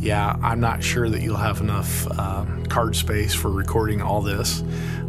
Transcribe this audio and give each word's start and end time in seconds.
yeah, 0.00 0.36
I'm 0.42 0.60
not 0.60 0.82
sure 0.82 1.08
that 1.08 1.22
you'll 1.22 1.36
have 1.36 1.60
enough 1.60 2.06
uh, 2.18 2.44
card 2.68 2.94
space 2.94 3.34
for 3.34 3.50
recording 3.50 4.00
all 4.00 4.22
this. 4.22 4.62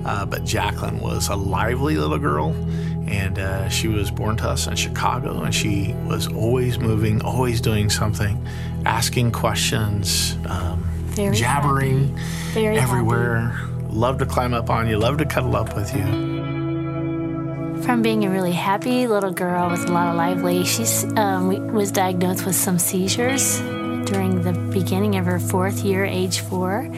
Uh, 0.05 0.25
but 0.25 0.43
Jacqueline 0.45 0.99
was 0.99 1.27
a 1.27 1.35
lively 1.35 1.97
little 1.97 2.17
girl, 2.17 2.53
and 3.07 3.37
uh, 3.37 3.69
she 3.69 3.87
was 3.87 4.09
born 4.09 4.37
to 4.37 4.49
us 4.49 4.65
in 4.67 4.75
Chicago, 4.75 5.41
and 5.41 5.53
she 5.53 5.93
was 6.07 6.27
always 6.27 6.79
moving, 6.79 7.21
always 7.21 7.61
doing 7.61 7.89
something, 7.89 8.45
asking 8.85 9.31
questions, 9.31 10.37
um, 10.47 10.81
Very 11.07 11.35
jabbering 11.35 12.15
happy. 12.15 12.53
Very 12.53 12.77
everywhere. 12.77 13.59
Loved 13.89 14.19
to 14.19 14.25
climb 14.25 14.53
up 14.53 14.69
on 14.69 14.87
you, 14.87 14.97
loved 14.97 15.19
to 15.19 15.25
cuddle 15.25 15.55
up 15.55 15.75
with 15.75 15.93
you. 15.95 16.03
From 17.83 18.01
being 18.01 18.25
a 18.25 18.29
really 18.29 18.51
happy 18.51 19.07
little 19.07 19.31
girl 19.31 19.69
with 19.69 19.87
a 19.89 19.91
lot 19.91 20.09
of 20.09 20.15
lively, 20.15 20.63
she 20.63 20.83
um, 21.15 21.73
was 21.73 21.91
diagnosed 21.91 22.45
with 22.45 22.55
some 22.55 22.79
seizures 22.79 23.61
beginning 24.79 25.17
of 25.17 25.25
her 25.25 25.39
fourth 25.39 25.83
year, 25.83 26.05
age 26.05 26.39
four. 26.39 26.89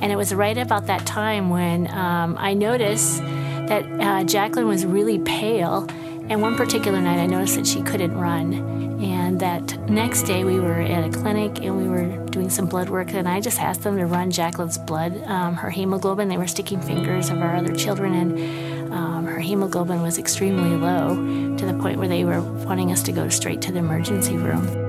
And 0.00 0.10
it 0.10 0.16
was 0.16 0.34
right 0.34 0.58
about 0.58 0.86
that 0.86 1.06
time 1.06 1.50
when 1.50 1.88
um, 1.92 2.36
I 2.38 2.52
noticed 2.54 3.18
that 3.18 3.84
uh, 4.00 4.24
Jacqueline 4.24 4.66
was 4.66 4.84
really 4.84 5.20
pale. 5.20 5.86
And 6.28 6.42
one 6.42 6.56
particular 6.56 7.00
night, 7.00 7.18
I 7.18 7.26
noticed 7.26 7.54
that 7.54 7.66
she 7.66 7.80
couldn't 7.82 8.16
run. 8.16 8.54
And 9.00 9.38
that 9.38 9.78
next 9.88 10.24
day, 10.24 10.42
we 10.42 10.58
were 10.58 10.80
at 10.80 11.04
a 11.04 11.16
clinic 11.16 11.60
and 11.60 11.76
we 11.76 11.88
were 11.88 12.26
doing 12.26 12.50
some 12.50 12.66
blood 12.66 12.90
work. 12.90 13.14
And 13.14 13.28
I 13.28 13.40
just 13.40 13.60
asked 13.60 13.82
them 13.82 13.96
to 13.98 14.06
run 14.06 14.32
Jacqueline's 14.32 14.76
blood, 14.76 15.22
um, 15.26 15.54
her 15.54 15.70
hemoglobin. 15.70 16.28
They 16.28 16.38
were 16.38 16.48
sticking 16.48 16.80
fingers 16.80 17.30
of 17.30 17.38
our 17.38 17.54
other 17.54 17.74
children, 17.74 18.14
and 18.14 18.92
um, 18.92 19.26
her 19.26 19.38
hemoglobin 19.38 20.02
was 20.02 20.18
extremely 20.18 20.76
low 20.76 21.14
to 21.56 21.66
the 21.66 21.74
point 21.74 21.98
where 21.98 22.08
they 22.08 22.24
were 22.24 22.42
wanting 22.66 22.90
us 22.90 23.02
to 23.04 23.12
go 23.12 23.28
straight 23.28 23.62
to 23.62 23.72
the 23.72 23.78
emergency 23.78 24.36
room 24.36 24.87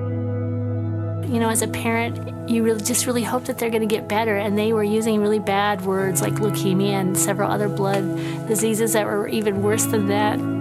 you 1.29 1.39
know, 1.39 1.49
as 1.49 1.61
a 1.61 1.67
parent, 1.67 2.49
you 2.49 2.63
really 2.63 2.81
just 2.81 3.05
really 3.05 3.23
hope 3.23 3.45
that 3.45 3.59
they're 3.59 3.69
going 3.69 3.87
to 3.87 3.95
get 3.95 4.07
better. 4.07 4.35
And 4.35 4.57
they 4.57 4.73
were 4.73 4.83
using 4.83 5.21
really 5.21 5.39
bad 5.39 5.81
words 5.81 6.21
like 6.21 6.33
leukemia 6.33 6.93
and 6.93 7.17
several 7.17 7.51
other 7.51 7.69
blood 7.69 8.03
diseases 8.47 8.93
that 8.93 9.05
were 9.05 9.27
even 9.27 9.61
worse 9.61 9.85
than 9.85 10.07
that. 10.07 10.58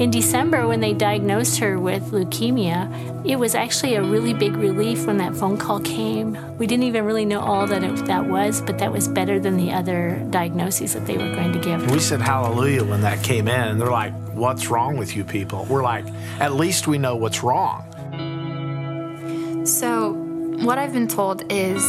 In 0.00 0.10
December, 0.10 0.66
when 0.66 0.80
they 0.80 0.94
diagnosed 0.94 1.58
her 1.58 1.78
with 1.78 2.10
leukemia, 2.10 2.88
it 3.28 3.36
was 3.36 3.54
actually 3.54 3.96
a 3.96 4.02
really 4.02 4.32
big 4.32 4.56
relief 4.56 5.04
when 5.04 5.18
that 5.18 5.36
phone 5.36 5.58
call 5.58 5.78
came. 5.80 6.38
We 6.56 6.66
didn't 6.66 6.84
even 6.84 7.04
really 7.04 7.26
know 7.26 7.40
all 7.40 7.66
that 7.66 7.84
it, 7.84 8.06
that 8.06 8.26
was, 8.26 8.62
but 8.62 8.78
that 8.78 8.90
was 8.90 9.08
better 9.08 9.38
than 9.38 9.58
the 9.58 9.70
other 9.72 10.26
diagnoses 10.30 10.94
that 10.94 11.04
they 11.04 11.18
were 11.18 11.34
going 11.34 11.52
to 11.52 11.58
give. 11.58 11.90
We 11.90 11.98
said 11.98 12.22
hallelujah 12.22 12.82
when 12.82 13.02
that 13.02 13.22
came 13.22 13.46
in, 13.46 13.60
and 13.60 13.78
they're 13.78 13.90
like, 13.90 14.14
What's 14.32 14.68
wrong 14.68 14.96
with 14.96 15.14
you 15.14 15.22
people? 15.22 15.66
We're 15.68 15.82
like, 15.82 16.06
At 16.40 16.54
least 16.54 16.86
we 16.86 16.96
know 16.96 17.16
what's 17.16 17.42
wrong. 17.42 17.84
So, 19.66 20.14
what 20.64 20.78
I've 20.78 20.94
been 20.94 21.08
told 21.08 21.42
is 21.52 21.82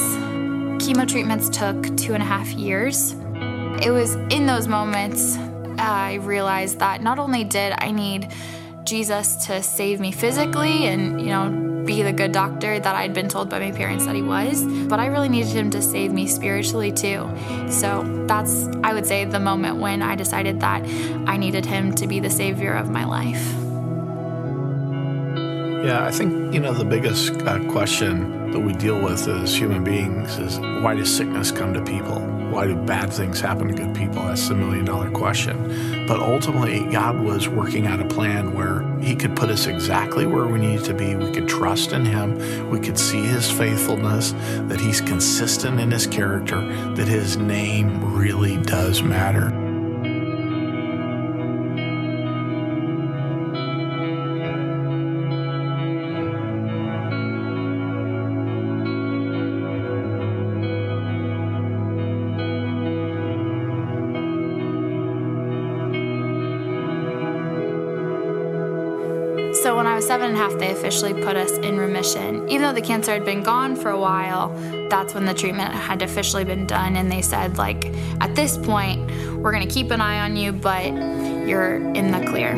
chemo 0.84 1.08
treatments 1.08 1.48
took 1.48 1.96
two 1.96 2.14
and 2.14 2.22
a 2.22 2.26
half 2.26 2.50
years. 2.50 3.14
It 3.82 3.92
was 3.92 4.16
in 4.36 4.48
those 4.48 4.68
moments 4.68 5.38
I 5.82 6.16
realized 6.16 6.80
that 6.80 7.02
not 7.02 7.20
only 7.20 7.44
did 7.44 7.74
I 7.78 7.92
need 7.92 8.32
Jesus 8.84 9.48
to 9.48 9.64
save 9.64 10.00
me 10.00 10.12
physically 10.12 10.86
and, 10.86 11.20
you 11.20 11.28
know, 11.28 11.84
be 11.86 12.04
the 12.04 12.14
good 12.14 12.32
doctor 12.32 12.80
that 12.80 12.96
I'd 12.96 13.14
been 13.14 13.28
told 13.28 13.50
by 13.50 13.60
my 13.60 13.72
parents 13.72 14.06
that 14.06 14.16
he 14.16 14.22
was, 14.22 14.64
but 14.88 15.00
I 15.00 15.08
really 15.08 15.30
needed 15.30 15.52
him 15.52 15.72
to 15.72 15.82
save 15.82 16.12
me 16.12 16.28
spiritually 16.28 16.92
too. 16.92 17.30
So 17.70 18.26
that's, 18.28 18.68
I 18.84 18.94
would 18.94 19.06
say, 19.06 19.26
the 19.26 19.40
moment 19.40 19.78
when 19.78 20.02
I 20.02 20.16
decided 20.16 20.60
that 20.62 20.84
I 21.28 21.38
needed 21.38 21.66
him 21.66 21.94
to 21.96 22.08
be 22.08 22.20
the 22.20 22.30
savior 22.30 22.74
of 22.74 22.90
my 22.90 23.06
life. 23.06 23.71
Yeah, 25.84 26.06
I 26.06 26.12
think, 26.12 26.54
you 26.54 26.60
know, 26.60 26.74
the 26.74 26.86
biggest 26.86 27.34
uh, 27.42 27.58
question 27.72 28.52
that 28.52 28.60
we 28.60 28.72
deal 28.74 29.02
with 29.02 29.28
as 29.28 29.56
human 29.56 29.84
beings 29.84 30.38
is 30.38 30.60
why 30.84 30.94
does 30.94 31.12
sickness 31.12 31.52
come 31.52 31.74
to 31.74 31.84
people? 31.84 32.20
Why 32.52 32.68
do 32.68 32.76
bad 32.76 33.12
things 33.12 33.42
happen 33.42 33.68
to 33.70 33.74
good 33.74 33.96
people? 33.96 34.22
That's 34.22 34.48
the 34.48 34.54
million 34.54 34.86
dollar 34.86 35.10
question. 35.10 36.06
But 36.06 36.20
ultimately, 36.20 36.86
God 36.92 37.20
was 37.20 37.48
working 37.48 37.88
out 37.88 38.00
a 38.00 38.06
plan 38.06 38.54
where 38.54 38.84
He 39.00 39.16
could 39.16 39.36
put 39.36 39.50
us 39.50 39.66
exactly 39.66 40.28
where 40.28 40.46
we 40.46 40.60
needed 40.60 40.86
to 40.86 40.94
be. 40.94 41.16
We 41.16 41.32
could 41.32 41.48
trust 41.48 41.94
in 41.94 42.06
Him. 42.06 42.70
We 42.70 42.80
could 42.80 43.00
see 43.00 43.24
His 43.24 43.50
faithfulness, 43.50 44.34
that 44.68 44.80
He's 44.80 45.02
consistent 45.02 45.80
in 45.80 45.90
His 45.90 46.06
character, 46.06 46.62
that 46.94 47.08
His 47.08 47.38
name 47.38 48.14
really 48.14 48.58
does 48.58 49.02
matter. 49.02 49.50
Officially 70.92 71.24
put 71.24 71.38
us 71.38 71.54
in 71.60 71.78
remission. 71.78 72.50
Even 72.50 72.64
though 72.64 72.74
the 72.74 72.82
cancer 72.82 73.14
had 73.14 73.24
been 73.24 73.44
gone 73.44 73.78
for 73.78 73.92
a 73.92 73.98
while, 73.98 74.50
that's 74.90 75.14
when 75.14 75.26
the 75.26 75.34
treatment 75.34 75.74
had 75.74 76.02
officially 76.02 76.44
been 76.44 76.68
done. 76.68 76.98
And 76.98 77.10
they 77.10 77.22
said, 77.22 77.58
like, 77.58 77.86
at 78.20 78.36
this 78.36 78.58
point, 78.58 79.10
we're 79.38 79.54
going 79.54 79.66
to 79.66 79.74
keep 79.74 79.90
an 79.92 80.02
eye 80.02 80.20
on 80.20 80.36
you, 80.36 80.52
but 80.52 80.88
you're 81.48 81.76
in 81.76 82.12
the 82.12 82.26
clear. 82.28 82.58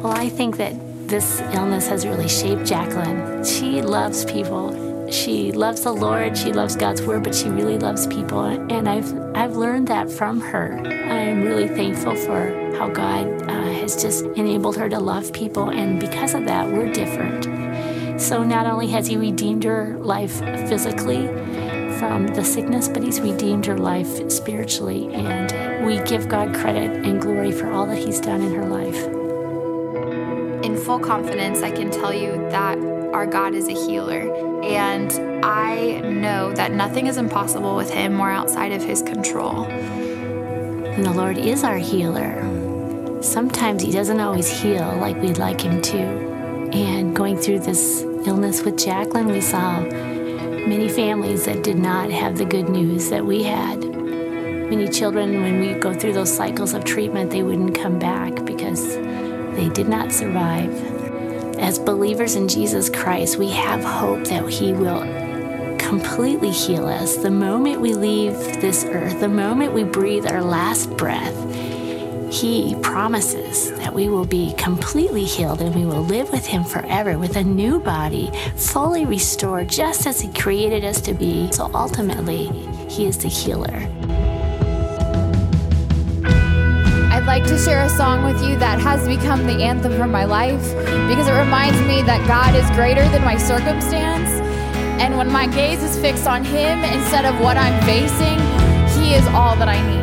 Well, 0.00 0.14
I 0.16 0.30
think 0.30 0.56
that 0.56 0.72
this 1.08 1.42
illness 1.52 1.86
has 1.88 2.06
really 2.06 2.28
shaped 2.28 2.64
Jacqueline. 2.64 3.44
She 3.44 3.82
loves 3.82 4.24
people. 4.24 5.10
She 5.10 5.52
loves 5.52 5.82
the 5.82 5.92
Lord. 5.92 6.38
She 6.38 6.54
loves 6.54 6.74
God's 6.74 7.02
word, 7.02 7.22
but 7.22 7.34
she 7.34 7.50
really 7.50 7.76
loves 7.76 8.06
people. 8.06 8.44
And 8.44 8.88
I've 8.88 9.12
I've 9.36 9.56
learned 9.56 9.88
that 9.88 10.10
from 10.10 10.40
her. 10.40 10.80
I'm 10.86 11.42
really 11.42 11.68
thankful 11.68 12.16
for 12.16 12.59
how 12.76 12.88
God 12.88 13.42
uh, 13.42 13.72
has 13.80 14.00
just 14.00 14.24
enabled 14.24 14.76
her 14.76 14.88
to 14.88 14.98
love 14.98 15.32
people, 15.32 15.70
and 15.70 15.98
because 16.00 16.34
of 16.34 16.44
that, 16.46 16.70
we're 16.70 16.92
different. 16.92 17.44
So 18.20 18.44
not 18.44 18.66
only 18.66 18.88
has 18.88 19.06
He 19.06 19.16
redeemed 19.16 19.64
her 19.64 19.96
life 19.98 20.38
physically 20.68 21.26
from 21.98 22.28
the 22.28 22.44
sickness, 22.44 22.88
but 22.88 23.02
He's 23.02 23.20
redeemed 23.20 23.66
her 23.66 23.78
life 23.78 24.30
spiritually, 24.30 25.12
and 25.14 25.86
we 25.86 25.98
give 26.04 26.28
God 26.28 26.54
credit 26.54 27.04
and 27.04 27.20
glory 27.20 27.52
for 27.52 27.70
all 27.70 27.86
that 27.86 27.98
He's 27.98 28.20
done 28.20 28.42
in 28.42 28.54
her 28.54 28.66
life. 28.66 29.06
In 30.64 30.76
full 30.76 30.98
confidence, 30.98 31.62
I 31.62 31.70
can 31.70 31.90
tell 31.90 32.12
you 32.12 32.32
that 32.50 32.78
our 33.14 33.26
God 33.26 33.54
is 33.54 33.68
a 33.68 33.72
healer, 33.72 34.62
and 34.62 35.12
I 35.44 36.00
know 36.00 36.52
that 36.52 36.72
nothing 36.72 37.06
is 37.06 37.16
impossible 37.16 37.74
with 37.74 37.90
Him 37.90 38.20
or 38.20 38.30
outside 38.30 38.72
of 38.72 38.82
His 38.82 39.02
control. 39.02 39.64
And 39.64 41.04
the 41.04 41.12
Lord 41.12 41.38
is 41.38 41.64
our 41.64 41.78
healer. 41.78 42.59
Sometimes 43.20 43.82
He 43.82 43.92
doesn't 43.92 44.18
always 44.18 44.48
heal 44.48 44.96
like 44.96 45.20
we'd 45.20 45.38
like 45.38 45.60
Him 45.60 45.82
to. 45.82 45.98
And 46.72 47.14
going 47.14 47.36
through 47.36 47.60
this 47.60 48.02
illness 48.24 48.62
with 48.62 48.78
Jacqueline, 48.78 49.28
we 49.28 49.40
saw 49.40 49.80
many 49.80 50.88
families 50.88 51.44
that 51.44 51.62
did 51.62 51.78
not 51.78 52.10
have 52.10 52.38
the 52.38 52.44
good 52.44 52.68
news 52.68 53.10
that 53.10 53.24
we 53.24 53.42
had. 53.42 53.80
Many 53.80 54.88
children, 54.88 55.42
when 55.42 55.60
we 55.60 55.74
go 55.74 55.92
through 55.92 56.14
those 56.14 56.34
cycles 56.34 56.72
of 56.72 56.84
treatment, 56.84 57.30
they 57.30 57.42
wouldn't 57.42 57.74
come 57.74 57.98
back 57.98 58.44
because 58.44 58.96
they 59.56 59.68
did 59.74 59.88
not 59.88 60.12
survive. 60.12 60.72
As 61.58 61.78
believers 61.78 62.36
in 62.36 62.48
Jesus 62.48 62.88
Christ, 62.88 63.36
we 63.36 63.50
have 63.50 63.84
hope 63.84 64.24
that 64.28 64.48
He 64.48 64.72
will 64.72 65.00
completely 65.78 66.50
heal 66.50 66.86
us. 66.86 67.16
The 67.16 67.30
moment 67.30 67.80
we 67.80 67.94
leave 67.94 68.34
this 68.60 68.84
earth, 68.84 69.20
the 69.20 69.28
moment 69.28 69.74
we 69.74 69.82
breathe 69.82 70.26
our 70.26 70.42
last 70.42 70.88
breath, 70.96 71.34
He 72.30 72.76
promises 72.76 73.72
that 73.72 73.92
we 73.92 74.08
will 74.08 74.24
be 74.24 74.54
completely 74.56 75.24
healed 75.24 75.60
and 75.60 75.74
we 75.74 75.84
will 75.84 76.04
live 76.04 76.30
with 76.30 76.46
Him 76.46 76.62
forever 76.62 77.18
with 77.18 77.34
a 77.34 77.42
new 77.42 77.80
body, 77.80 78.30
fully 78.54 79.04
restored, 79.04 79.68
just 79.68 80.06
as 80.06 80.20
He 80.20 80.32
created 80.32 80.84
us 80.84 81.00
to 81.02 81.12
be. 81.12 81.50
So 81.50 81.68
ultimately, 81.74 82.46
He 82.88 83.06
is 83.06 83.18
the 83.18 83.26
healer. 83.26 83.84
I'd 87.12 87.24
like 87.26 87.44
to 87.48 87.58
share 87.58 87.82
a 87.82 87.90
song 87.90 88.24
with 88.24 88.40
you 88.48 88.56
that 88.58 88.78
has 88.78 89.08
become 89.08 89.44
the 89.46 89.64
anthem 89.64 89.96
for 89.96 90.06
my 90.06 90.24
life 90.24 90.62
because 91.08 91.26
it 91.26 91.36
reminds 91.36 91.80
me 91.80 92.00
that 92.02 92.24
God 92.28 92.54
is 92.54 92.70
greater 92.76 93.02
than 93.08 93.24
my 93.24 93.36
circumstance. 93.36 94.30
And 95.02 95.18
when 95.18 95.32
my 95.32 95.48
gaze 95.48 95.82
is 95.82 95.98
fixed 95.98 96.28
on 96.28 96.44
Him 96.44 96.84
instead 96.84 97.24
of 97.24 97.40
what 97.40 97.56
I'm 97.56 97.82
facing, 97.82 98.38
He 99.02 99.14
is 99.14 99.26
all 99.34 99.56
that 99.56 99.68
I 99.68 99.82
need. 99.90 99.99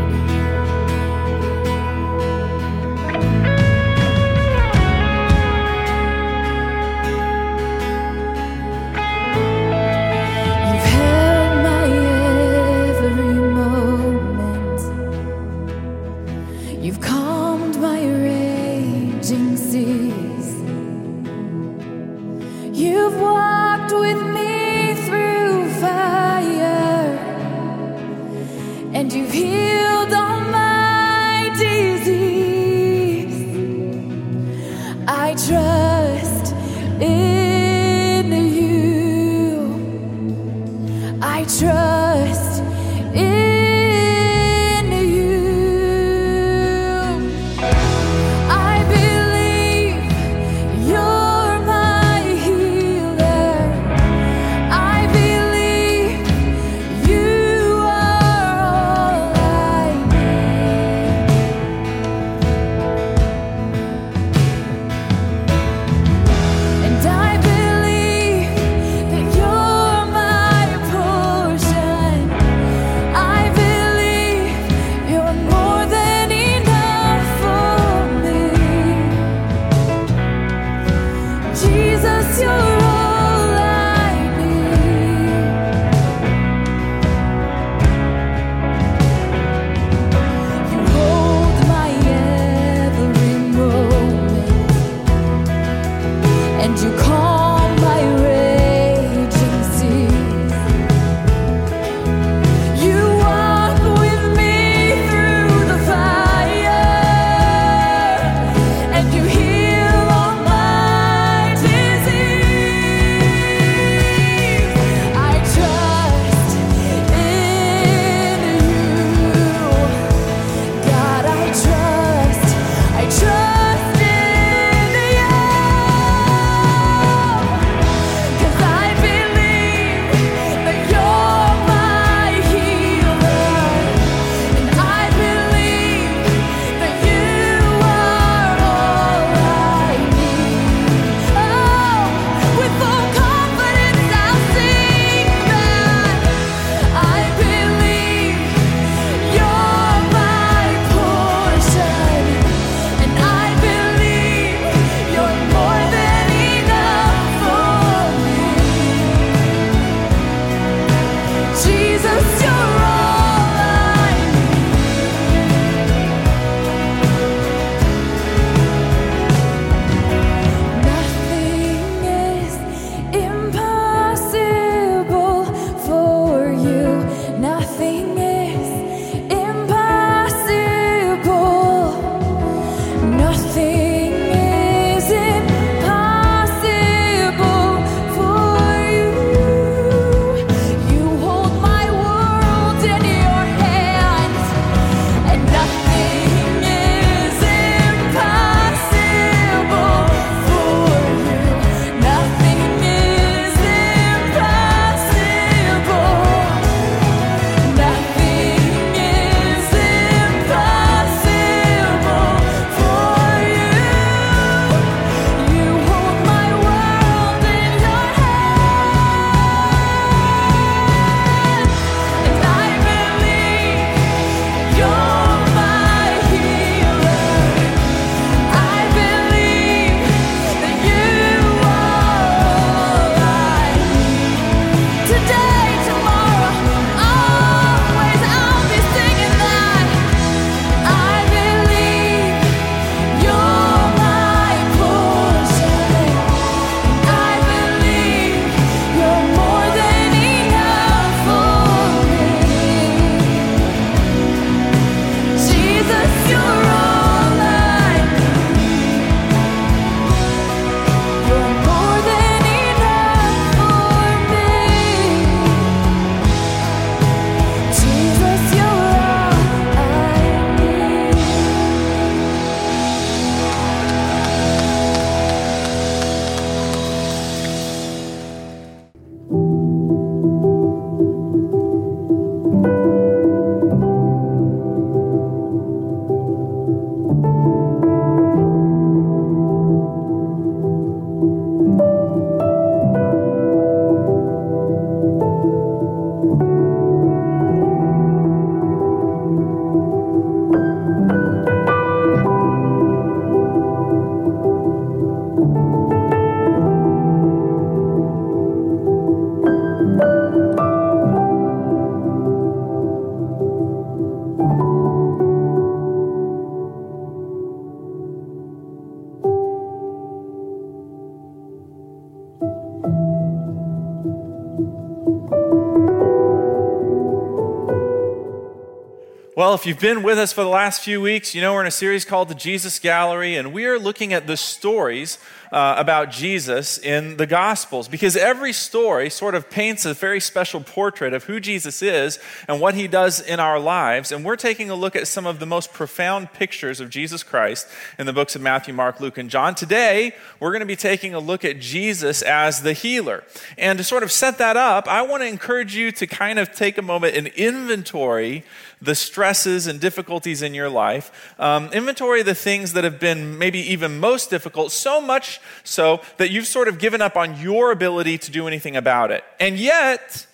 Well, 329.38 329.54
if 329.54 329.68
you've 329.68 329.80
been 329.80 330.02
with 330.02 330.18
us 330.18 330.34
for 330.34 330.42
the 330.42 330.50
last 330.50 330.82
few 330.82 331.00
weeks, 331.00 331.36
you 331.36 331.42
know 331.42 331.54
we're 331.54 331.62
in 331.62 331.68
a 331.68 331.70
series 331.70 332.06
called 332.06 332.28
The 332.28 332.34
Jesus 332.34 332.80
Gallery, 332.80 333.36
and 333.36 333.54
we 333.54 333.68
are 333.68 333.78
looking 333.78 334.12
at 334.12 334.26
the 334.26 334.36
stories 334.36 335.20
uh, 335.52 335.76
about 335.78 336.12
Jesus 336.12 336.78
in 336.78 337.18
the 337.18 337.26
Gospels 337.26 337.88
because 337.88 338.16
every 338.16 338.54
story 338.54 339.10
sort 339.10 339.36
of 339.36 339.50
paints 339.50 339.86
a 339.86 339.94
very 339.94 340.20
special 340.20 340.62
portrait 340.62 341.14
of 341.14 341.26
who 341.26 341.40
Jesus 341.40 341.82
is 341.82 342.20
and 342.48 342.60
what 342.60 342.76
he 342.76 342.88
does 342.88 343.20
in 343.20 343.40
our 343.40 343.60
lives. 343.60 344.12
And 344.12 344.26
we're 344.26 344.36
taking 344.36 344.70
a 344.70 344.76
look 344.76 344.96
at 344.96 345.08
some 345.08 345.26
of 345.26 345.40
the 345.40 345.46
most 345.46 345.74
profound 345.74 346.34
pictures 346.34 346.80
of 346.80 346.90
Jesus 346.90 347.24
Christ 347.24 347.68
in 347.98 348.06
the 348.06 348.14
books 348.14 348.36
of 348.36 348.42
Matthew, 348.42 348.74
Mark, 348.74 349.00
Luke, 349.00 349.18
and 349.18 349.30
John. 349.30 349.56
Today, 349.56 350.14
we're 350.40 350.52
going 350.52 350.60
to 350.62 350.66
be 350.66 350.76
taking 350.76 351.14
a 351.14 351.20
look 351.20 351.46
at 351.46 351.60
Jesus 351.60 352.22
as 352.22 352.62
the 352.62 352.74
healer. 352.74 353.24
And 353.58 353.78
to 353.78 353.84
sort 353.84 354.04
of 354.04 354.12
set 354.12 354.38
that 354.38 354.58
up, 354.58 354.88
I 354.88 355.02
want 355.02 355.24
to 355.24 355.28
encourage 355.28 355.76
you 355.76 355.92
to 355.94 356.08
kind 356.08 356.40
of 356.40 356.52
take 356.52 356.78
a 356.78 356.82
moment 356.82 357.16
and 357.16 357.28
inventory 357.28 358.44
the 358.82 358.96
stresses 358.96 359.66
and 359.66 359.80
difficulties 359.80 360.42
in 360.42 360.54
your 360.54 360.70
life, 360.70 361.34
um, 361.40 361.70
inventory 361.74 362.22
the 362.22 362.36
things 362.36 362.74
that 362.74 362.84
have 362.84 363.00
been 363.00 363.38
maybe 363.38 363.60
even 363.60 364.00
most 364.00 364.30
difficult, 364.30 364.72
so 364.72 365.02
much 365.02 365.37
so 365.64 366.02
that 366.18 366.32
you've 366.32 366.48
sort 366.48 366.68
of 366.68 366.80
given 366.80 367.02
up 367.02 367.16
on 367.16 367.40
your 367.40 367.72
ability 367.72 368.18
to 368.20 368.32
do 368.32 368.48
anything 368.48 368.76
about 368.76 369.12
it. 369.12 369.24
And 369.40 369.58
yet, 369.58 370.28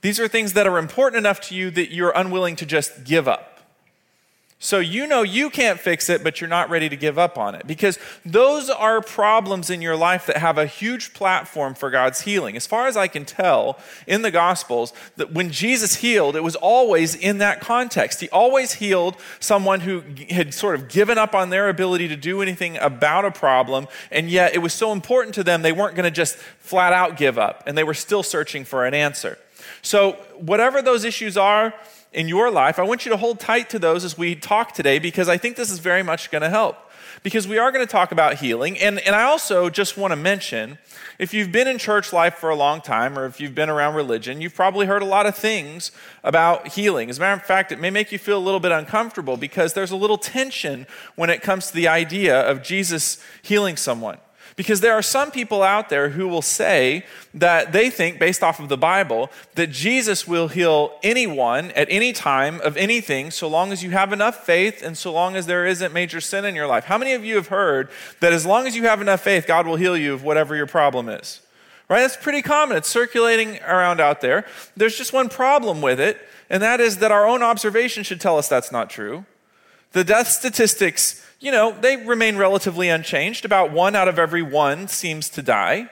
these 0.00 0.18
are 0.18 0.28
things 0.28 0.54
that 0.54 0.66
are 0.66 0.78
important 0.78 1.18
enough 1.18 1.40
to 1.42 1.54
you 1.54 1.70
that 1.72 1.92
you're 1.92 2.12
unwilling 2.14 2.56
to 2.56 2.66
just 2.66 3.04
give 3.04 3.28
up. 3.28 3.49
So 4.62 4.78
you 4.78 5.06
know 5.06 5.22
you 5.22 5.48
can't 5.48 5.80
fix 5.80 6.10
it, 6.10 6.22
but 6.22 6.38
you're 6.38 6.48
not 6.48 6.68
ready 6.68 6.90
to 6.90 6.96
give 6.96 7.18
up 7.18 7.38
on 7.38 7.54
it. 7.54 7.66
Because 7.66 7.98
those 8.26 8.68
are 8.68 9.00
problems 9.00 9.70
in 9.70 9.80
your 9.80 9.96
life 9.96 10.26
that 10.26 10.36
have 10.36 10.58
a 10.58 10.66
huge 10.66 11.14
platform 11.14 11.74
for 11.74 11.88
God's 11.88 12.20
healing. 12.20 12.56
As 12.56 12.66
far 12.66 12.86
as 12.86 12.94
I 12.94 13.08
can 13.08 13.24
tell 13.24 13.78
in 14.06 14.20
the 14.20 14.30
Gospels, 14.30 14.92
that 15.16 15.32
when 15.32 15.50
Jesus 15.50 15.96
healed, 15.96 16.36
it 16.36 16.42
was 16.42 16.56
always 16.56 17.14
in 17.14 17.38
that 17.38 17.62
context. 17.62 18.20
He 18.20 18.28
always 18.28 18.74
healed 18.74 19.16
someone 19.40 19.80
who 19.80 20.02
had 20.28 20.52
sort 20.52 20.74
of 20.74 20.88
given 20.90 21.16
up 21.16 21.34
on 21.34 21.48
their 21.48 21.70
ability 21.70 22.08
to 22.08 22.16
do 22.16 22.42
anything 22.42 22.76
about 22.76 23.24
a 23.24 23.30
problem, 23.30 23.88
and 24.10 24.28
yet 24.28 24.54
it 24.54 24.58
was 24.58 24.74
so 24.74 24.92
important 24.92 25.34
to 25.36 25.42
them, 25.42 25.62
they 25.62 25.72
weren't 25.72 25.96
going 25.96 26.04
to 26.04 26.10
just 26.10 26.36
flat 26.36 26.92
out 26.92 27.16
give 27.16 27.38
up, 27.38 27.62
and 27.66 27.78
they 27.78 27.84
were 27.84 27.94
still 27.94 28.22
searching 28.22 28.66
for 28.66 28.84
an 28.84 28.92
answer. 28.92 29.38
So, 29.80 30.12
whatever 30.36 30.82
those 30.82 31.04
issues 31.04 31.38
are, 31.38 31.72
in 32.12 32.28
your 32.28 32.50
life, 32.50 32.78
I 32.78 32.82
want 32.82 33.04
you 33.04 33.10
to 33.10 33.16
hold 33.16 33.38
tight 33.38 33.70
to 33.70 33.78
those 33.78 34.04
as 34.04 34.18
we 34.18 34.34
talk 34.34 34.72
today 34.72 34.98
because 34.98 35.28
I 35.28 35.36
think 35.36 35.56
this 35.56 35.70
is 35.70 35.78
very 35.78 36.02
much 36.02 36.30
going 36.30 36.42
to 36.42 36.50
help. 36.50 36.76
Because 37.22 37.46
we 37.46 37.58
are 37.58 37.70
going 37.70 37.84
to 37.84 37.90
talk 37.90 38.12
about 38.12 38.36
healing. 38.36 38.78
And, 38.78 38.98
and 39.00 39.14
I 39.14 39.24
also 39.24 39.68
just 39.68 39.96
want 39.98 40.12
to 40.12 40.16
mention 40.16 40.78
if 41.18 41.34
you've 41.34 41.52
been 41.52 41.68
in 41.68 41.76
church 41.76 42.14
life 42.14 42.36
for 42.36 42.48
a 42.48 42.54
long 42.54 42.80
time 42.80 43.18
or 43.18 43.26
if 43.26 43.40
you've 43.40 43.54
been 43.54 43.68
around 43.68 43.94
religion, 43.94 44.40
you've 44.40 44.54
probably 44.54 44.86
heard 44.86 45.02
a 45.02 45.06
lot 45.06 45.26
of 45.26 45.36
things 45.36 45.92
about 46.24 46.68
healing. 46.68 47.10
As 47.10 47.18
a 47.18 47.20
matter 47.20 47.38
of 47.38 47.46
fact, 47.46 47.72
it 47.72 47.80
may 47.80 47.90
make 47.90 48.10
you 48.10 48.18
feel 48.18 48.38
a 48.38 48.40
little 48.40 48.60
bit 48.60 48.72
uncomfortable 48.72 49.36
because 49.36 49.74
there's 49.74 49.90
a 49.90 49.96
little 49.96 50.16
tension 50.16 50.86
when 51.16 51.28
it 51.28 51.42
comes 51.42 51.66
to 51.68 51.74
the 51.74 51.88
idea 51.88 52.40
of 52.40 52.62
Jesus 52.62 53.22
healing 53.42 53.76
someone. 53.76 54.18
Because 54.60 54.82
there 54.82 54.92
are 54.92 55.00
some 55.00 55.30
people 55.30 55.62
out 55.62 55.88
there 55.88 56.10
who 56.10 56.28
will 56.28 56.42
say 56.42 57.06
that 57.32 57.72
they 57.72 57.88
think, 57.88 58.18
based 58.18 58.42
off 58.42 58.60
of 58.60 58.68
the 58.68 58.76
Bible, 58.76 59.30
that 59.54 59.70
Jesus 59.70 60.28
will 60.28 60.48
heal 60.48 60.98
anyone 61.02 61.70
at 61.70 61.88
any 61.88 62.12
time 62.12 62.60
of 62.60 62.76
anything 62.76 63.30
so 63.30 63.48
long 63.48 63.72
as 63.72 63.82
you 63.82 63.92
have 63.92 64.12
enough 64.12 64.44
faith 64.44 64.82
and 64.82 64.98
so 64.98 65.14
long 65.14 65.34
as 65.34 65.46
there 65.46 65.64
isn't 65.64 65.94
major 65.94 66.20
sin 66.20 66.44
in 66.44 66.54
your 66.54 66.66
life. 66.66 66.84
How 66.84 66.98
many 66.98 67.14
of 67.14 67.24
you 67.24 67.36
have 67.36 67.46
heard 67.46 67.88
that 68.20 68.34
as 68.34 68.44
long 68.44 68.66
as 68.66 68.76
you 68.76 68.82
have 68.82 69.00
enough 69.00 69.22
faith, 69.22 69.46
God 69.46 69.66
will 69.66 69.76
heal 69.76 69.96
you 69.96 70.12
of 70.12 70.24
whatever 70.24 70.54
your 70.54 70.66
problem 70.66 71.08
is? 71.08 71.40
Right? 71.88 72.00
That's 72.00 72.18
pretty 72.18 72.42
common. 72.42 72.76
It's 72.76 72.86
circulating 72.86 73.60
around 73.62 73.98
out 73.98 74.20
there. 74.20 74.44
There's 74.76 74.98
just 74.98 75.14
one 75.14 75.30
problem 75.30 75.80
with 75.80 75.98
it, 75.98 76.18
and 76.50 76.62
that 76.62 76.82
is 76.82 76.98
that 76.98 77.10
our 77.10 77.26
own 77.26 77.42
observation 77.42 78.04
should 78.04 78.20
tell 78.20 78.36
us 78.36 78.46
that's 78.46 78.70
not 78.70 78.90
true. 78.90 79.24
The 79.92 80.04
death 80.04 80.28
statistics 80.28 81.26
you 81.40 81.50
know, 81.50 81.72
they 81.72 81.96
remain 81.96 82.36
relatively 82.36 82.90
unchanged. 82.90 83.44
About 83.44 83.72
one 83.72 83.96
out 83.96 84.08
of 84.08 84.18
every 84.18 84.42
one 84.42 84.88
seems 84.88 85.30
to 85.30 85.42
die. 85.42 85.90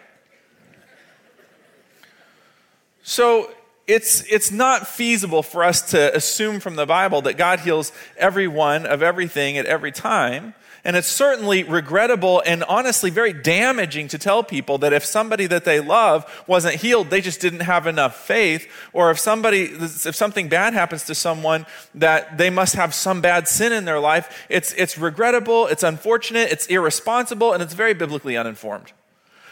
So 3.03 3.51
it's, 3.87 4.23
it's 4.31 4.53
not 4.53 4.87
feasible 4.87 5.43
for 5.43 5.65
us 5.65 5.91
to 5.93 6.15
assume 6.15 6.61
from 6.61 6.77
the 6.77 6.85
Bible 6.85 7.23
that 7.23 7.39
God 7.39 7.61
heals 7.61 7.91
everyone 8.19 8.85
of 8.85 9.03
everything 9.03 9.57
at 9.57 9.65
every 9.65 9.91
time. 9.91 10.55
And 10.85 10.97
it's 10.97 11.09
certainly 11.09 11.65
regrettable 11.65 12.43
and 12.47 12.63
honestly 12.65 13.11
very 13.11 13.33
damaging 13.33 14.09
to 14.09 14.19
tell 14.19 14.45
people 14.45 14.79
that 14.79 14.93
if 14.93 15.05
somebody 15.05 15.47
that 15.47 15.65
they 15.65 15.81
love 15.81 16.25
wasn't 16.47 16.77
healed, 16.77 17.11
they 17.11 17.21
just 17.21 17.41
didn't 17.41 17.61
have 17.61 17.87
enough 17.87 18.17
faith. 18.17 18.71
Or 18.93 19.11
if 19.11 19.19
somebody, 19.19 19.63
if 19.63 20.15
something 20.15 20.49
bad 20.49 20.75
happens 20.75 21.05
to 21.05 21.15
someone, 21.15 21.67
that 21.95 22.39
they 22.39 22.49
must 22.49 22.77
have 22.77 22.95
some 22.95 23.21
bad 23.21 23.49
sin 23.49 23.73
in 23.73 23.85
their 23.85 24.01
life. 24.01 24.47
It's, 24.49 24.73
it's 24.75 24.97
regrettable, 24.97 25.67
it's 25.67 25.83
unfortunate, 25.83 26.53
it's 26.53 26.67
irresponsible, 26.67 27.53
and 27.53 27.63
it's 27.63 27.75
very 27.75 27.95
biblically 27.95 28.37
uninformed. 28.37 28.93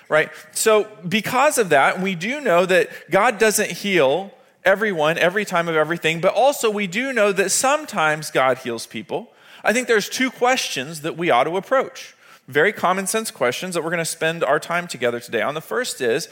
Right? 0.08 0.30
So, 0.52 0.86
because 1.06 1.58
of 1.58 1.70
that, 1.70 2.00
we 2.00 2.14
do 2.14 2.40
know 2.40 2.64
that 2.64 2.88
God 3.10 3.38
doesn't 3.38 3.72
heal 3.72 4.32
everyone 4.64 5.18
every 5.18 5.44
time 5.44 5.68
of 5.68 5.74
everything, 5.74 6.20
but 6.20 6.32
also 6.34 6.70
we 6.70 6.86
do 6.86 7.12
know 7.12 7.32
that 7.32 7.50
sometimes 7.50 8.30
God 8.30 8.58
heals 8.58 8.86
people. 8.86 9.32
I 9.66 9.72
think 9.72 9.88
there's 9.88 10.08
two 10.08 10.30
questions 10.30 11.00
that 11.00 11.16
we 11.16 11.28
ought 11.28 11.44
to 11.44 11.56
approach. 11.56 12.14
Very 12.46 12.72
common 12.72 13.08
sense 13.08 13.32
questions 13.32 13.74
that 13.74 13.82
we're 13.82 13.90
going 13.90 13.98
to 13.98 14.04
spend 14.04 14.44
our 14.44 14.60
time 14.60 14.86
together 14.86 15.18
today 15.18 15.42
on. 15.42 15.54
The 15.54 15.60
first 15.60 16.00
is 16.00 16.28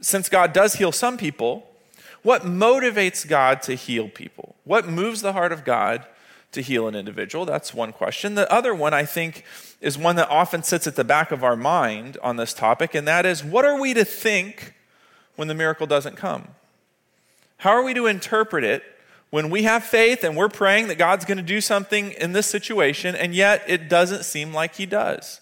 since 0.00 0.30
God 0.30 0.54
does 0.54 0.74
heal 0.74 0.90
some 0.90 1.18
people, 1.18 1.68
what 2.22 2.44
motivates 2.44 3.28
God 3.28 3.60
to 3.62 3.74
heal 3.74 4.08
people? 4.08 4.54
What 4.64 4.88
moves 4.88 5.20
the 5.20 5.34
heart 5.34 5.52
of 5.52 5.62
God 5.62 6.06
to 6.52 6.62
heal 6.62 6.88
an 6.88 6.94
individual? 6.94 7.44
That's 7.44 7.74
one 7.74 7.92
question. 7.92 8.34
The 8.34 8.50
other 8.50 8.74
one, 8.74 8.94
I 8.94 9.04
think, 9.04 9.44
is 9.82 9.98
one 9.98 10.16
that 10.16 10.30
often 10.30 10.62
sits 10.62 10.86
at 10.86 10.96
the 10.96 11.04
back 11.04 11.32
of 11.32 11.44
our 11.44 11.56
mind 11.56 12.16
on 12.22 12.36
this 12.36 12.54
topic, 12.54 12.94
and 12.94 13.06
that 13.06 13.26
is 13.26 13.44
what 13.44 13.66
are 13.66 13.78
we 13.78 13.92
to 13.92 14.06
think 14.06 14.72
when 15.36 15.48
the 15.48 15.54
miracle 15.54 15.86
doesn't 15.86 16.16
come? 16.16 16.48
How 17.58 17.72
are 17.72 17.82
we 17.82 17.92
to 17.92 18.06
interpret 18.06 18.64
it 18.64 18.82
when 19.30 19.50
we 19.50 19.62
have 19.62 19.84
faith 19.84 20.24
and 20.24 20.36
we're 20.36 20.48
praying 20.48 20.88
that 20.88 20.98
God's 20.98 21.24
going 21.24 21.38
to 21.38 21.42
do 21.42 21.60
something 21.60 22.12
in 22.12 22.32
this 22.32 22.46
situation, 22.46 23.14
and 23.14 23.34
yet 23.34 23.62
it 23.66 23.88
doesn't 23.88 24.24
seem 24.24 24.52
like 24.52 24.74
He 24.74 24.86
does. 24.86 25.40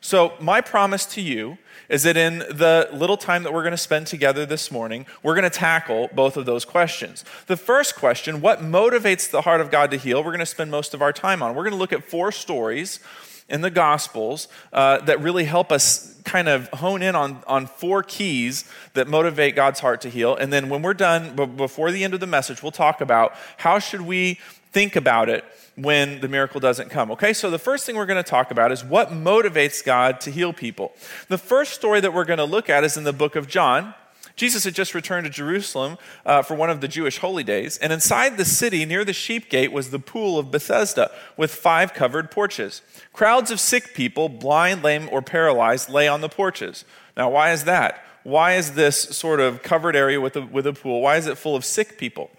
So, 0.00 0.34
my 0.40 0.60
promise 0.60 1.04
to 1.06 1.20
you 1.20 1.58
is 1.88 2.02
that 2.04 2.16
in 2.16 2.38
the 2.38 2.88
little 2.92 3.16
time 3.16 3.42
that 3.42 3.52
we're 3.52 3.62
going 3.62 3.72
to 3.72 3.76
spend 3.76 4.06
together 4.06 4.44
this 4.46 4.70
morning, 4.70 5.06
we're 5.22 5.34
going 5.34 5.50
to 5.50 5.50
tackle 5.50 6.08
both 6.12 6.36
of 6.36 6.46
those 6.46 6.64
questions. 6.64 7.24
The 7.46 7.56
first 7.56 7.96
question, 7.96 8.40
what 8.40 8.60
motivates 8.60 9.30
the 9.30 9.42
heart 9.42 9.60
of 9.60 9.70
God 9.70 9.90
to 9.92 9.96
heal, 9.96 10.18
we're 10.18 10.30
going 10.30 10.38
to 10.40 10.46
spend 10.46 10.70
most 10.70 10.94
of 10.94 11.02
our 11.02 11.12
time 11.12 11.42
on. 11.42 11.54
We're 11.54 11.64
going 11.64 11.72
to 11.72 11.78
look 11.78 11.92
at 11.92 12.04
four 12.04 12.32
stories 12.32 13.00
in 13.48 13.60
the 13.60 13.70
Gospels 13.70 14.48
uh, 14.72 14.98
that 15.02 15.20
really 15.20 15.44
help 15.44 15.70
us 15.70 16.20
kind 16.24 16.48
of 16.48 16.68
hone 16.68 17.02
in 17.02 17.14
on, 17.14 17.42
on 17.46 17.66
four 17.66 18.02
keys 18.02 18.70
that 18.94 19.06
motivate 19.06 19.54
God's 19.54 19.80
heart 19.80 20.00
to 20.00 20.10
heal. 20.10 20.34
And 20.34 20.52
then 20.52 20.68
when 20.68 20.82
we're 20.82 20.94
done, 20.94 21.36
b- 21.36 21.46
before 21.46 21.92
the 21.92 22.02
end 22.02 22.14
of 22.14 22.20
the 22.20 22.26
message, 22.26 22.62
we'll 22.62 22.72
talk 22.72 23.00
about 23.00 23.34
how 23.58 23.78
should 23.78 24.00
we 24.00 24.40
think 24.72 24.96
about 24.96 25.28
it 25.28 25.44
when 25.76 26.20
the 26.20 26.28
miracle 26.28 26.58
doesn't 26.58 26.90
come. 26.90 27.10
Okay, 27.12 27.32
so 27.32 27.50
the 27.50 27.58
first 27.58 27.86
thing 27.86 27.96
we're 27.96 28.06
going 28.06 28.22
to 28.22 28.28
talk 28.28 28.50
about 28.50 28.72
is 28.72 28.84
what 28.84 29.10
motivates 29.10 29.84
God 29.84 30.20
to 30.22 30.30
heal 30.30 30.52
people. 30.52 30.92
The 31.28 31.38
first 31.38 31.74
story 31.74 32.00
that 32.00 32.12
we're 32.12 32.24
going 32.24 32.38
to 32.38 32.44
look 32.44 32.68
at 32.68 32.82
is 32.82 32.96
in 32.96 33.04
the 33.04 33.12
book 33.12 33.36
of 33.36 33.46
John. 33.46 33.94
Jesus 34.36 34.64
had 34.64 34.74
just 34.74 34.94
returned 34.94 35.24
to 35.24 35.30
Jerusalem 35.30 35.96
uh, 36.26 36.42
for 36.42 36.54
one 36.54 36.68
of 36.68 36.82
the 36.82 36.88
Jewish 36.88 37.18
holy 37.18 37.42
days, 37.42 37.78
and 37.78 37.90
inside 37.90 38.36
the 38.36 38.44
city, 38.44 38.84
near 38.84 39.02
the 39.02 39.14
sheep 39.14 39.48
gate, 39.48 39.72
was 39.72 39.90
the 39.90 39.98
pool 39.98 40.38
of 40.38 40.50
Bethesda 40.50 41.10
with 41.38 41.54
five 41.54 41.94
covered 41.94 42.30
porches. 42.30 42.82
Crowds 43.14 43.50
of 43.50 43.58
sick 43.58 43.94
people, 43.94 44.28
blind, 44.28 44.82
lame, 44.82 45.08
or 45.10 45.22
paralyzed, 45.22 45.88
lay 45.88 46.06
on 46.06 46.20
the 46.20 46.28
porches. 46.28 46.84
Now, 47.16 47.30
why 47.30 47.52
is 47.52 47.64
that? 47.64 48.04
Why 48.24 48.56
is 48.56 48.72
this 48.72 48.98
sort 48.98 49.40
of 49.40 49.62
covered 49.62 49.96
area 49.96 50.20
with 50.20 50.36
a, 50.36 50.42
with 50.42 50.66
a 50.66 50.74
pool? 50.74 51.00
Why 51.00 51.16
is 51.16 51.26
it 51.26 51.38
full 51.38 51.56
of 51.56 51.64
sick 51.64 51.96
people? 51.96 52.30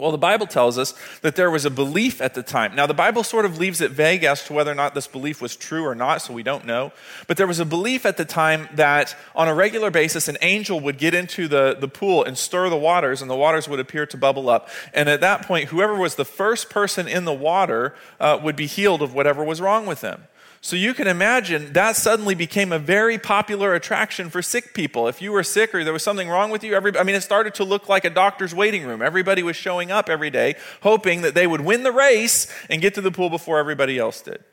Well, 0.00 0.12
the 0.12 0.18
Bible 0.18 0.46
tells 0.46 0.78
us 0.78 0.94
that 1.20 1.36
there 1.36 1.50
was 1.50 1.64
a 1.64 1.70
belief 1.70 2.20
at 2.20 2.34
the 2.34 2.42
time. 2.42 2.74
Now, 2.74 2.86
the 2.86 2.94
Bible 2.94 3.22
sort 3.22 3.44
of 3.44 3.58
leaves 3.58 3.80
it 3.80 3.90
vague 3.90 4.24
as 4.24 4.44
to 4.44 4.52
whether 4.52 4.72
or 4.72 4.74
not 4.74 4.94
this 4.94 5.06
belief 5.06 5.40
was 5.42 5.56
true 5.56 5.84
or 5.84 5.94
not, 5.94 6.22
so 6.22 6.32
we 6.32 6.42
don't 6.42 6.64
know. 6.64 6.92
But 7.26 7.36
there 7.36 7.46
was 7.46 7.60
a 7.60 7.64
belief 7.64 8.06
at 8.06 8.16
the 8.16 8.24
time 8.24 8.68
that 8.74 9.14
on 9.34 9.48
a 9.48 9.54
regular 9.54 9.90
basis, 9.90 10.28
an 10.28 10.38
angel 10.40 10.80
would 10.80 10.98
get 10.98 11.14
into 11.14 11.48
the, 11.48 11.76
the 11.78 11.88
pool 11.88 12.24
and 12.24 12.36
stir 12.36 12.68
the 12.70 12.76
waters, 12.76 13.22
and 13.22 13.30
the 13.30 13.36
waters 13.36 13.68
would 13.68 13.80
appear 13.80 14.06
to 14.06 14.16
bubble 14.16 14.48
up. 14.48 14.68
And 14.94 15.08
at 15.08 15.20
that 15.20 15.46
point, 15.46 15.68
whoever 15.68 15.94
was 15.94 16.14
the 16.14 16.24
first 16.24 16.70
person 16.70 17.06
in 17.06 17.24
the 17.24 17.32
water 17.34 17.94
uh, 18.18 18.38
would 18.42 18.56
be 18.56 18.66
healed 18.66 19.02
of 19.02 19.14
whatever 19.14 19.44
was 19.44 19.60
wrong 19.60 19.86
with 19.86 20.00
them. 20.00 20.24
So 20.62 20.76
you 20.76 20.92
can 20.92 21.06
imagine 21.06 21.72
that 21.72 21.96
suddenly 21.96 22.34
became 22.34 22.70
a 22.70 22.78
very 22.78 23.16
popular 23.16 23.74
attraction 23.74 24.28
for 24.28 24.42
sick 24.42 24.74
people. 24.74 25.08
If 25.08 25.22
you 25.22 25.32
were 25.32 25.42
sick 25.42 25.74
or 25.74 25.84
there 25.84 25.92
was 25.92 26.02
something 26.02 26.28
wrong 26.28 26.50
with 26.50 26.62
you, 26.62 26.74
every, 26.74 26.96
I 26.98 27.02
mean, 27.02 27.14
it 27.14 27.22
started 27.22 27.54
to 27.54 27.64
look 27.64 27.88
like 27.88 28.04
a 28.04 28.10
doctor's 28.10 28.54
waiting 28.54 28.84
room. 28.84 29.00
Everybody 29.00 29.42
was 29.42 29.56
showing 29.56 29.90
up 29.90 30.10
every 30.10 30.28
day, 30.28 30.56
hoping 30.82 31.22
that 31.22 31.34
they 31.34 31.46
would 31.46 31.62
win 31.62 31.82
the 31.82 31.92
race 31.92 32.52
and 32.68 32.82
get 32.82 32.94
to 32.94 33.00
the 33.00 33.10
pool 33.10 33.30
before 33.30 33.58
everybody 33.58 33.98
else 33.98 34.20
did. 34.20 34.44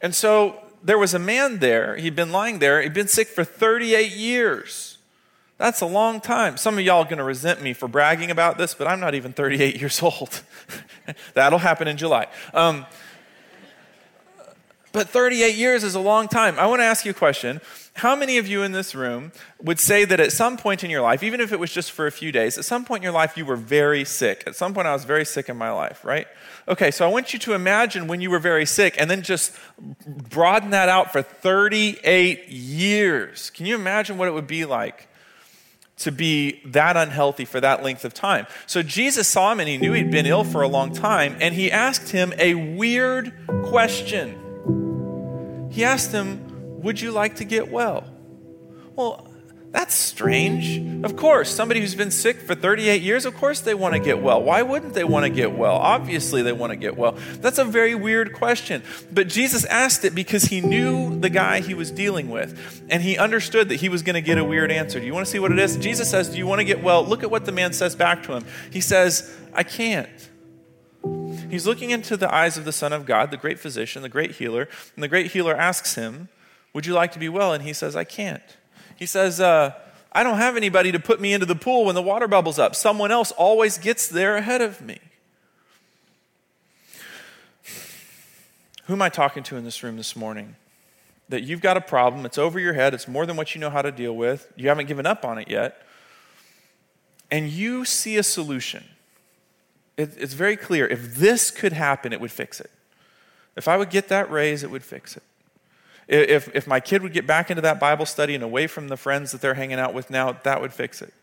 And 0.00 0.14
so 0.14 0.62
there 0.80 0.98
was 0.98 1.12
a 1.12 1.18
man 1.18 1.58
there. 1.58 1.96
He'd 1.96 2.14
been 2.14 2.30
lying 2.30 2.60
there. 2.60 2.80
He'd 2.80 2.94
been 2.94 3.08
sick 3.08 3.26
for 3.26 3.42
38 3.42 4.12
years. 4.12 4.98
That's 5.58 5.80
a 5.80 5.86
long 5.86 6.20
time. 6.20 6.56
Some 6.56 6.78
of 6.78 6.84
y'all 6.84 7.02
are 7.02 7.04
going 7.04 7.18
to 7.18 7.24
resent 7.24 7.62
me 7.62 7.72
for 7.72 7.88
bragging 7.88 8.30
about 8.30 8.58
this, 8.58 8.74
but 8.74 8.86
I'm 8.86 9.00
not 9.00 9.14
even 9.16 9.32
38 9.32 9.76
years 9.80 10.00
old. 10.02 10.42
That'll 11.34 11.58
happen 11.58 11.88
in 11.88 11.96
July. 11.96 12.26
Um, 12.52 12.86
but 14.94 15.08
38 15.08 15.56
years 15.56 15.82
is 15.82 15.96
a 15.96 16.00
long 16.00 16.28
time. 16.28 16.56
I 16.56 16.66
want 16.66 16.78
to 16.78 16.84
ask 16.84 17.04
you 17.04 17.10
a 17.10 17.14
question. 17.14 17.60
How 17.94 18.14
many 18.14 18.38
of 18.38 18.46
you 18.46 18.62
in 18.62 18.70
this 18.70 18.94
room 18.94 19.32
would 19.60 19.80
say 19.80 20.04
that 20.04 20.20
at 20.20 20.30
some 20.30 20.56
point 20.56 20.84
in 20.84 20.90
your 20.90 21.02
life, 21.02 21.24
even 21.24 21.40
if 21.40 21.52
it 21.52 21.58
was 21.58 21.72
just 21.72 21.90
for 21.90 22.06
a 22.06 22.12
few 22.12 22.30
days, 22.30 22.56
at 22.56 22.64
some 22.64 22.84
point 22.84 23.00
in 23.00 23.02
your 23.02 23.12
life 23.12 23.36
you 23.36 23.44
were 23.44 23.56
very 23.56 24.04
sick? 24.04 24.44
At 24.46 24.54
some 24.54 24.72
point 24.72 24.86
I 24.86 24.92
was 24.92 25.04
very 25.04 25.24
sick 25.24 25.48
in 25.48 25.56
my 25.56 25.72
life, 25.72 26.04
right? 26.04 26.28
Okay, 26.68 26.92
so 26.92 27.04
I 27.04 27.10
want 27.10 27.32
you 27.32 27.40
to 27.40 27.54
imagine 27.54 28.06
when 28.06 28.20
you 28.20 28.30
were 28.30 28.38
very 28.38 28.64
sick 28.64 28.94
and 28.96 29.10
then 29.10 29.22
just 29.22 29.52
broaden 30.06 30.70
that 30.70 30.88
out 30.88 31.10
for 31.10 31.22
38 31.22 32.48
years. 32.48 33.50
Can 33.50 33.66
you 33.66 33.74
imagine 33.74 34.16
what 34.16 34.28
it 34.28 34.32
would 34.32 34.46
be 34.46 34.64
like? 34.64 35.08
to 35.96 36.10
be 36.10 36.60
that 36.64 36.96
unhealthy 36.96 37.44
for 37.44 37.60
that 37.60 37.84
length 37.84 38.04
of 38.04 38.12
time. 38.12 38.48
So 38.66 38.82
Jesus 38.82 39.28
saw 39.28 39.52
him 39.52 39.60
and 39.60 39.68
he 39.68 39.78
knew 39.78 39.92
he'd 39.92 40.10
been 40.10 40.26
ill 40.26 40.42
for 40.42 40.62
a 40.62 40.66
long 40.66 40.92
time, 40.92 41.36
and 41.40 41.54
he 41.54 41.70
asked 41.70 42.10
him 42.10 42.34
a 42.36 42.54
weird 42.54 43.32
question. 43.62 44.43
He 45.74 45.82
asked 45.82 46.12
him, 46.12 46.82
Would 46.82 47.00
you 47.00 47.10
like 47.10 47.36
to 47.36 47.44
get 47.44 47.68
well? 47.68 48.04
Well, 48.94 49.28
that's 49.72 49.92
strange. 49.92 51.04
Of 51.04 51.16
course, 51.16 51.50
somebody 51.50 51.80
who's 51.80 51.96
been 51.96 52.12
sick 52.12 52.36
for 52.36 52.54
38 52.54 53.02
years, 53.02 53.26
of 53.26 53.34
course 53.34 53.58
they 53.58 53.74
want 53.74 53.94
to 53.94 53.98
get 53.98 54.22
well. 54.22 54.40
Why 54.40 54.62
wouldn't 54.62 54.94
they 54.94 55.02
want 55.02 55.24
to 55.24 55.30
get 55.30 55.50
well? 55.50 55.74
Obviously, 55.74 56.42
they 56.42 56.52
want 56.52 56.70
to 56.70 56.76
get 56.76 56.96
well. 56.96 57.18
That's 57.40 57.58
a 57.58 57.64
very 57.64 57.96
weird 57.96 58.34
question. 58.34 58.84
But 59.10 59.26
Jesus 59.26 59.64
asked 59.64 60.04
it 60.04 60.14
because 60.14 60.44
he 60.44 60.60
knew 60.60 61.18
the 61.18 61.28
guy 61.28 61.60
he 61.60 61.74
was 61.74 61.90
dealing 61.90 62.30
with, 62.30 62.84
and 62.88 63.02
he 63.02 63.18
understood 63.18 63.68
that 63.70 63.80
he 63.80 63.88
was 63.88 64.04
going 64.04 64.14
to 64.14 64.22
get 64.22 64.38
a 64.38 64.44
weird 64.44 64.70
answer. 64.70 65.00
Do 65.00 65.06
you 65.06 65.12
want 65.12 65.26
to 65.26 65.32
see 65.32 65.40
what 65.40 65.50
it 65.50 65.58
is? 65.58 65.76
Jesus 65.76 66.08
says, 66.08 66.28
Do 66.28 66.38
you 66.38 66.46
want 66.46 66.60
to 66.60 66.64
get 66.64 66.80
well? 66.80 67.04
Look 67.04 67.24
at 67.24 67.32
what 67.32 67.44
the 67.44 67.52
man 67.52 67.72
says 67.72 67.96
back 67.96 68.22
to 68.24 68.32
him. 68.34 68.44
He 68.70 68.80
says, 68.80 69.36
I 69.52 69.64
can't. 69.64 70.08
He's 71.54 71.68
looking 71.68 71.90
into 71.90 72.16
the 72.16 72.34
eyes 72.34 72.58
of 72.58 72.64
the 72.64 72.72
Son 72.72 72.92
of 72.92 73.06
God, 73.06 73.30
the 73.30 73.36
great 73.36 73.60
physician, 73.60 74.02
the 74.02 74.08
great 74.08 74.32
healer, 74.32 74.68
and 74.96 75.04
the 75.04 75.06
great 75.06 75.30
healer 75.30 75.54
asks 75.54 75.94
him, 75.94 76.28
Would 76.72 76.84
you 76.84 76.94
like 76.94 77.12
to 77.12 77.20
be 77.20 77.28
well? 77.28 77.52
And 77.52 77.62
he 77.62 77.72
says, 77.72 77.94
I 77.94 78.02
can't. 78.02 78.42
He 78.96 79.06
says, 79.06 79.40
uh, 79.40 79.72
I 80.10 80.24
don't 80.24 80.38
have 80.38 80.56
anybody 80.56 80.90
to 80.90 80.98
put 80.98 81.20
me 81.20 81.32
into 81.32 81.46
the 81.46 81.54
pool 81.54 81.84
when 81.84 81.94
the 81.94 82.02
water 82.02 82.26
bubbles 82.26 82.58
up. 82.58 82.74
Someone 82.74 83.12
else 83.12 83.30
always 83.30 83.78
gets 83.78 84.08
there 84.08 84.36
ahead 84.36 84.62
of 84.62 84.80
me. 84.80 84.98
Who 88.86 88.94
am 88.94 89.02
I 89.02 89.08
talking 89.08 89.44
to 89.44 89.56
in 89.56 89.62
this 89.62 89.80
room 89.84 89.96
this 89.96 90.16
morning? 90.16 90.56
That 91.28 91.44
you've 91.44 91.60
got 91.60 91.76
a 91.76 91.80
problem, 91.80 92.26
it's 92.26 92.36
over 92.36 92.58
your 92.58 92.74
head, 92.74 92.94
it's 92.94 93.06
more 93.06 93.26
than 93.26 93.36
what 93.36 93.54
you 93.54 93.60
know 93.60 93.70
how 93.70 93.80
to 93.80 93.92
deal 93.92 94.16
with, 94.16 94.52
you 94.56 94.70
haven't 94.70 94.86
given 94.86 95.06
up 95.06 95.24
on 95.24 95.38
it 95.38 95.48
yet, 95.48 95.86
and 97.30 97.48
you 97.48 97.84
see 97.84 98.16
a 98.16 98.24
solution. 98.24 98.82
It, 99.96 100.14
it's 100.16 100.34
very 100.34 100.56
clear. 100.56 100.86
If 100.86 101.16
this 101.16 101.50
could 101.50 101.72
happen, 101.72 102.12
it 102.12 102.20
would 102.20 102.32
fix 102.32 102.60
it. 102.60 102.70
If 103.56 103.68
I 103.68 103.76
would 103.76 103.90
get 103.90 104.08
that 104.08 104.30
raise, 104.30 104.62
it 104.62 104.70
would 104.70 104.82
fix 104.82 105.16
it. 105.16 105.22
If, 106.06 106.54
if 106.54 106.66
my 106.66 106.80
kid 106.80 107.02
would 107.02 107.12
get 107.12 107.26
back 107.26 107.50
into 107.50 107.62
that 107.62 107.80
Bible 107.80 108.04
study 108.04 108.34
and 108.34 108.44
away 108.44 108.66
from 108.66 108.88
the 108.88 108.96
friends 108.96 109.32
that 109.32 109.40
they're 109.40 109.54
hanging 109.54 109.78
out 109.78 109.94
with 109.94 110.10
now, 110.10 110.32
that 110.32 110.60
would 110.60 110.72
fix 110.72 111.00
it. 111.00 111.14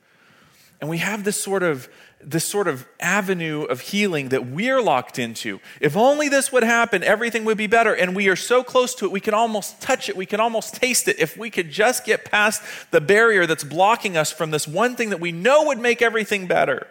And 0.79 0.89
we 0.89 0.97
have 0.97 1.23
this 1.23 1.41
sort 1.41 1.61
of 1.61 1.87
this 2.23 2.45
sort 2.45 2.67
of 2.67 2.87
avenue 2.99 3.63
of 3.63 3.81
healing 3.81 4.29
that 4.29 4.45
we're 4.45 4.81
locked 4.81 5.17
into. 5.17 5.59
If 5.79 5.97
only 5.97 6.29
this 6.29 6.51
would 6.51 6.63
happen, 6.63 7.03
everything 7.03 7.45
would 7.45 7.57
be 7.57 7.67
better. 7.67 7.93
And 7.95 8.15
we 8.15 8.27
are 8.29 8.35
so 8.35 8.63
close 8.63 8.93
to 8.95 9.05
it, 9.05 9.11
we 9.11 9.19
can 9.19 9.33
almost 9.33 9.81
touch 9.81 10.09
it, 10.09 10.15
we 10.15 10.25
can 10.25 10.39
almost 10.39 10.75
taste 10.75 11.07
it. 11.07 11.19
If 11.19 11.37
we 11.37 11.49
could 11.49 11.71
just 11.71 12.05
get 12.05 12.25
past 12.25 12.61
the 12.91 13.01
barrier 13.01 13.45
that's 13.45 13.63
blocking 13.63 14.17
us 14.17 14.31
from 14.31 14.51
this 14.51 14.67
one 14.67 14.95
thing 14.95 15.09
that 15.09 15.19
we 15.19 15.31
know 15.31 15.65
would 15.65 15.79
make 15.79 16.01
everything 16.01 16.47
better. 16.47 16.87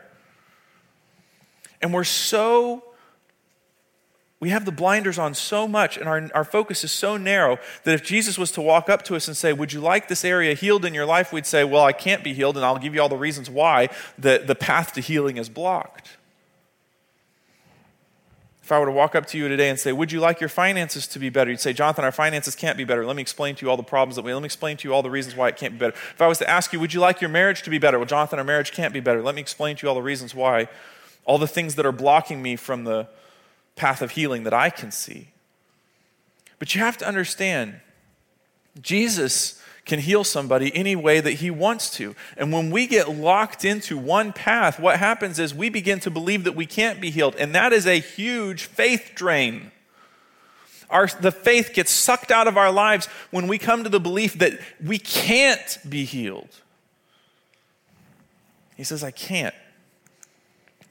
And 1.81 1.95
we're 1.95 2.05
so 2.05 2.83
we 4.41 4.49
have 4.49 4.65
the 4.65 4.73
blinders 4.73 5.19
on 5.19 5.35
so 5.35 5.69
much 5.69 5.99
and 5.99 6.09
our, 6.09 6.31
our 6.35 6.45
focus 6.45 6.83
is 6.83 6.91
so 6.91 7.19
narrow 7.19 7.59
that 7.85 7.93
if 7.93 8.03
Jesus 8.03 8.39
was 8.39 8.51
to 8.53 8.63
walk 8.63 8.89
up 8.89 9.03
to 9.05 9.15
us 9.15 9.29
and 9.29 9.37
say, 9.37 9.53
Would 9.53 9.75
you 9.75 9.81
like 9.81 10.09
this 10.09 10.25
area 10.25 10.55
healed 10.55 10.87
in 10.87 10.95
your 10.95 11.05
life? 11.05 11.31
We'd 11.31 11.45
say, 11.45 11.63
Well, 11.63 11.85
I 11.85 11.93
can't 11.93 12.25
be 12.25 12.33
healed, 12.33 12.57
and 12.57 12.65
I'll 12.65 12.79
give 12.79 12.95
you 12.95 13.03
all 13.03 13.11
the 13.11 13.17
reasons 13.17 13.51
why 13.51 13.91
the, 14.19 14.43
the 14.45 14.55
path 14.55 14.95
to 14.95 15.03
healing 15.03 15.37
is 15.37 15.51
blocked. 15.51 16.17
If 18.63 18.73
I 18.73 18.79
were 18.79 18.87
to 18.87 18.93
walk 18.93 19.15
up 19.15 19.27
to 19.27 19.37
you 19.37 19.49
today 19.49 19.69
and 19.69 19.79
say, 19.79 19.93
Would 19.93 20.11
you 20.11 20.21
like 20.21 20.41
your 20.41 20.49
finances 20.49 21.07
to 21.09 21.19
be 21.19 21.29
better? 21.29 21.51
You'd 21.51 21.61
say, 21.61 21.75
Jonathan, 21.75 22.07
our 22.07 22.13
finances 22.13 22.57
can't 22.57 22.79
be 22.79 22.85
better. 22.85 23.05
Let 23.05 23.17
me 23.17 23.23
explain 23.23 23.57
to 23.57 23.67
you 23.67 23.71
all 23.71 23.77
the 23.77 23.83
problems 23.83 24.17
that 24.17 24.23
we 24.23 24.33
let 24.33 24.41
me 24.41 24.47
explain 24.47 24.79
to 24.79 24.89
you 24.89 24.95
all 24.95 25.03
the 25.03 25.11
reasons 25.11 25.37
why 25.37 25.49
it 25.49 25.59
can't 25.59 25.75
be 25.75 25.81
better. 25.81 25.97
If 26.15 26.23
I 26.23 26.29
was 26.29 26.39
to 26.39 26.49
ask 26.49 26.73
you, 26.73 26.81
Would 26.81 26.95
you 26.95 27.01
like 27.01 27.21
your 27.21 27.29
marriage 27.29 27.61
to 27.65 27.71
be 27.71 27.79
better? 27.79 27.99
Well, 27.99 28.07
Jonathan, 28.07 28.39
our 28.39 28.45
marriage 28.45 28.73
can't 28.73 28.95
be 28.95 29.01
better. 29.01 29.23
Let 29.23 29.35
me 29.35 29.43
explain 29.43 29.77
to 29.77 29.83
you 29.83 29.91
all 29.91 29.95
the 29.95 30.01
reasons 30.01 30.35
why, 30.35 30.69
all 31.31 31.39
the 31.39 31.47
things 31.47 31.77
that 31.77 31.87
are 31.87 31.93
blocking 31.93 32.43
me 32.43 32.57
from 32.57 32.83
the 32.83 33.07
path 33.77 34.03
of 34.03 34.11
healing 34.11 34.43
that 34.43 34.53
I 34.53 34.69
can 34.69 34.91
see. 34.91 35.29
But 36.59 36.75
you 36.75 36.81
have 36.81 36.99
to 36.99 37.07
understand, 37.07 37.79
Jesus 38.83 39.63
can 39.85 40.01
heal 40.01 40.25
somebody 40.25 40.75
any 40.75 40.97
way 40.97 41.21
that 41.21 41.35
he 41.35 41.49
wants 41.49 41.89
to. 41.91 42.17
And 42.37 42.53
when 42.53 42.73
we 42.73 42.89
get 42.89 43.09
locked 43.09 43.65
into 43.65 43.97
one 43.97 44.33
path, 44.33 44.81
what 44.81 44.99
happens 44.99 45.39
is 45.39 45.55
we 45.55 45.69
begin 45.69 46.01
to 46.01 46.11
believe 46.11 46.43
that 46.43 46.57
we 46.57 46.67
can't 46.67 47.01
be 47.01 47.11
healed. 47.11 47.37
And 47.37 47.55
that 47.55 47.73
is 47.73 47.87
a 47.87 48.01
huge 48.01 48.65
faith 48.65 49.13
drain. 49.15 49.71
Our, 50.91 51.07
the 51.21 51.31
faith 51.31 51.75
gets 51.75 51.93
sucked 51.93 52.33
out 52.33 52.49
of 52.49 52.57
our 52.57 52.73
lives 52.73 53.07
when 53.31 53.47
we 53.47 53.57
come 53.57 53.85
to 53.85 53.89
the 53.89 54.01
belief 54.01 54.35
that 54.41 54.59
we 54.85 54.99
can't 54.99 55.79
be 55.89 56.05
healed. 56.05 56.51
He 58.77 58.83
says, 58.83 59.05
I 59.05 59.13
can't. 59.13 59.55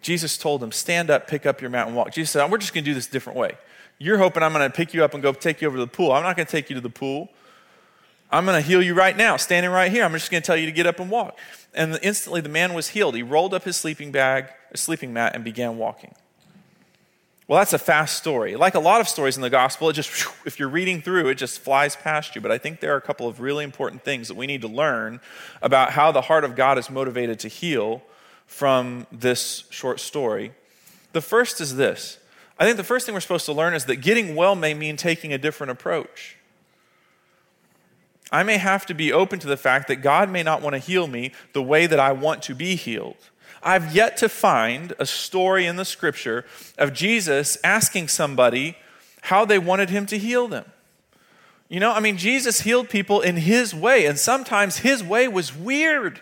Jesus 0.10 0.40
told 0.40 0.64
him, 0.64 0.72
Stand 0.72 1.12
up, 1.12 1.28
pick 1.28 1.46
up 1.46 1.62
your 1.62 1.70
mat, 1.70 1.86
and 1.86 1.96
walk. 1.96 2.12
Jesus 2.12 2.32
said, 2.32 2.50
We're 2.50 2.58
just 2.58 2.74
going 2.74 2.84
to 2.84 2.90
do 2.90 2.96
this 2.96 3.08
a 3.08 3.12
different 3.12 3.38
way. 3.38 3.52
You're 4.00 4.18
hoping 4.18 4.42
I'm 4.42 4.52
going 4.54 4.68
to 4.68 4.76
pick 4.76 4.92
you 4.92 5.04
up 5.04 5.14
and 5.14 5.22
go 5.22 5.32
take 5.34 5.62
you 5.62 5.68
over 5.68 5.78
to 5.78 5.82
the 5.82 5.88
pool. 5.88 6.12
I'm 6.12 6.24
not 6.24 6.36
going 6.36 6.48
to 6.48 6.52
take 6.52 6.68
you 6.72 6.74
to 6.74 6.82
the 6.82 6.90
pool. 6.90 7.30
I'm 8.32 8.44
going 8.44 8.60
to 8.60 8.68
heal 8.68 8.82
you 8.82 8.96
right 8.96 9.16
now, 9.16 9.38
standing 9.38 9.72
right 9.72 9.92
here. 9.92 10.04
I'm 10.04 10.12
just 10.14 10.32
going 10.32 10.42
to 10.42 10.48
tell 10.48 10.58
you 10.58 10.66
to 10.66 10.72
get 10.72 10.88
up 10.88 11.00
and 11.00 11.12
walk. 11.12 11.38
And 11.76 12.00
instantly 12.02 12.42
the 12.42 12.50
man 12.50 12.74
was 12.74 12.88
healed. 12.88 13.14
He 13.14 13.22
rolled 13.22 13.54
up 13.54 13.66
his 13.66 13.78
sleeping 13.78 14.12
bag, 14.12 14.48
a 14.72 14.78
sleeping 14.78 15.14
mat, 15.14 15.36
and 15.36 15.44
began 15.44 15.78
walking. 15.78 16.16
Well, 17.48 17.60
that's 17.60 17.74
a 17.74 17.80
fast 17.80 18.18
story. 18.18 18.56
Like 18.56 18.74
a 18.74 18.80
lot 18.80 19.02
of 19.02 19.08
stories 19.08 19.36
in 19.36 19.44
the 19.44 19.50
gospel, 19.52 19.90
it 19.90 19.94
just, 19.94 20.26
if 20.44 20.58
you're 20.58 20.70
reading 20.70 21.04
through, 21.04 21.28
it 21.28 21.36
just 21.36 21.60
flies 21.60 21.96
past 21.96 22.34
you. 22.34 22.42
But 22.42 22.52
I 22.52 22.58
think 22.58 22.80
there 22.80 22.96
are 22.96 22.98
a 22.98 23.02
couple 23.02 23.28
of 23.28 23.42
really 23.42 23.64
important 23.64 24.04
things 24.04 24.28
that 24.28 24.38
we 24.38 24.48
need 24.48 24.62
to 24.62 24.68
learn 24.68 25.20
about 25.62 25.92
how 25.92 26.12
the 26.12 26.22
heart 26.22 26.46
of 26.46 26.56
God 26.56 26.80
is 26.80 26.90
motivated 26.90 27.38
to 27.42 27.48
heal 27.48 28.02
from 28.50 29.08
this 29.12 29.64
short 29.70 30.02
story. 30.02 30.52
The 31.14 31.22
first 31.22 31.62
is 31.62 31.78
this 31.78 32.18
I 32.58 32.66
think 32.66 32.76
the 32.76 32.84
first 32.84 33.06
thing 33.06 33.14
we're 33.14 33.22
supposed 33.22 33.46
to 33.46 33.54
learn 33.54 33.74
is 33.74 33.86
that 33.86 33.98
getting 33.98 34.36
well 34.36 34.56
may 34.56 34.74
mean 34.74 34.98
taking 34.98 35.32
a 35.32 35.38
different 35.38 35.72
approach. 35.72 36.36
I 38.32 38.44
may 38.44 38.58
have 38.58 38.86
to 38.88 38.94
be 38.94 39.14
open 39.14 39.40
to 39.40 39.48
the 39.48 39.58
fact 39.58 39.88
that 39.88 39.98
God 39.98 40.30
may 40.30 40.44
not 40.44 40.62
want 40.62 40.74
to 40.74 40.80
heal 40.80 41.08
me 41.08 41.32
the 41.54 41.64
way 41.64 41.88
that 41.88 42.00
I 42.00 42.12
want 42.12 42.44
to 42.44 42.54
be 42.54 42.76
healed. 42.76 43.16
I've 43.64 43.96
yet 43.96 44.18
to 44.18 44.30
find 44.30 44.94
a 45.00 45.06
story 45.06 45.66
in 45.66 45.78
the 45.78 45.86
scripture 45.86 46.46
of 46.78 46.94
Jesus 46.94 47.58
asking 47.64 48.10
somebody 48.10 48.78
how 49.22 49.46
they 49.46 49.58
wanted 49.58 49.90
him 49.90 50.06
to 50.08 50.18
heal 50.18 50.48
them. 50.48 50.66
You 51.70 51.80
know, 51.80 51.92
I 51.92 52.00
mean, 52.00 52.18
Jesus 52.18 52.62
healed 52.62 52.90
people 52.90 53.22
in 53.22 53.38
his 53.38 53.74
way, 53.76 54.06
and 54.06 54.18
sometimes 54.18 54.78
his 54.78 55.04
way 55.04 55.28
was 55.28 55.56
weird. 55.56 56.20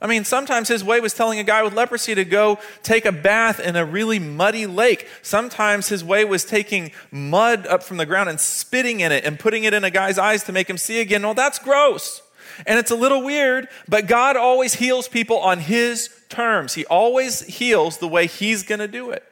I 0.00 0.06
mean, 0.06 0.24
sometimes 0.24 0.68
his 0.68 0.84
way 0.84 1.00
was 1.00 1.14
telling 1.14 1.38
a 1.38 1.44
guy 1.44 1.62
with 1.62 1.72
leprosy 1.72 2.14
to 2.14 2.24
go 2.24 2.58
take 2.82 3.06
a 3.06 3.12
bath 3.12 3.58
in 3.58 3.76
a 3.76 3.84
really 3.84 4.18
muddy 4.18 4.66
lake. 4.66 5.08
Sometimes 5.22 5.88
his 5.88 6.04
way 6.04 6.24
was 6.24 6.44
taking 6.44 6.92
mud 7.10 7.66
up 7.66 7.82
from 7.82 7.96
the 7.96 8.06
ground 8.06 8.28
and 8.28 8.38
spitting 8.38 9.00
in 9.00 9.12
it 9.12 9.24
and 9.24 9.38
putting 9.38 9.64
it 9.64 9.72
in 9.72 9.84
a 9.84 9.90
guy's 9.90 10.18
eyes 10.18 10.44
to 10.44 10.52
make 10.52 10.68
him 10.68 10.76
see 10.76 11.00
again. 11.00 11.22
Well, 11.22 11.34
that's 11.34 11.58
gross. 11.58 12.22
And 12.66 12.78
it's 12.78 12.90
a 12.90 12.96
little 12.96 13.22
weird, 13.22 13.68
but 13.88 14.06
God 14.06 14.36
always 14.36 14.74
heals 14.74 15.08
people 15.08 15.38
on 15.38 15.60
his 15.60 16.10
terms. 16.28 16.74
He 16.74 16.84
always 16.86 17.40
heals 17.40 17.98
the 17.98 18.08
way 18.08 18.26
he's 18.26 18.62
going 18.62 18.80
to 18.80 18.88
do 18.88 19.10
it. 19.10 19.24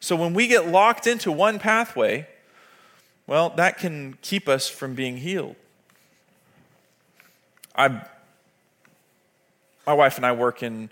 So 0.00 0.16
when 0.16 0.34
we 0.34 0.46
get 0.46 0.68
locked 0.68 1.06
into 1.06 1.32
one 1.32 1.58
pathway, 1.58 2.26
well, 3.26 3.50
that 3.56 3.78
can 3.78 4.18
keep 4.22 4.48
us 4.48 4.68
from 4.68 4.94
being 4.94 5.16
healed. 5.16 5.56
I 7.74 8.02
my 9.86 9.92
wife 9.92 10.16
and 10.16 10.26
I 10.26 10.32
work 10.32 10.62
in 10.62 10.90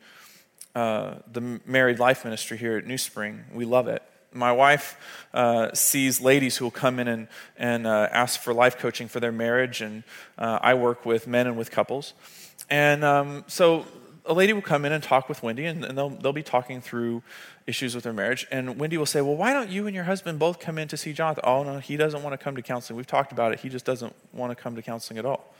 uh, 0.74 1.14
the 1.30 1.60
married 1.66 1.98
life 1.98 2.24
ministry 2.24 2.56
here 2.56 2.76
at 2.76 2.86
New 2.86 2.98
Spring. 2.98 3.44
We 3.52 3.64
love 3.64 3.88
it. 3.88 4.02
My 4.32 4.52
wife 4.52 4.96
uh, 5.34 5.72
sees 5.74 6.20
ladies 6.20 6.56
who 6.56 6.64
will 6.64 6.70
come 6.70 6.98
in 6.98 7.08
and, 7.08 7.28
and 7.58 7.86
uh, 7.86 8.08
ask 8.10 8.40
for 8.40 8.54
life 8.54 8.78
coaching 8.78 9.08
for 9.08 9.20
their 9.20 9.32
marriage, 9.32 9.82
and 9.82 10.04
uh, 10.38 10.58
I 10.62 10.74
work 10.74 11.04
with 11.04 11.26
men 11.26 11.46
and 11.46 11.58
with 11.58 11.70
couples. 11.70 12.14
And 12.70 13.04
um, 13.04 13.44
so 13.46 13.84
a 14.24 14.32
lady 14.32 14.54
will 14.54 14.62
come 14.62 14.86
in 14.86 14.92
and 14.92 15.02
talk 15.02 15.28
with 15.28 15.42
Wendy, 15.42 15.66
and, 15.66 15.84
and 15.84 15.98
they'll, 15.98 16.08
they'll 16.08 16.32
be 16.32 16.42
talking 16.42 16.80
through 16.80 17.22
issues 17.66 17.94
with 17.94 18.04
their 18.04 18.14
marriage. 18.14 18.46
And 18.50 18.78
Wendy 18.78 18.96
will 18.96 19.06
say, 19.06 19.20
Well, 19.20 19.36
why 19.36 19.52
don't 19.52 19.68
you 19.68 19.86
and 19.86 19.94
your 19.94 20.04
husband 20.04 20.38
both 20.38 20.60
come 20.60 20.78
in 20.78 20.88
to 20.88 20.96
see 20.96 21.12
Jonathan? 21.12 21.44
Oh, 21.46 21.62
no, 21.62 21.78
he 21.78 21.98
doesn't 21.98 22.22
want 22.22 22.32
to 22.32 22.42
come 22.42 22.56
to 22.56 22.62
counseling. 22.62 22.96
We've 22.96 23.06
talked 23.06 23.32
about 23.32 23.52
it. 23.52 23.60
He 23.60 23.68
just 23.68 23.84
doesn't 23.84 24.14
want 24.32 24.50
to 24.50 24.56
come 24.56 24.76
to 24.76 24.82
counseling 24.82 25.18
at 25.18 25.26
all. 25.26 25.51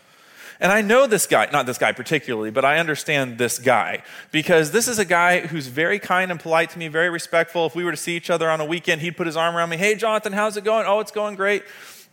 And 0.63 0.71
I 0.71 0.81
know 0.81 1.09
this 1.09 1.27
guy, 1.27 1.49
not 1.53 1.67
this 1.67 1.77
guy 1.77 1.91
particularly, 1.91 2.53
but 2.53 2.65
I 2.65 2.79
understand 2.79 3.37
this 3.37 3.59
guy 3.59 4.05
because 4.31 4.71
this 4.71 4.87
is 4.87 5.01
a 5.01 5.05
guy 5.05 5.41
who's 5.41 5.67
very 5.67 5.99
kind 5.99 6.31
and 6.31 6.39
polite 6.39 6.71
to 6.71 6.79
me, 6.79 6.87
very 6.87 7.11
respectful. 7.11 7.67
If 7.67 7.75
we 7.75 7.83
were 7.83 7.91
to 7.91 7.97
see 7.97 8.17
each 8.17 8.31
other 8.31 8.49
on 8.49 8.61
a 8.61 8.65
weekend, 8.65 9.01
he'd 9.01 9.17
put 9.17 9.27
his 9.27 9.37
arm 9.37 9.57
around 9.57 9.71
me. 9.71 9.77
Hey, 9.77 9.97
Jonathan, 9.97 10.33
how's 10.33 10.57
it 10.57 10.63
going? 10.63 10.87
Oh, 10.87 11.01
it's 11.01 11.11
going 11.11 11.35
great. 11.35 11.65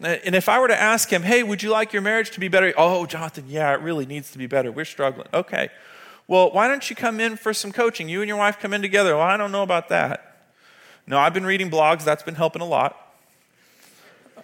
And 0.02 0.34
if 0.34 0.50
I 0.50 0.60
were 0.60 0.68
to 0.68 0.82
ask 0.82 1.14
him, 1.14 1.22
hey, 1.22 1.44
would 1.44 1.62
you 1.62 1.70
like 1.70 1.94
your 1.94 2.02
marriage 2.02 2.32
to 2.32 2.40
be 2.40 2.48
better? 2.48 2.74
Oh, 2.76 3.06
Jonathan, 3.06 3.46
yeah, 3.48 3.72
it 3.76 3.82
really 3.82 4.08
needs 4.08 4.32
to 4.32 4.40
be 4.40 4.48
better. 4.48 4.72
We're 4.72 4.84
struggling. 4.84 5.28
Okay. 5.32 5.70
Well, 6.28 6.50
why 6.50 6.68
don't 6.68 6.90
you 6.90 6.96
come 6.96 7.20
in 7.20 7.36
for 7.38 7.54
some 7.54 7.72
coaching? 7.72 8.10
You 8.10 8.22
and 8.22 8.28
your 8.28 8.38
wife 8.38 8.58
come 8.60 8.74
in 8.74 8.82
together. 8.82 9.16
Well, 9.16 9.28
I 9.28 9.38
don't 9.38 9.52
know 9.52 9.62
about 9.62 9.90
that. 9.90 10.38
No, 11.06 11.20
I've 11.20 11.36
been 11.36 11.46
reading 11.46 11.70
blogs. 11.70 12.04
That's 12.04 12.24
been 12.24 12.34
helping 12.34 12.64
a 12.64 12.68
lot. 12.68 12.98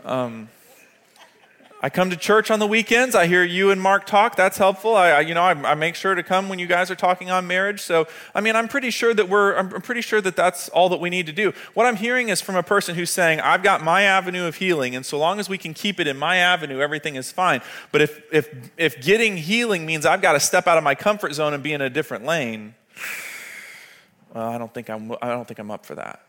Um, 0.04 0.50
I 1.86 1.89
come 1.91 2.10
to 2.10 2.15
church 2.15 2.50
on 2.50 2.58
the 2.58 2.65
weekends. 2.65 3.13
I 3.13 3.28
hear 3.28 3.43
you 3.43 3.69
and 3.69 3.80
Mark 3.80 4.08
talk. 4.08 4.36
That's 4.36 4.58
helpful. 4.58 4.95
I, 4.95 5.10
I 5.12 5.19
you 5.19 5.36
know, 5.36 5.43
I, 5.43 5.52
I, 5.52 5.76
make 5.76 5.93
sure 5.93 6.15
to 6.15 6.24
come 6.24 6.50
when 6.50 6.58
you 6.58 6.65
guys 6.65 6.89
are 6.89 6.95
talking 6.95 7.30
on 7.30 7.45
marriage. 7.45 7.80
So, 7.80 8.08
I 8.34 8.41
mean, 8.41 8.56
I'm 8.56 8.67
pretty 8.67 8.89
sure 8.89 9.13
that 9.13 9.30
we're. 9.30 9.54
I'm 9.54 9.69
pretty 9.69 10.02
sure 10.02 10.19
that 10.19 10.36
that's 10.36 10.67
all 10.69 10.89
that 10.89 11.00
we 11.00 11.12
need 11.12 11.28
to 11.28 11.32
do. 11.32 11.54
What 11.76 11.86
I'm 11.86 11.98
hearing 11.98 12.30
is 12.30 12.41
from 12.41 12.56
a 12.56 12.63
person 12.63 12.95
who's 12.95 13.12
saying, 13.12 13.39
"I've 13.39 13.62
got 13.62 13.84
my 13.84 14.02
avenue 14.02 14.48
of 14.48 14.56
healing, 14.56 14.95
and 14.95 15.06
so 15.06 15.19
long 15.19 15.39
as 15.39 15.48
we 15.48 15.60
can 15.60 15.76
keep 15.76 16.00
it 16.00 16.08
in 16.08 16.17
my 16.17 16.38
avenue, 16.38 16.80
everything 16.80 17.17
is 17.17 17.32
fine." 17.32 17.62
But 17.91 18.02
if 18.02 18.34
if 18.34 18.50
if 18.78 19.00
getting 19.00 19.38
healing 19.38 19.86
means 19.86 20.08
I've 20.08 20.24
got 20.24 20.34
to 20.34 20.39
step 20.39 20.65
out 20.65 20.80
of 20.80 20.84
my 20.84 20.95
comfort 20.95 21.36
zone 21.36 21.54
and 21.54 21.62
be 21.62 21.71
in 21.71 21.82
a 21.82 21.89
different 21.91 22.26
lane, 22.26 22.74
well, 24.34 24.50
I 24.50 24.58
don't 24.58 24.74
think 24.74 24.89
I'm. 24.89 25.12
I 25.21 25.28
don't 25.28 25.48
think 25.48 25.60
I'm 25.60 25.69
up 25.69 25.86
for 25.86 25.93
that. 25.93 26.24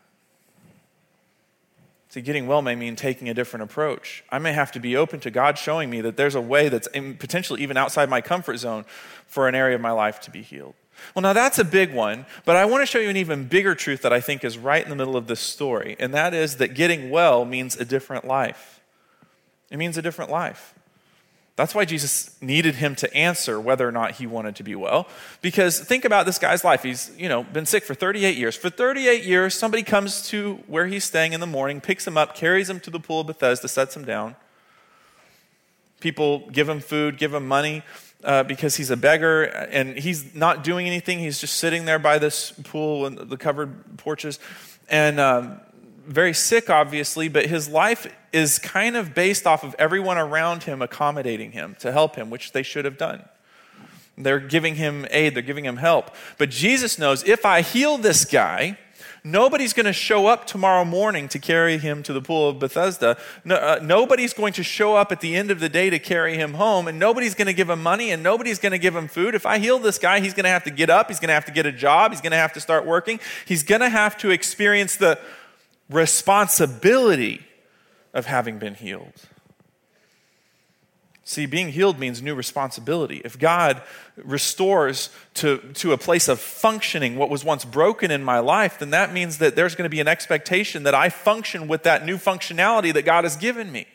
See, 2.16 2.22
getting 2.22 2.46
well 2.46 2.62
may 2.62 2.74
mean 2.74 2.96
taking 2.96 3.28
a 3.28 3.34
different 3.34 3.64
approach. 3.64 4.24
I 4.30 4.38
may 4.38 4.54
have 4.54 4.72
to 4.72 4.80
be 4.80 4.96
open 4.96 5.20
to 5.20 5.30
God 5.30 5.58
showing 5.58 5.90
me 5.90 6.00
that 6.00 6.16
there's 6.16 6.34
a 6.34 6.40
way 6.40 6.70
that's 6.70 6.88
potentially 6.88 7.62
even 7.62 7.76
outside 7.76 8.08
my 8.08 8.22
comfort 8.22 8.56
zone 8.56 8.86
for 9.26 9.48
an 9.48 9.54
area 9.54 9.74
of 9.74 9.82
my 9.82 9.90
life 9.90 10.18
to 10.20 10.30
be 10.30 10.40
healed. 10.40 10.72
Well, 11.14 11.20
now 11.20 11.34
that's 11.34 11.58
a 11.58 11.64
big 11.64 11.92
one, 11.92 12.24
but 12.46 12.56
I 12.56 12.64
want 12.64 12.80
to 12.80 12.86
show 12.86 13.00
you 13.00 13.10
an 13.10 13.18
even 13.18 13.44
bigger 13.44 13.74
truth 13.74 14.00
that 14.00 14.14
I 14.14 14.22
think 14.22 14.44
is 14.44 14.56
right 14.56 14.82
in 14.82 14.88
the 14.88 14.96
middle 14.96 15.14
of 15.14 15.26
this 15.26 15.40
story, 15.40 15.94
and 15.98 16.14
that 16.14 16.32
is 16.32 16.56
that 16.56 16.68
getting 16.68 17.10
well 17.10 17.44
means 17.44 17.76
a 17.76 17.84
different 17.84 18.24
life. 18.24 18.80
It 19.70 19.76
means 19.76 19.98
a 19.98 20.02
different 20.02 20.30
life. 20.30 20.72
That's 21.56 21.74
why 21.74 21.86
Jesus 21.86 22.36
needed 22.42 22.76
him 22.76 22.94
to 22.96 23.12
answer 23.14 23.58
whether 23.58 23.88
or 23.88 23.92
not 23.92 24.12
he 24.12 24.26
wanted 24.26 24.56
to 24.56 24.62
be 24.62 24.74
well. 24.74 25.08
Because 25.40 25.80
think 25.80 26.04
about 26.04 26.26
this 26.26 26.38
guy's 26.38 26.62
life. 26.62 26.82
He's, 26.82 27.10
you 27.16 27.30
know, 27.30 27.44
been 27.44 27.64
sick 27.64 27.82
for 27.82 27.94
38 27.94 28.36
years. 28.36 28.54
For 28.54 28.68
38 28.68 29.24
years, 29.24 29.54
somebody 29.54 29.82
comes 29.82 30.28
to 30.28 30.56
where 30.66 30.86
he's 30.86 31.04
staying 31.04 31.32
in 31.32 31.40
the 31.40 31.46
morning, 31.46 31.80
picks 31.80 32.06
him 32.06 32.18
up, 32.18 32.34
carries 32.34 32.68
him 32.68 32.78
to 32.80 32.90
the 32.90 33.00
pool 33.00 33.22
of 33.22 33.26
Bethesda, 33.26 33.68
sets 33.68 33.96
him 33.96 34.04
down. 34.04 34.36
People 36.00 36.50
give 36.50 36.68
him 36.68 36.80
food, 36.80 37.16
give 37.16 37.32
him 37.32 37.48
money 37.48 37.82
uh, 38.22 38.42
because 38.42 38.76
he's 38.76 38.90
a 38.90 38.96
beggar 38.96 39.44
and 39.44 39.96
he's 39.96 40.34
not 40.34 40.62
doing 40.62 40.86
anything. 40.86 41.20
He's 41.20 41.40
just 41.40 41.56
sitting 41.56 41.86
there 41.86 41.98
by 41.98 42.18
this 42.18 42.52
pool 42.64 43.06
and 43.06 43.16
the 43.16 43.36
covered 43.38 43.96
porches. 43.96 44.38
And 44.90 45.18
um, 45.18 45.60
very 46.06 46.32
sick, 46.32 46.70
obviously, 46.70 47.28
but 47.28 47.46
his 47.46 47.68
life 47.68 48.12
is 48.32 48.58
kind 48.58 48.96
of 48.96 49.14
based 49.14 49.46
off 49.46 49.64
of 49.64 49.74
everyone 49.78 50.18
around 50.18 50.64
him 50.64 50.82
accommodating 50.82 51.52
him 51.52 51.76
to 51.80 51.92
help 51.92 52.16
him, 52.16 52.30
which 52.30 52.52
they 52.52 52.62
should 52.62 52.84
have 52.84 52.98
done. 52.98 53.24
They're 54.18 54.40
giving 54.40 54.76
him 54.76 55.06
aid, 55.10 55.34
they're 55.34 55.42
giving 55.42 55.64
him 55.64 55.76
help. 55.76 56.10
But 56.38 56.50
Jesus 56.50 56.98
knows 56.98 57.22
if 57.24 57.44
I 57.44 57.60
heal 57.60 57.98
this 57.98 58.24
guy, 58.24 58.78
nobody's 59.22 59.72
going 59.72 59.86
to 59.86 59.92
show 59.92 60.26
up 60.26 60.46
tomorrow 60.46 60.84
morning 60.84 61.28
to 61.28 61.38
carry 61.38 61.76
him 61.76 62.02
to 62.04 62.12
the 62.12 62.22
pool 62.22 62.48
of 62.48 62.58
Bethesda. 62.58 63.18
No, 63.44 63.56
uh, 63.56 63.80
nobody's 63.82 64.32
going 64.32 64.52
to 64.54 64.62
show 64.62 64.94
up 64.94 65.12
at 65.12 65.20
the 65.20 65.36
end 65.36 65.50
of 65.50 65.60
the 65.60 65.68
day 65.68 65.90
to 65.90 65.98
carry 65.98 66.36
him 66.36 66.54
home, 66.54 66.88
and 66.88 66.98
nobody's 66.98 67.34
going 67.34 67.46
to 67.46 67.52
give 67.52 67.68
him 67.68 67.82
money, 67.82 68.10
and 68.10 68.22
nobody's 68.22 68.58
going 68.58 68.72
to 68.72 68.78
give 68.78 68.96
him 68.96 69.08
food. 69.08 69.34
If 69.34 69.44
I 69.44 69.58
heal 69.58 69.78
this 69.78 69.98
guy, 69.98 70.20
he's 70.20 70.32
going 70.32 70.44
to 70.44 70.50
have 70.50 70.64
to 70.64 70.70
get 70.70 70.88
up, 70.88 71.08
he's 71.08 71.20
going 71.20 71.28
to 71.28 71.34
have 71.34 71.46
to 71.46 71.52
get 71.52 71.66
a 71.66 71.72
job, 71.72 72.12
he's 72.12 72.20
going 72.20 72.30
to 72.32 72.38
have 72.38 72.52
to 72.54 72.60
start 72.60 72.86
working, 72.86 73.20
he's 73.44 73.64
going 73.64 73.80
to 73.80 73.90
have 73.90 74.16
to 74.18 74.30
experience 74.30 74.96
the 74.96 75.18
responsibility 75.90 77.42
of 78.12 78.26
having 78.26 78.58
been 78.58 78.74
healed. 78.74 79.12
See, 81.28 81.44
being 81.44 81.70
healed 81.70 81.98
means 81.98 82.22
new 82.22 82.36
responsibility. 82.36 83.20
If 83.24 83.36
God 83.36 83.82
restores 84.16 85.10
to, 85.34 85.58
to 85.74 85.92
a 85.92 85.98
place 85.98 86.28
of 86.28 86.38
functioning 86.38 87.16
what 87.16 87.30
was 87.30 87.44
once 87.44 87.64
broken 87.64 88.12
in 88.12 88.22
my 88.22 88.38
life, 88.38 88.78
then 88.78 88.90
that 88.90 89.12
means 89.12 89.38
that 89.38 89.56
there's 89.56 89.74
going 89.74 89.86
to 89.86 89.94
be 89.94 89.98
an 89.98 90.06
expectation 90.06 90.84
that 90.84 90.94
I 90.94 91.08
function 91.08 91.66
with 91.66 91.82
that 91.82 92.06
new 92.06 92.16
functionality 92.16 92.94
that 92.94 93.02
God 93.02 93.24
has 93.24 93.34
given 93.34 93.72
me. 93.72 93.88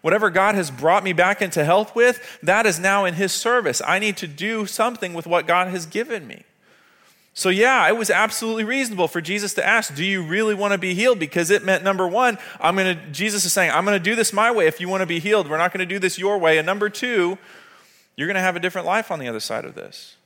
Whatever 0.00 0.30
God 0.30 0.54
has 0.54 0.70
brought 0.70 1.04
me 1.04 1.12
back 1.12 1.42
into 1.42 1.62
health 1.62 1.94
with, 1.94 2.38
that 2.42 2.64
is 2.64 2.80
now 2.80 3.04
in 3.04 3.14
His 3.14 3.32
service. 3.32 3.82
I 3.86 3.98
need 3.98 4.16
to 4.18 4.26
do 4.26 4.64
something 4.64 5.12
with 5.12 5.26
what 5.26 5.46
God 5.46 5.68
has 5.68 5.84
given 5.84 6.26
me. 6.26 6.44
So, 7.38 7.50
yeah, 7.50 7.86
it 7.86 7.96
was 7.96 8.10
absolutely 8.10 8.64
reasonable 8.64 9.06
for 9.06 9.20
Jesus 9.20 9.54
to 9.54 9.64
ask, 9.64 9.94
Do 9.94 10.04
you 10.04 10.22
really 10.24 10.56
want 10.56 10.72
to 10.72 10.78
be 10.78 10.94
healed? 10.94 11.20
Because 11.20 11.50
it 11.50 11.64
meant, 11.64 11.84
number 11.84 12.08
one, 12.08 12.36
I'm 12.58 12.74
going 12.74 12.98
to, 12.98 13.06
Jesus 13.12 13.44
is 13.44 13.52
saying, 13.52 13.70
I'm 13.70 13.84
going 13.84 13.96
to 13.96 14.02
do 14.02 14.16
this 14.16 14.32
my 14.32 14.50
way 14.50 14.66
if 14.66 14.80
you 14.80 14.88
want 14.88 15.02
to 15.02 15.06
be 15.06 15.20
healed. 15.20 15.48
We're 15.48 15.56
not 15.56 15.72
going 15.72 15.78
to 15.78 15.86
do 15.86 16.00
this 16.00 16.18
your 16.18 16.36
way. 16.36 16.58
And 16.58 16.66
number 16.66 16.90
two, 16.90 17.38
you're 18.16 18.26
going 18.26 18.34
to 18.34 18.40
have 18.40 18.56
a 18.56 18.58
different 18.58 18.88
life 18.88 19.12
on 19.12 19.20
the 19.20 19.28
other 19.28 19.38
side 19.38 19.64
of 19.64 19.76
this. 19.76 20.16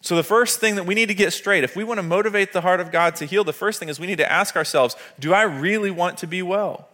So, 0.00 0.16
the 0.16 0.22
first 0.22 0.60
thing 0.60 0.76
that 0.76 0.86
we 0.86 0.94
need 0.94 1.08
to 1.08 1.14
get 1.14 1.30
straight, 1.34 1.62
if 1.62 1.76
we 1.76 1.84
want 1.84 1.98
to 1.98 2.02
motivate 2.02 2.54
the 2.54 2.62
heart 2.62 2.80
of 2.80 2.90
God 2.90 3.14
to 3.16 3.26
heal, 3.26 3.44
the 3.44 3.52
first 3.52 3.78
thing 3.78 3.90
is 3.90 4.00
we 4.00 4.06
need 4.06 4.16
to 4.16 4.32
ask 4.32 4.56
ourselves, 4.56 4.96
Do 5.20 5.34
I 5.34 5.42
really 5.42 5.90
want 5.90 6.16
to 6.18 6.26
be 6.26 6.40
well? 6.40 6.88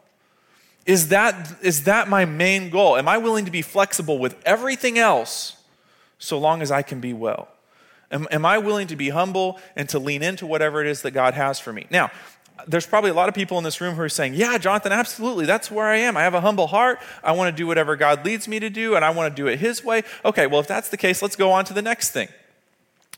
Is 0.87 1.07
that, 1.11 1.57
is 1.63 1.85
that 1.85 2.09
my 2.09 2.25
main 2.25 2.69
goal? 2.69 2.97
Am 2.97 3.07
I 3.07 3.19
willing 3.19 3.45
to 3.45 3.53
be 3.53 3.63
flexible 3.63 4.19
with 4.19 4.35
everything 4.45 4.99
else 4.99 5.57
so 6.19 6.37
long 6.37 6.63
as 6.63 6.73
I 6.73 6.83
can 6.83 6.99
be 6.99 7.13
well? 7.13 7.47
Am, 8.11 8.27
am 8.31 8.47
I 8.47 8.59
willing 8.59 8.87
to 8.89 8.97
be 8.97 9.11
humble 9.11 9.59
and 9.77 9.89
to 9.91 9.99
lean 9.99 10.23
into 10.23 10.47
whatever 10.47 10.81
it 10.83 10.89
is 10.89 11.03
that 11.03 11.11
God 11.11 11.35
has 11.35 11.61
for 11.61 11.73
me? 11.73 11.87
Now, 11.91 12.11
there's 12.67 12.87
probably 12.87 13.11
a 13.11 13.15
lot 13.15 13.29
of 13.29 13.35
people 13.35 13.59
in 13.59 13.65
this 13.65 13.81
room 13.81 13.95
who 13.95 14.03
are 14.03 14.09
saying, 14.09 14.35
Yeah, 14.35 14.59
Jonathan, 14.59 14.93
absolutely. 14.93 15.47
That's 15.47 15.71
where 15.71 15.87
I 15.87 15.97
am. 15.99 16.17
I 16.17 16.23
have 16.23 16.35
a 16.35 16.41
humble 16.41 16.67
heart. 16.67 16.99
I 17.23 17.33
want 17.33 17.55
to 17.55 17.57
do 17.57 17.67
whatever 17.67 17.97
God 17.97 18.25
leads 18.25 18.49
me 18.49 18.59
to 18.61 18.71
do, 18.71 18.97
and 18.97 19.05
I 19.05 19.11
want 19.11 19.35
to 19.35 19.43
do 19.43 19.47
it 19.47 19.59
His 19.59 19.85
way. 19.85 20.03
Okay, 20.25 20.47
well, 20.47 20.61
if 20.61 20.67
that's 20.67 20.89
the 20.89 20.97
case, 20.97 21.23
let's 21.23 21.37
go 21.37 21.53
on 21.53 21.65
to 21.67 21.75
the 21.75 21.83
next 21.83 22.11
thing. 22.11 22.29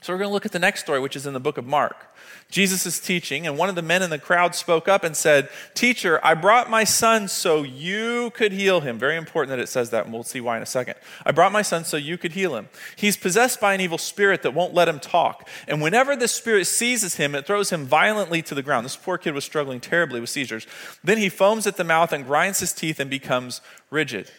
So 0.02 0.14
we're 0.14 0.18
going 0.18 0.30
to 0.30 0.32
look 0.32 0.46
at 0.46 0.52
the 0.52 0.58
next 0.58 0.80
story, 0.80 0.98
which 0.98 1.14
is 1.14 1.26
in 1.26 1.34
the 1.34 1.40
book 1.40 1.58
of 1.58 1.66
Mark. 1.66 2.06
Jesus 2.50 2.86
is 2.86 2.98
teaching, 2.98 3.46
and 3.46 3.58
one 3.58 3.68
of 3.68 3.74
the 3.74 3.82
men 3.82 4.02
in 4.02 4.08
the 4.08 4.18
crowd 4.18 4.54
spoke 4.54 4.88
up 4.88 5.04
and 5.04 5.14
said, 5.14 5.50
Teacher, 5.74 6.18
I 6.24 6.32
brought 6.32 6.70
my 6.70 6.84
son 6.84 7.28
so 7.28 7.62
you 7.62 8.30
could 8.30 8.52
heal 8.52 8.80
him. 8.80 8.98
Very 8.98 9.16
important 9.16 9.50
that 9.50 9.58
it 9.58 9.68
says 9.68 9.90
that, 9.90 10.04
and 10.04 10.12
we'll 10.12 10.22
see 10.22 10.40
why 10.40 10.56
in 10.56 10.62
a 10.62 10.66
second. 10.66 10.94
I 11.26 11.32
brought 11.32 11.52
my 11.52 11.60
son 11.60 11.84
so 11.84 11.98
you 11.98 12.16
could 12.16 12.32
heal 12.32 12.56
him. 12.56 12.70
He's 12.96 13.18
possessed 13.18 13.60
by 13.60 13.74
an 13.74 13.80
evil 13.82 13.98
spirit 13.98 14.42
that 14.42 14.54
won't 14.54 14.72
let 14.72 14.88
him 14.88 15.00
talk. 15.00 15.46
And 15.68 15.82
whenever 15.82 16.16
this 16.16 16.32
spirit 16.32 16.64
seizes 16.64 17.16
him, 17.16 17.34
it 17.34 17.46
throws 17.46 17.68
him 17.70 17.84
violently 17.84 18.40
to 18.42 18.54
the 18.54 18.62
ground. 18.62 18.86
This 18.86 18.96
poor 18.96 19.18
kid 19.18 19.34
was 19.34 19.44
struggling 19.44 19.80
terribly 19.80 20.18
with 20.18 20.30
seizures. 20.30 20.66
Then 21.04 21.18
he 21.18 21.28
foams 21.28 21.66
at 21.66 21.76
the 21.76 21.84
mouth 21.84 22.10
and 22.10 22.24
grinds 22.24 22.60
his 22.60 22.72
teeth 22.72 23.00
and 23.00 23.10
becomes 23.10 23.60
rigid. 23.90 24.30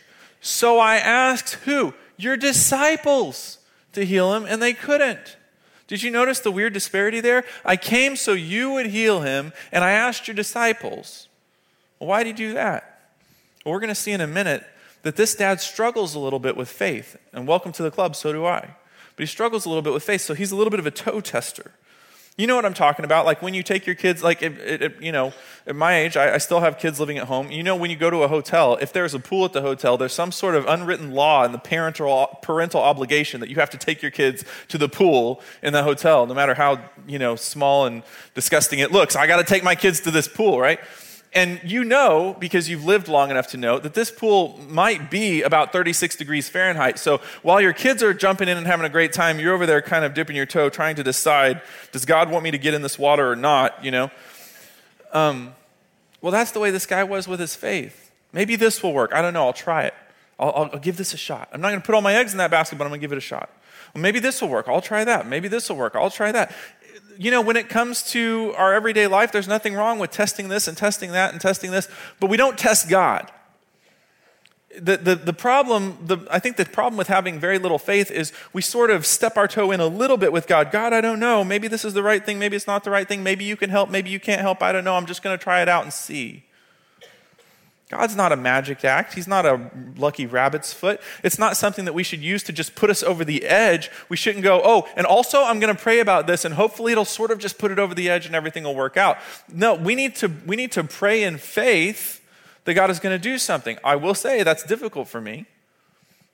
So 0.41 0.79
I 0.79 0.97
asked, 0.97 1.53
Who? 1.65 1.93
Your 2.17 2.35
disciples 2.35 3.59
to 3.93 4.05
heal 4.05 4.33
him, 4.33 4.45
and 4.45 4.59
they 4.59 4.73
couldn't. 4.73 5.37
Did 5.91 6.03
you 6.03 6.09
notice 6.09 6.39
the 6.39 6.51
weird 6.53 6.71
disparity 6.71 7.19
there? 7.19 7.43
I 7.65 7.75
came 7.75 8.15
so 8.15 8.31
you 8.31 8.71
would 8.71 8.85
heal 8.85 9.23
him, 9.23 9.51
and 9.73 9.83
I 9.83 9.91
asked 9.91 10.25
your 10.25 10.33
disciples. 10.33 11.27
Well, 11.99 12.07
why 12.07 12.23
did 12.23 12.39
you 12.39 12.47
do 12.47 12.53
that? 12.53 13.11
Well, 13.65 13.73
we're 13.73 13.81
going 13.81 13.89
to 13.89 13.95
see 13.95 14.13
in 14.13 14.21
a 14.21 14.25
minute 14.25 14.63
that 15.01 15.17
this 15.17 15.35
dad 15.35 15.59
struggles 15.59 16.15
a 16.15 16.19
little 16.19 16.39
bit 16.39 16.55
with 16.55 16.69
faith. 16.69 17.17
And 17.33 17.45
welcome 17.45 17.73
to 17.73 17.83
the 17.83 17.91
club, 17.91 18.15
so 18.15 18.31
do 18.31 18.45
I. 18.45 18.69
But 19.17 19.23
he 19.23 19.25
struggles 19.25 19.65
a 19.65 19.67
little 19.67 19.81
bit 19.81 19.91
with 19.91 20.03
faith, 20.03 20.21
so 20.21 20.33
he's 20.33 20.53
a 20.53 20.55
little 20.55 20.71
bit 20.71 20.79
of 20.79 20.85
a 20.85 20.91
toe 20.91 21.19
tester. 21.19 21.73
You 22.37 22.47
know 22.47 22.55
what 22.55 22.65
I'm 22.65 22.73
talking 22.73 23.03
about? 23.03 23.25
Like 23.25 23.41
when 23.41 23.53
you 23.53 23.61
take 23.61 23.85
your 23.85 23.95
kids, 23.95 24.23
like, 24.23 24.41
it, 24.41 24.57
it, 24.57 25.01
you 25.01 25.11
know, 25.11 25.33
at 25.67 25.75
my 25.75 25.97
age, 25.97 26.15
I, 26.15 26.35
I, 26.35 26.37
still 26.37 26.61
have 26.61 26.79
kids 26.79 26.99
living 26.99 27.17
at 27.17 27.27
home. 27.27 27.51
You 27.51 27.61
know, 27.61 27.75
when 27.75 27.91
you 27.91 27.97
go 27.97 28.09
to 28.09 28.23
a 28.23 28.27
hotel, 28.27 28.77
if 28.81 28.93
there's 28.93 29.13
a 29.13 29.19
pool 29.19 29.45
at 29.45 29.53
the 29.53 29.61
hotel, 29.61 29.97
there's 29.97 30.13
some 30.13 30.31
sort 30.31 30.55
of 30.55 30.65
unwritten 30.65 31.11
law 31.11 31.43
in 31.43 31.51
the 31.51 31.59
parental, 31.59 32.39
parental 32.41 32.81
obligation 32.81 33.41
that 33.41 33.49
you 33.49 33.57
have 33.57 33.69
to 33.71 33.77
take 33.77 34.01
your 34.01 34.11
kids 34.11 34.45
to 34.69 34.77
the 34.77 34.87
pool 34.87 35.41
in 35.61 35.73
the 35.73 35.83
hotel, 35.83 36.25
no 36.25 36.33
matter 36.33 36.53
how, 36.53 36.79
you 37.05 37.19
know, 37.19 37.35
small 37.35 37.85
and 37.85 38.01
disgusting 38.33 38.79
it 38.79 38.91
looks. 38.91 39.15
I 39.15 39.27
got 39.27 39.37
to 39.37 39.43
take 39.43 39.63
my 39.63 39.75
kids 39.75 39.99
to 40.01 40.11
this 40.11 40.27
pool, 40.27 40.59
right? 40.59 40.79
And 41.33 41.61
you 41.63 41.85
know, 41.85 42.35
because 42.39 42.69
you've 42.69 42.83
lived 42.83 43.07
long 43.07 43.31
enough 43.31 43.47
to 43.47 43.57
know, 43.57 43.79
that 43.79 43.93
this 43.93 44.11
pool 44.11 44.59
might 44.67 45.09
be 45.09 45.43
about 45.43 45.71
36 45.71 46.17
degrees 46.17 46.49
Fahrenheit. 46.49 46.99
So 46.99 47.21
while 47.41 47.61
your 47.61 47.71
kids 47.71 48.03
are 48.03 48.13
jumping 48.13 48.49
in 48.49 48.57
and 48.57 48.67
having 48.67 48.85
a 48.85 48.89
great 48.89 49.13
time, 49.13 49.39
you're 49.39 49.53
over 49.53 49.65
there 49.65 49.81
kind 49.81 50.03
of 50.03 50.13
dipping 50.13 50.35
your 50.35 50.45
toe, 50.45 50.69
trying 50.69 50.97
to 50.97 51.03
decide, 51.03 51.61
does 51.93 52.03
God 52.03 52.29
want 52.29 52.43
me 52.43 52.51
to 52.51 52.57
get 52.57 52.73
in 52.73 52.81
this 52.81 52.99
water 52.99 53.31
or 53.31 53.37
not, 53.37 53.83
you 53.83 53.91
know? 53.91 54.11
Um, 55.13 55.55
well, 56.19 56.33
that's 56.33 56.51
the 56.51 56.59
way 56.59 56.69
this 56.69 56.85
guy 56.85 57.03
was 57.05 57.29
with 57.29 57.39
his 57.39 57.55
faith. 57.55 58.11
Maybe 58.33 58.57
this 58.57 58.83
will 58.83 58.93
work. 58.93 59.13
I 59.13 59.21
don't 59.21 59.33
know. 59.33 59.45
I'll 59.45 59.53
try 59.53 59.83
it. 59.83 59.93
I'll, 60.37 60.69
I'll, 60.73 60.79
give 60.79 60.97
this 60.97 61.13
a 61.13 61.17
shot. 61.17 61.49
I'm 61.53 61.61
not 61.61 61.69
going 61.69 61.81
to 61.81 61.85
put 61.85 61.95
all 61.95 62.01
my 62.01 62.15
eggs 62.15 62.31
in 62.31 62.39
that 62.39 62.51
basket, 62.51 62.77
but 62.77 62.85
I'm 62.85 62.89
going 62.89 62.99
to 62.99 63.03
give 63.03 63.11
it 63.11 63.17
a 63.17 63.21
shot. 63.21 63.49
Well, 63.93 64.01
maybe 64.01 64.19
this 64.19 64.41
will 64.41 64.49
work. 64.49 64.67
I'll 64.67 64.81
try 64.81 65.03
that. 65.03 65.27
Maybe 65.27 65.47
this 65.47 65.69
will 65.69 65.77
work. 65.77 65.95
I'll 65.95 66.09
try 66.09 66.31
that 66.31 66.53
you 67.17 67.31
know, 67.31 67.41
when 67.41 67.55
it 67.55 67.69
comes 67.69 68.03
to 68.11 68.53
our 68.57 68.73
everyday 68.73 69.07
life, 69.07 69.31
there's 69.31 69.47
nothing 69.47 69.73
wrong 69.73 69.99
with 69.99 70.11
testing 70.11 70.49
this 70.49 70.67
and 70.67 70.77
testing 70.77 71.11
that 71.11 71.31
and 71.31 71.41
testing 71.41 71.71
this, 71.71 71.87
but 72.19 72.29
we 72.29 72.37
don't 72.37 72.57
test 72.57 72.89
God. 72.89 73.31
the, 74.79 74.97
the, 74.97 75.15
the 75.15 75.33
problem, 75.33 75.97
the, 76.05 76.17
I 76.29 76.39
think 76.39 76.57
the 76.57 76.65
problem 76.65 76.97
with 76.97 77.07
having 77.07 77.39
very 77.39 77.57
little 77.59 77.79
faith 77.79 78.11
is 78.11 78.31
we 78.53 78.61
sort 78.61 78.89
of 78.89 79.05
step 79.05 79.37
our 79.37 79.47
toe 79.47 79.71
in 79.71 79.79
a 79.79 79.87
little 79.87 80.17
bit 80.17 80.31
with 80.31 80.47
God. 80.47 80.71
God, 80.71 80.93
I 80.93 81.01
don't 81.01 81.19
know. 81.19 81.43
Maybe 81.43 81.67
this 81.67 81.83
is 81.83 81.93
the 81.93 82.03
right 82.03 82.25
thing. 82.25 82.39
Maybe 82.39 82.55
it's 82.55 82.67
not 82.67 82.83
the 82.83 82.91
right 82.91 83.07
thing. 83.07 83.23
Maybe 83.23 83.43
you 83.43 83.57
can 83.57 83.69
help. 83.69 83.89
Maybe 83.89 84.09
you 84.09 84.19
can't 84.19 84.41
help. 84.41 84.61
I 84.61 84.71
don't 84.71 84.83
know. 84.83 84.95
I'm 84.95 85.05
just 85.05 85.23
going 85.23 85.37
to 85.37 85.43
try 85.43 85.61
it 85.61 85.69
out 85.69 85.83
and 85.83 85.93
see. 85.93 86.43
God's 87.91 88.15
not 88.15 88.31
a 88.31 88.37
magic 88.37 88.85
act. 88.85 89.15
He's 89.15 89.27
not 89.27 89.45
a 89.45 89.69
lucky 89.97 90.25
rabbit's 90.25 90.71
foot. 90.71 91.01
It's 91.25 91.37
not 91.37 91.57
something 91.57 91.83
that 91.83 91.91
we 91.91 92.03
should 92.03 92.21
use 92.21 92.41
to 92.43 92.53
just 92.53 92.73
put 92.73 92.89
us 92.89 93.03
over 93.03 93.25
the 93.25 93.43
edge. 93.43 93.91
We 94.07 94.15
shouldn't 94.15 94.45
go, 94.45 94.61
oh, 94.63 94.87
and 94.95 95.05
also 95.05 95.43
I'm 95.43 95.59
going 95.59 95.75
to 95.75 95.81
pray 95.81 95.99
about 95.99 96.25
this 96.25 96.45
and 96.45 96.53
hopefully 96.53 96.93
it'll 96.93 97.03
sort 97.03 97.31
of 97.31 97.39
just 97.39 97.59
put 97.59 97.69
it 97.69 97.79
over 97.79 97.93
the 97.93 98.09
edge 98.09 98.25
and 98.25 98.33
everything 98.33 98.63
will 98.63 98.75
work 98.75 98.95
out. 98.95 99.17
No, 99.51 99.75
we 99.75 99.93
need 99.93 100.15
to, 100.15 100.31
we 100.45 100.55
need 100.55 100.71
to 100.71 100.85
pray 100.85 101.23
in 101.23 101.37
faith 101.37 102.25
that 102.63 102.75
God 102.75 102.89
is 102.89 102.99
going 102.99 103.13
to 103.13 103.21
do 103.21 103.37
something. 103.37 103.77
I 103.83 103.97
will 103.97 104.15
say 104.15 104.41
that's 104.41 104.63
difficult 104.63 105.09
for 105.09 105.19
me 105.19 105.47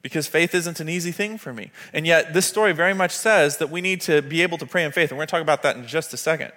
because 0.04 0.28
faith 0.28 0.54
isn't 0.54 0.80
an 0.80 0.88
easy 0.88 1.12
thing 1.12 1.40
for 1.40 1.52
me. 1.52 1.72
And 1.92 2.06
yet, 2.06 2.36
this 2.36 2.46
story 2.46 2.72
very 2.72 2.94
much 2.94 3.12
says 3.12 3.58
that 3.58 3.72
we 3.72 3.82
need 3.82 4.02
to 4.02 4.22
be 4.22 4.44
able 4.44 4.60
to 4.60 4.68
pray 4.68 4.84
in 4.84 4.92
faith. 4.92 5.10
And 5.10 5.18
we're 5.18 5.22
going 5.22 5.28
to 5.28 5.32
talk 5.32 5.42
about 5.42 5.64
that 5.64 5.76
in 5.76 5.88
just 5.88 6.14
a 6.14 6.18
second. 6.18 6.52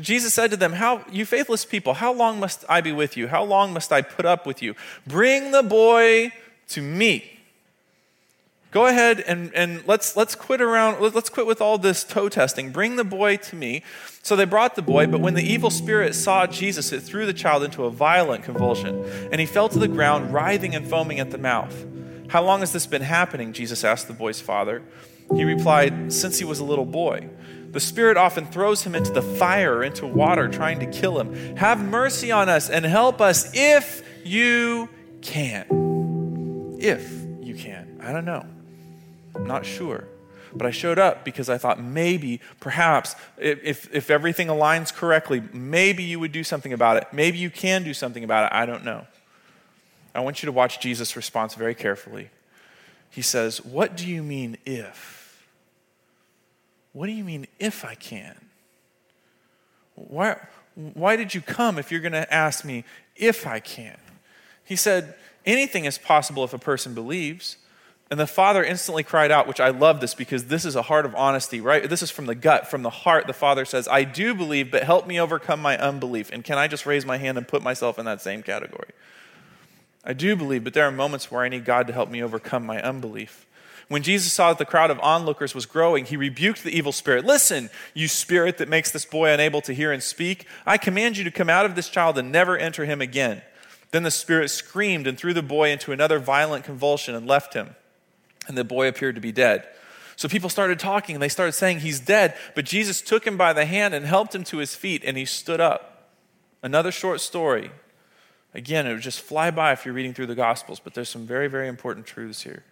Jesus 0.00 0.34
said 0.34 0.50
to 0.50 0.56
them, 0.56 0.74
How 0.74 1.04
you 1.10 1.24
faithless 1.24 1.64
people, 1.64 1.94
how 1.94 2.12
long 2.12 2.40
must 2.40 2.64
I 2.68 2.80
be 2.80 2.92
with 2.92 3.16
you? 3.16 3.28
How 3.28 3.44
long 3.44 3.72
must 3.72 3.92
I 3.92 4.02
put 4.02 4.24
up 4.24 4.46
with 4.46 4.62
you? 4.62 4.74
Bring 5.06 5.50
the 5.50 5.62
boy 5.62 6.32
to 6.68 6.82
me. 6.82 7.38
Go 8.70 8.86
ahead 8.86 9.20
and, 9.20 9.52
and 9.54 9.86
let's, 9.86 10.14
let's 10.14 10.34
quit 10.34 10.60
around, 10.60 11.00
let's 11.00 11.30
quit 11.30 11.46
with 11.46 11.62
all 11.62 11.78
this 11.78 12.04
toe 12.04 12.28
testing. 12.28 12.70
Bring 12.70 12.96
the 12.96 13.04
boy 13.04 13.38
to 13.38 13.56
me. 13.56 13.82
So 14.22 14.36
they 14.36 14.44
brought 14.44 14.76
the 14.76 14.82
boy, 14.82 15.06
but 15.06 15.20
when 15.20 15.32
the 15.32 15.42
evil 15.42 15.70
spirit 15.70 16.14
saw 16.14 16.46
Jesus, 16.46 16.92
it 16.92 17.00
threw 17.00 17.24
the 17.24 17.32
child 17.32 17.62
into 17.62 17.84
a 17.84 17.90
violent 17.90 18.44
convulsion, 18.44 19.02
and 19.32 19.40
he 19.40 19.46
fell 19.46 19.70
to 19.70 19.78
the 19.78 19.88
ground, 19.88 20.34
writhing 20.34 20.74
and 20.74 20.86
foaming 20.86 21.18
at 21.18 21.30
the 21.30 21.38
mouth. 21.38 21.86
How 22.28 22.42
long 22.44 22.60
has 22.60 22.74
this 22.74 22.86
been 22.86 23.00
happening? 23.00 23.54
Jesus 23.54 23.84
asked 23.84 24.06
the 24.06 24.12
boy's 24.12 24.40
father. 24.40 24.82
He 25.34 25.44
replied, 25.44 26.12
Since 26.12 26.38
he 26.38 26.44
was 26.44 26.58
a 26.58 26.64
little 26.64 26.84
boy. 26.84 27.30
The 27.70 27.80
Spirit 27.80 28.16
often 28.16 28.46
throws 28.46 28.82
him 28.82 28.94
into 28.94 29.12
the 29.12 29.22
fire 29.22 29.76
or 29.76 29.84
into 29.84 30.06
water, 30.06 30.48
trying 30.48 30.80
to 30.80 30.86
kill 30.86 31.20
him. 31.20 31.56
Have 31.56 31.82
mercy 31.84 32.32
on 32.32 32.48
us 32.48 32.70
and 32.70 32.84
help 32.84 33.20
us 33.20 33.50
if 33.54 34.02
you 34.24 34.88
can. 35.20 36.78
If 36.80 37.10
you 37.42 37.54
can. 37.54 38.00
I 38.02 38.12
don't 38.12 38.24
know. 38.24 38.46
I'm 39.34 39.46
not 39.46 39.66
sure. 39.66 40.04
But 40.54 40.66
I 40.66 40.70
showed 40.70 40.98
up 40.98 41.24
because 41.24 41.50
I 41.50 41.58
thought 41.58 41.80
maybe, 41.80 42.40
perhaps, 42.58 43.14
if, 43.36 43.92
if 43.94 44.10
everything 44.10 44.48
aligns 44.48 44.94
correctly, 44.94 45.42
maybe 45.52 46.02
you 46.04 46.18
would 46.20 46.32
do 46.32 46.42
something 46.42 46.72
about 46.72 46.96
it. 46.96 47.08
Maybe 47.12 47.36
you 47.36 47.50
can 47.50 47.84
do 47.84 47.92
something 47.92 48.24
about 48.24 48.50
it. 48.50 48.56
I 48.56 48.64
don't 48.64 48.84
know. 48.84 49.06
I 50.14 50.20
want 50.20 50.42
you 50.42 50.46
to 50.46 50.52
watch 50.52 50.80
Jesus' 50.80 51.16
response 51.16 51.54
very 51.54 51.74
carefully. 51.74 52.30
He 53.10 53.22
says, 53.22 53.62
What 53.64 53.96
do 53.96 54.06
you 54.06 54.22
mean 54.22 54.56
if? 54.64 55.17
What 56.98 57.06
do 57.06 57.12
you 57.12 57.22
mean, 57.22 57.46
if 57.60 57.84
I 57.84 57.94
can? 57.94 58.34
Why, 59.94 60.36
why 60.74 61.14
did 61.14 61.32
you 61.32 61.40
come 61.40 61.78
if 61.78 61.92
you're 61.92 62.00
going 62.00 62.10
to 62.10 62.34
ask 62.34 62.64
me 62.64 62.82
if 63.14 63.46
I 63.46 63.60
can? 63.60 63.96
He 64.64 64.74
said, 64.74 65.14
Anything 65.46 65.84
is 65.84 65.96
possible 65.96 66.42
if 66.42 66.52
a 66.52 66.58
person 66.58 66.94
believes. 66.94 67.56
And 68.10 68.18
the 68.18 68.26
father 68.26 68.64
instantly 68.64 69.04
cried 69.04 69.30
out, 69.30 69.46
which 69.46 69.60
I 69.60 69.68
love 69.68 70.00
this 70.00 70.16
because 70.16 70.46
this 70.46 70.64
is 70.64 70.74
a 70.74 70.82
heart 70.82 71.06
of 71.06 71.14
honesty, 71.14 71.60
right? 71.60 71.88
This 71.88 72.02
is 72.02 72.10
from 72.10 72.26
the 72.26 72.34
gut, 72.34 72.68
from 72.68 72.82
the 72.82 72.90
heart. 72.90 73.28
The 73.28 73.32
father 73.32 73.64
says, 73.64 73.86
I 73.86 74.02
do 74.02 74.34
believe, 74.34 74.72
but 74.72 74.82
help 74.82 75.06
me 75.06 75.20
overcome 75.20 75.62
my 75.62 75.78
unbelief. 75.78 76.32
And 76.32 76.42
can 76.42 76.58
I 76.58 76.66
just 76.66 76.84
raise 76.84 77.06
my 77.06 77.18
hand 77.18 77.38
and 77.38 77.46
put 77.46 77.62
myself 77.62 78.00
in 78.00 78.06
that 78.06 78.20
same 78.20 78.42
category? 78.42 78.90
I 80.04 80.14
do 80.14 80.34
believe, 80.34 80.64
but 80.64 80.74
there 80.74 80.84
are 80.84 80.90
moments 80.90 81.30
where 81.30 81.42
I 81.44 81.48
need 81.48 81.64
God 81.64 81.86
to 81.86 81.92
help 81.92 82.10
me 82.10 82.24
overcome 82.24 82.66
my 82.66 82.82
unbelief. 82.82 83.46
When 83.88 84.02
Jesus 84.02 84.32
saw 84.32 84.50
that 84.50 84.58
the 84.58 84.66
crowd 84.66 84.90
of 84.90 85.00
onlookers 85.00 85.54
was 85.54 85.64
growing, 85.64 86.04
he 86.04 86.16
rebuked 86.16 86.62
the 86.62 86.76
evil 86.76 86.92
spirit. 86.92 87.24
Listen, 87.24 87.70
you 87.94 88.06
spirit 88.06 88.58
that 88.58 88.68
makes 88.68 88.90
this 88.90 89.06
boy 89.06 89.30
unable 89.30 89.62
to 89.62 89.72
hear 89.72 89.92
and 89.92 90.02
speak, 90.02 90.46
I 90.66 90.76
command 90.76 91.16
you 91.16 91.24
to 91.24 91.30
come 91.30 91.48
out 91.48 91.64
of 91.64 91.74
this 91.74 91.88
child 91.88 92.18
and 92.18 92.30
never 92.30 92.56
enter 92.56 92.84
him 92.84 93.00
again. 93.00 93.40
Then 93.90 94.02
the 94.02 94.10
spirit 94.10 94.50
screamed 94.50 95.06
and 95.06 95.16
threw 95.16 95.32
the 95.32 95.42
boy 95.42 95.70
into 95.70 95.92
another 95.92 96.18
violent 96.18 96.64
convulsion 96.64 97.14
and 97.14 97.26
left 97.26 97.54
him. 97.54 97.76
And 98.46 98.58
the 98.58 98.64
boy 98.64 98.88
appeared 98.88 99.14
to 99.14 99.22
be 99.22 99.32
dead. 99.32 99.66
So 100.16 100.28
people 100.28 100.50
started 100.50 100.78
talking 100.78 101.14
and 101.14 101.22
they 101.22 101.28
started 101.28 101.52
saying 101.52 101.80
he's 101.80 102.00
dead, 102.00 102.36
but 102.54 102.66
Jesus 102.66 103.00
took 103.00 103.26
him 103.26 103.38
by 103.38 103.54
the 103.54 103.64
hand 103.64 103.94
and 103.94 104.04
helped 104.04 104.34
him 104.34 104.44
to 104.44 104.58
his 104.58 104.74
feet 104.74 105.02
and 105.04 105.16
he 105.16 105.24
stood 105.24 105.60
up. 105.60 106.10
Another 106.62 106.90
short 106.90 107.20
story. 107.20 107.70
Again, 108.52 108.86
it 108.86 108.92
would 108.92 109.00
just 109.00 109.20
fly 109.20 109.50
by 109.50 109.72
if 109.72 109.84
you're 109.86 109.94
reading 109.94 110.12
through 110.12 110.26
the 110.26 110.34
Gospels, 110.34 110.80
but 110.80 110.92
there's 110.92 111.08
some 111.08 111.26
very, 111.26 111.46
very 111.46 111.68
important 111.68 112.04
truths 112.04 112.42
here. 112.42 112.64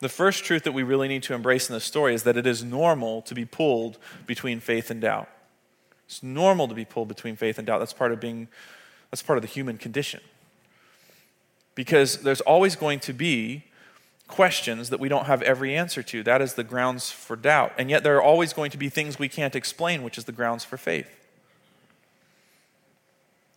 The 0.00 0.08
first 0.08 0.44
truth 0.44 0.64
that 0.64 0.72
we 0.72 0.82
really 0.82 1.08
need 1.08 1.22
to 1.24 1.34
embrace 1.34 1.68
in 1.68 1.74
this 1.74 1.84
story 1.84 2.14
is 2.14 2.24
that 2.24 2.36
it 2.36 2.46
is 2.46 2.62
normal 2.62 3.22
to 3.22 3.34
be 3.34 3.44
pulled 3.44 3.98
between 4.26 4.60
faith 4.60 4.90
and 4.90 5.00
doubt. 5.00 5.28
It's 6.06 6.22
normal 6.22 6.68
to 6.68 6.74
be 6.74 6.84
pulled 6.84 7.08
between 7.08 7.36
faith 7.36 7.58
and 7.58 7.66
doubt. 7.66 7.78
That's 7.78 7.92
part 7.92 8.12
of 8.12 8.20
being 8.20 8.48
that's 9.10 9.22
part 9.22 9.38
of 9.38 9.42
the 9.42 9.48
human 9.48 9.78
condition. 9.78 10.20
Because 11.74 12.18
there's 12.18 12.40
always 12.42 12.76
going 12.76 13.00
to 13.00 13.12
be 13.12 13.64
questions 14.28 14.90
that 14.90 15.00
we 15.00 15.08
don't 15.08 15.26
have 15.26 15.42
every 15.42 15.74
answer 15.74 16.02
to. 16.02 16.22
That 16.22 16.42
is 16.42 16.54
the 16.54 16.64
grounds 16.64 17.10
for 17.10 17.36
doubt. 17.36 17.72
And 17.78 17.88
yet 17.88 18.02
there 18.02 18.16
are 18.16 18.22
always 18.22 18.52
going 18.52 18.70
to 18.72 18.78
be 18.78 18.88
things 18.88 19.18
we 19.18 19.28
can't 19.28 19.54
explain, 19.54 20.02
which 20.02 20.18
is 20.18 20.24
the 20.24 20.32
grounds 20.32 20.64
for 20.64 20.76
faith. 20.76 21.08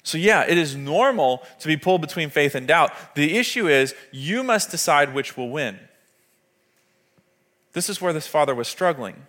So, 0.03 0.17
yeah, 0.17 0.45
it 0.47 0.57
is 0.57 0.75
normal 0.75 1.43
to 1.59 1.67
be 1.67 1.77
pulled 1.77 2.01
between 2.01 2.29
faith 2.29 2.55
and 2.55 2.67
doubt. 2.67 2.91
The 3.15 3.37
issue 3.37 3.67
is 3.67 3.93
you 4.11 4.43
must 4.43 4.71
decide 4.71 5.13
which 5.13 5.35
will 5.35 5.49
win. 5.49 5.79
This 7.73 7.89
is 7.89 8.01
where 8.01 8.13
this 8.13 8.27
father 8.27 8.55
was 8.55 8.67
struggling. 8.67 9.25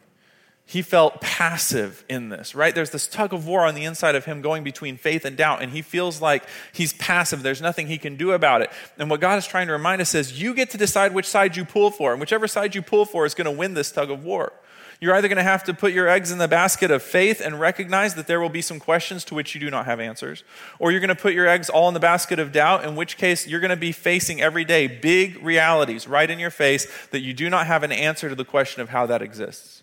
He 0.64 0.82
felt 0.82 1.20
passive 1.20 2.04
in 2.08 2.28
this, 2.28 2.54
right? 2.54 2.72
There's 2.72 2.90
this 2.90 3.08
tug 3.08 3.32
of 3.32 3.44
war 3.44 3.66
on 3.66 3.74
the 3.74 3.84
inside 3.84 4.14
of 4.14 4.24
him 4.24 4.40
going 4.40 4.62
between 4.62 4.96
faith 4.96 5.24
and 5.24 5.36
doubt, 5.36 5.62
and 5.62 5.72
he 5.72 5.82
feels 5.82 6.20
like 6.20 6.44
he's 6.72 6.92
passive. 6.92 7.42
There's 7.42 7.60
nothing 7.60 7.88
he 7.88 7.98
can 7.98 8.14
do 8.14 8.30
about 8.30 8.62
it. 8.62 8.70
And 8.96 9.10
what 9.10 9.20
God 9.20 9.36
is 9.36 9.48
trying 9.48 9.66
to 9.66 9.72
remind 9.72 10.00
us 10.00 10.14
is 10.14 10.40
you 10.40 10.54
get 10.54 10.70
to 10.70 10.78
decide 10.78 11.12
which 11.12 11.26
side 11.26 11.56
you 11.56 11.64
pull 11.64 11.90
for, 11.90 12.12
and 12.12 12.20
whichever 12.20 12.46
side 12.46 12.76
you 12.76 12.82
pull 12.82 13.04
for 13.04 13.26
is 13.26 13.34
going 13.34 13.46
to 13.46 13.50
win 13.50 13.74
this 13.74 13.90
tug 13.90 14.12
of 14.12 14.22
war. 14.24 14.52
You're 15.00 15.14
either 15.14 15.28
going 15.28 15.38
to 15.38 15.42
have 15.42 15.64
to 15.64 15.72
put 15.72 15.94
your 15.94 16.08
eggs 16.08 16.30
in 16.30 16.36
the 16.36 16.46
basket 16.46 16.90
of 16.90 17.02
faith 17.02 17.40
and 17.40 17.58
recognize 17.58 18.16
that 18.16 18.26
there 18.26 18.38
will 18.38 18.50
be 18.50 18.60
some 18.60 18.78
questions 18.78 19.24
to 19.24 19.34
which 19.34 19.54
you 19.54 19.60
do 19.60 19.70
not 19.70 19.86
have 19.86 19.98
answers, 19.98 20.44
or 20.78 20.90
you're 20.90 21.00
going 21.00 21.08
to 21.08 21.14
put 21.14 21.32
your 21.32 21.48
eggs 21.48 21.70
all 21.70 21.88
in 21.88 21.94
the 21.94 22.00
basket 22.00 22.38
of 22.38 22.52
doubt, 22.52 22.84
in 22.84 22.96
which 22.96 23.16
case 23.16 23.46
you're 23.46 23.60
going 23.60 23.70
to 23.70 23.76
be 23.76 23.92
facing 23.92 24.42
every 24.42 24.64
day 24.64 24.86
big 24.86 25.42
realities 25.42 26.06
right 26.06 26.30
in 26.30 26.38
your 26.38 26.50
face 26.50 26.86
that 27.12 27.20
you 27.20 27.32
do 27.32 27.48
not 27.48 27.66
have 27.66 27.82
an 27.82 27.92
answer 27.92 28.28
to 28.28 28.34
the 28.34 28.44
question 28.44 28.82
of 28.82 28.90
how 28.90 29.06
that 29.06 29.22
exists. 29.22 29.79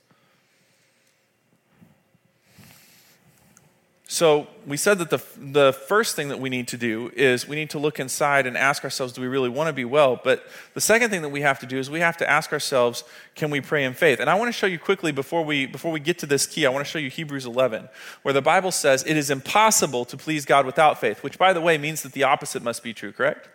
So, 4.09 4.47
we 4.65 4.77
said 4.77 4.99
that 4.99 5.09
the, 5.09 5.21
the 5.37 5.73
first 5.73 6.15
thing 6.15 6.29
that 6.29 6.39
we 6.39 6.49
need 6.49 6.69
to 6.69 6.77
do 6.77 7.11
is 7.13 7.45
we 7.45 7.57
need 7.57 7.69
to 7.71 7.79
look 7.79 7.99
inside 7.99 8.47
and 8.47 8.55
ask 8.55 8.85
ourselves, 8.85 9.11
do 9.11 9.19
we 9.19 9.27
really 9.27 9.49
want 9.49 9.67
to 9.67 9.73
be 9.73 9.83
well? 9.83 10.17
But 10.23 10.45
the 10.73 10.79
second 10.79 11.09
thing 11.09 11.23
that 11.23 11.29
we 11.29 11.41
have 11.41 11.59
to 11.59 11.65
do 11.65 11.77
is 11.77 11.89
we 11.89 11.99
have 11.99 12.15
to 12.17 12.29
ask 12.29 12.53
ourselves, 12.53 13.03
can 13.35 13.51
we 13.51 13.59
pray 13.59 13.83
in 13.83 13.93
faith? 13.93 14.21
And 14.21 14.29
I 14.29 14.35
want 14.35 14.47
to 14.47 14.53
show 14.53 14.65
you 14.65 14.79
quickly 14.79 15.11
before 15.11 15.43
we, 15.43 15.65
before 15.65 15.91
we 15.91 15.99
get 15.99 16.19
to 16.19 16.25
this 16.25 16.47
key, 16.47 16.65
I 16.65 16.69
want 16.69 16.85
to 16.85 16.89
show 16.89 16.99
you 16.99 17.09
Hebrews 17.09 17.45
11, 17.45 17.89
where 18.21 18.33
the 18.33 18.41
Bible 18.41 18.71
says 18.71 19.03
it 19.05 19.17
is 19.17 19.29
impossible 19.29 20.05
to 20.05 20.15
please 20.15 20.45
God 20.45 20.65
without 20.65 21.01
faith, 21.01 21.21
which, 21.21 21.37
by 21.37 21.51
the 21.51 21.61
way, 21.61 21.77
means 21.77 22.01
that 22.03 22.13
the 22.13 22.23
opposite 22.23 22.63
must 22.63 22.83
be 22.83 22.93
true, 22.93 23.11
correct? 23.11 23.49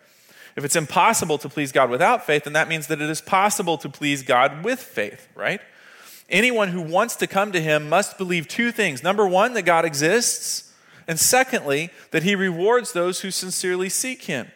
If 0.55 0.63
it's 0.63 0.75
impossible 0.75 1.39
to 1.39 1.49
please 1.49 1.71
God 1.71 1.89
without 1.89 2.27
faith, 2.27 2.43
then 2.43 2.53
that 2.53 2.67
means 2.67 2.85
that 2.87 3.01
it 3.01 3.09
is 3.09 3.21
possible 3.21 3.79
to 3.79 3.89
please 3.89 4.21
God 4.21 4.63
with 4.63 4.79
faith, 4.79 5.27
right? 5.33 5.61
Anyone 6.29 6.69
who 6.69 6.81
wants 6.81 7.15
to 7.17 7.27
come 7.27 7.51
to 7.51 7.61
him 7.61 7.89
must 7.89 8.17
believe 8.17 8.47
two 8.47 8.71
things. 8.71 9.03
Number 9.03 9.27
one, 9.27 9.53
that 9.53 9.63
God 9.63 9.85
exists, 9.85 10.73
and 11.07 11.19
secondly, 11.19 11.89
that 12.11 12.23
he 12.23 12.35
rewards 12.35 12.93
those 12.93 13.21
who 13.21 13.31
sincerely 13.31 13.89
seek 13.89 14.23
him. 14.23 14.47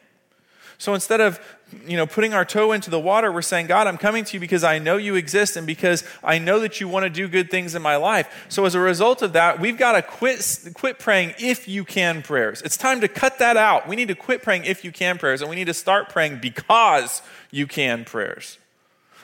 So 0.77 0.93
instead 0.93 1.21
of 1.21 1.39
you 1.85 1.97
know, 1.97 2.07
putting 2.07 2.33
our 2.33 2.45
toe 2.45 2.71
into 2.71 2.89
the 2.89 2.99
water, 2.99 3.31
we're 3.31 3.41
saying, 3.41 3.67
God, 3.67 3.87
I'm 3.87 3.97
coming 3.97 4.23
to 4.23 4.33
you 4.35 4.39
because 4.39 4.63
I 4.63 4.79
know 4.79 4.95
you 4.95 5.15
exist 5.15 5.57
and 5.57 5.67
because 5.67 6.03
I 6.23 6.39
know 6.39 6.59
that 6.59 6.79
you 6.79 6.87
want 6.87 7.03
to 7.03 7.09
do 7.09 7.27
good 7.27 7.51
things 7.51 7.75
in 7.75 7.81
my 7.81 7.97
life. 7.97 8.45
So 8.49 8.65
as 8.65 8.73
a 8.73 8.79
result 8.79 9.21
of 9.21 9.33
that, 9.33 9.59
we've 9.59 9.77
got 9.77 9.93
to 9.93 10.01
quit, 10.01 10.69
quit 10.73 10.97
praying 10.97 11.33
if 11.39 11.67
you 11.67 11.83
can 11.83 12.21
prayers. 12.21 12.61
It's 12.61 12.77
time 12.77 13.01
to 13.01 13.07
cut 13.07 13.39
that 13.39 13.57
out. 13.57 13.87
We 13.87 13.95
need 13.95 14.07
to 14.07 14.15
quit 14.15 14.43
praying 14.43 14.63
if 14.65 14.85
you 14.85 14.91
can 14.91 15.17
prayers 15.17 15.41
and 15.41 15.49
we 15.49 15.57
need 15.57 15.65
to 15.65 15.73
start 15.73 16.09
praying 16.09 16.39
because 16.39 17.21
you 17.51 17.67
can 17.67 18.05
prayers. 18.05 18.57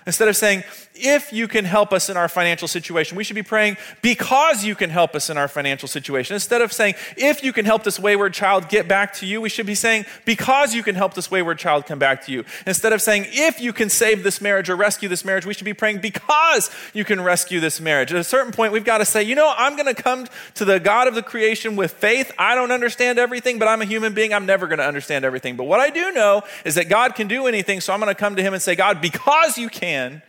Instead 0.05 0.27
of 0.27 0.35
saying, 0.35 0.63
if 1.03 1.33
you 1.33 1.47
can 1.47 1.65
help 1.65 1.91
us 1.91 2.09
in 2.09 2.15
our 2.15 2.29
financial 2.29 2.67
situation, 2.67 3.17
we 3.17 3.23
should 3.23 3.35
be 3.35 3.43
praying 3.43 3.77
because 4.01 4.63
you 4.63 4.73
can 4.73 4.89
help 4.89 5.13
us 5.13 5.29
in 5.29 5.37
our 5.37 5.47
financial 5.47 5.87
situation. 5.87 6.33
Instead 6.33 6.61
of 6.61 6.71
saying, 6.71 6.95
if 7.17 7.43
you 7.43 7.51
can 7.51 7.65
help 7.65 7.83
this 7.83 7.99
wayward 7.99 8.33
child 8.33 8.69
get 8.69 8.87
back 8.87 9.13
to 9.15 9.25
you, 9.25 9.41
we 9.41 9.49
should 9.49 9.65
be 9.65 9.75
saying, 9.75 10.05
because 10.23 10.73
you 10.73 10.81
can 10.81 10.95
help 10.95 11.13
this 11.13 11.29
wayward 11.29 11.59
child 11.59 11.85
come 11.85 11.99
back 11.99 12.25
to 12.25 12.31
you. 12.31 12.45
Instead 12.65 12.93
of 12.93 13.01
saying, 13.01 13.25
if 13.27 13.59
you 13.59 13.73
can 13.73 13.89
save 13.89 14.23
this 14.23 14.39
marriage 14.39 14.69
or 14.69 14.75
rescue 14.75 15.09
this 15.09 15.25
marriage, 15.25 15.45
we 15.45 15.53
should 15.53 15.65
be 15.65 15.73
praying 15.73 15.99
because 15.99 16.71
you 16.93 17.03
can 17.03 17.21
rescue 17.21 17.59
this 17.59 17.81
marriage. 17.81 18.11
At 18.13 18.19
a 18.19 18.23
certain 18.23 18.53
point, 18.53 18.71
we've 18.71 18.85
got 18.85 18.99
to 18.99 19.05
say, 19.05 19.23
you 19.23 19.35
know, 19.35 19.53
I'm 19.57 19.75
going 19.75 19.93
to 19.93 20.01
come 20.01 20.27
to 20.55 20.65
the 20.65 20.79
God 20.79 21.09
of 21.09 21.15
the 21.15 21.23
creation 21.23 21.75
with 21.75 21.91
faith. 21.91 22.31
I 22.39 22.55
don't 22.55 22.71
understand 22.71 23.19
everything, 23.19 23.59
but 23.59 23.67
I'm 23.67 23.81
a 23.81 23.85
human 23.85 24.13
being. 24.13 24.33
I'm 24.33 24.45
never 24.45 24.67
going 24.67 24.79
to 24.79 24.87
understand 24.87 25.25
everything. 25.25 25.57
But 25.57 25.65
what 25.65 25.81
I 25.81 25.89
do 25.89 26.13
know 26.13 26.43
is 26.63 26.75
that 26.75 26.87
God 26.87 27.15
can 27.15 27.27
do 27.27 27.47
anything, 27.47 27.81
so 27.81 27.93
I'm 27.93 27.99
going 27.99 28.13
to 28.13 28.19
come 28.19 28.37
to 28.37 28.41
Him 28.41 28.53
and 28.53 28.61
say, 28.61 28.75
God, 28.75 29.01
because 29.01 29.57
you 29.57 29.69
can, 29.69 30.21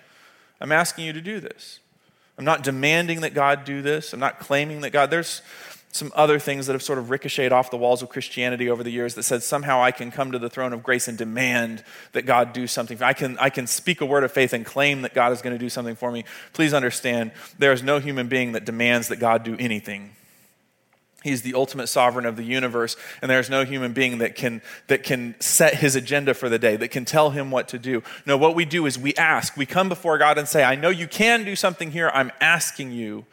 I'm 0.60 0.72
asking 0.72 1.04
you 1.04 1.12
to 1.12 1.20
do 1.20 1.40
this. 1.40 1.80
I'm 2.38 2.44
not 2.44 2.62
demanding 2.62 3.20
that 3.20 3.34
God 3.34 3.64
do 3.64 3.82
this. 3.82 4.12
I'm 4.12 4.20
not 4.20 4.40
claiming 4.40 4.80
that 4.80 4.90
God, 4.90 5.10
there's 5.10 5.42
some 5.92 6.10
other 6.16 6.40
things 6.40 6.66
that 6.66 6.72
have 6.72 6.82
sort 6.82 6.98
of 6.98 7.08
ricocheted 7.08 7.52
off 7.52 7.70
the 7.70 7.76
walls 7.76 8.02
of 8.02 8.08
Christianity 8.08 8.68
over 8.68 8.82
the 8.82 8.90
years 8.90 9.14
that 9.14 9.22
said 9.22 9.44
somehow 9.44 9.80
I 9.80 9.92
can 9.92 10.10
come 10.10 10.32
to 10.32 10.40
the 10.40 10.50
throne 10.50 10.72
of 10.72 10.82
grace 10.82 11.06
and 11.06 11.16
demand 11.16 11.84
that 12.12 12.22
God 12.22 12.52
do 12.52 12.66
something. 12.66 13.00
I 13.00 13.12
can, 13.12 13.38
I 13.38 13.48
can 13.48 13.68
speak 13.68 14.00
a 14.00 14.06
word 14.06 14.24
of 14.24 14.32
faith 14.32 14.52
and 14.52 14.66
claim 14.66 15.02
that 15.02 15.14
God 15.14 15.30
is 15.30 15.40
going 15.40 15.54
to 15.54 15.58
do 15.58 15.68
something 15.68 15.94
for 15.94 16.10
me. 16.10 16.24
Please 16.52 16.74
understand, 16.74 17.30
there 17.60 17.72
is 17.72 17.84
no 17.84 18.00
human 18.00 18.26
being 18.26 18.52
that 18.52 18.64
demands 18.64 19.06
that 19.08 19.20
God 19.20 19.44
do 19.44 19.56
anything. 19.60 20.16
He's 21.24 21.40
the 21.40 21.54
ultimate 21.54 21.86
sovereign 21.86 22.26
of 22.26 22.36
the 22.36 22.44
universe, 22.44 22.96
and 23.22 23.30
there's 23.30 23.48
no 23.48 23.64
human 23.64 23.94
being 23.94 24.18
that 24.18 24.34
can, 24.34 24.60
that 24.88 25.02
can 25.02 25.34
set 25.40 25.74
his 25.74 25.96
agenda 25.96 26.34
for 26.34 26.50
the 26.50 26.58
day, 26.58 26.76
that 26.76 26.88
can 26.88 27.06
tell 27.06 27.30
him 27.30 27.50
what 27.50 27.66
to 27.68 27.78
do. 27.78 28.02
No, 28.26 28.36
what 28.36 28.54
we 28.54 28.66
do 28.66 28.84
is 28.84 28.98
we 28.98 29.14
ask. 29.14 29.56
We 29.56 29.64
come 29.64 29.88
before 29.88 30.18
God 30.18 30.36
and 30.36 30.46
say, 30.46 30.62
I 30.62 30.74
know 30.74 30.90
you 30.90 31.08
can 31.08 31.42
do 31.42 31.56
something 31.56 31.92
here. 31.92 32.10
I'm 32.12 32.30
asking 32.42 32.92
you 32.92 33.24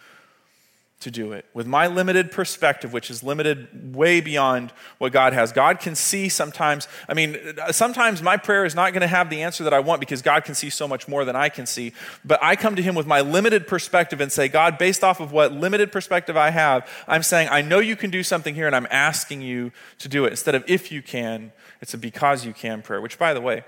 to 1.02 1.12
do 1.12 1.32
it 1.32 1.46
with 1.54 1.66
my 1.68 1.88
limited 1.88 2.32
perspective, 2.32 2.94
which 2.94 3.10
is 3.10 3.24
limited 3.24 3.96
way 3.96 4.22
beyond 4.22 4.72
what 5.00 5.12
God 5.12 5.34
has. 5.34 5.52
God 5.52 5.80
can 5.80 5.96
see 5.96 6.30
sometimes, 6.30 6.88
I 7.10 7.14
mean, 7.14 7.38
sometimes 7.72 8.22
my 8.22 8.38
prayer 8.38 8.66
is 8.66 8.76
not 8.76 8.94
going 8.94 9.02
to 9.02 9.08
have 9.08 9.30
the 9.30 9.42
answer 9.42 9.64
that 9.64 9.74
I 9.74 9.80
want 9.80 10.00
because 10.00 10.22
God 10.22 10.46
can 10.46 10.56
see 10.56 10.70
so 10.70 10.88
much 10.88 11.08
more 11.08 11.26
than 11.26 11.36
I 11.36 11.50
can 11.50 11.66
see. 11.66 11.94
But 12.24 12.42
I 12.44 12.56
come 12.56 12.76
to 12.76 12.82
Him 12.82 12.96
with 12.96 13.08
my 13.08 13.22
limited 13.22 13.68
perspective 13.68 14.22
and 14.22 14.32
say, 14.32 14.48
God, 14.48 14.78
based 14.78 15.04
off 15.04 15.20
of 15.20 15.32
what 15.32 15.52
limited 15.52 15.92
perspective 15.92 16.38
I 16.38 16.52
have, 16.52 16.88
I'm 17.08 17.24
saying, 17.24 17.50
I 17.52 17.62
know 17.62 17.80
you 17.80 17.96
can 17.96 18.12
do 18.12 18.22
something 18.22 18.54
here 18.54 18.68
and 18.68 18.76
I'm 18.76 18.88
asking 18.92 19.42
you 19.42 19.72
to 20.00 20.08
do 20.08 20.26
it. 20.26 20.30
Instead 20.30 20.56
of 20.56 20.64
if 20.68 20.92
you 20.92 21.02
can, 21.02 21.52
it's 21.82 21.96
a 21.96 21.98
because 21.98 22.46
you 22.46 22.54
can 22.54 22.84
prayer, 22.84 23.02
which, 23.02 23.18
by 23.18 23.34
the 23.34 23.42
way, 23.42 23.64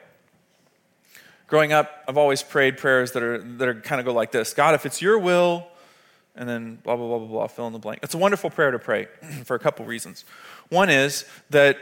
growing 1.48 1.74
up, 1.74 2.04
I've 2.08 2.17
always 2.17 2.43
prayed 2.43 2.78
prayers 2.78 3.12
that 3.13 3.24
are, 3.24 3.39
that 3.39 3.67
are 3.67 3.82
kind 3.82 4.00
of 4.00 4.06
go 4.06 4.13
like 4.13 4.32
this 4.32 4.54
God, 4.54 4.76
if 4.76 4.86
it's 4.86 5.02
your 5.02 5.17
will, 5.17 5.67
and 6.36 6.50
then 6.50 6.80
blah, 6.84 6.96
blah, 6.96 7.08
blah, 7.08 7.19
blah, 7.19 7.28
blah, 7.28 7.48
fill 7.48 7.67
in 7.67 7.74
the 7.74 7.80
blank. 7.80 8.00
It's 8.04 8.13
a 8.13 8.17
wonderful 8.17 8.50
prayer 8.50 8.72
to 8.72 8.80
pray 8.80 9.08
for 9.46 9.56
a 9.56 9.60
couple 9.60 9.86
reasons. 9.86 10.26
One 10.69 10.89
is 10.89 11.26
that 11.50 11.78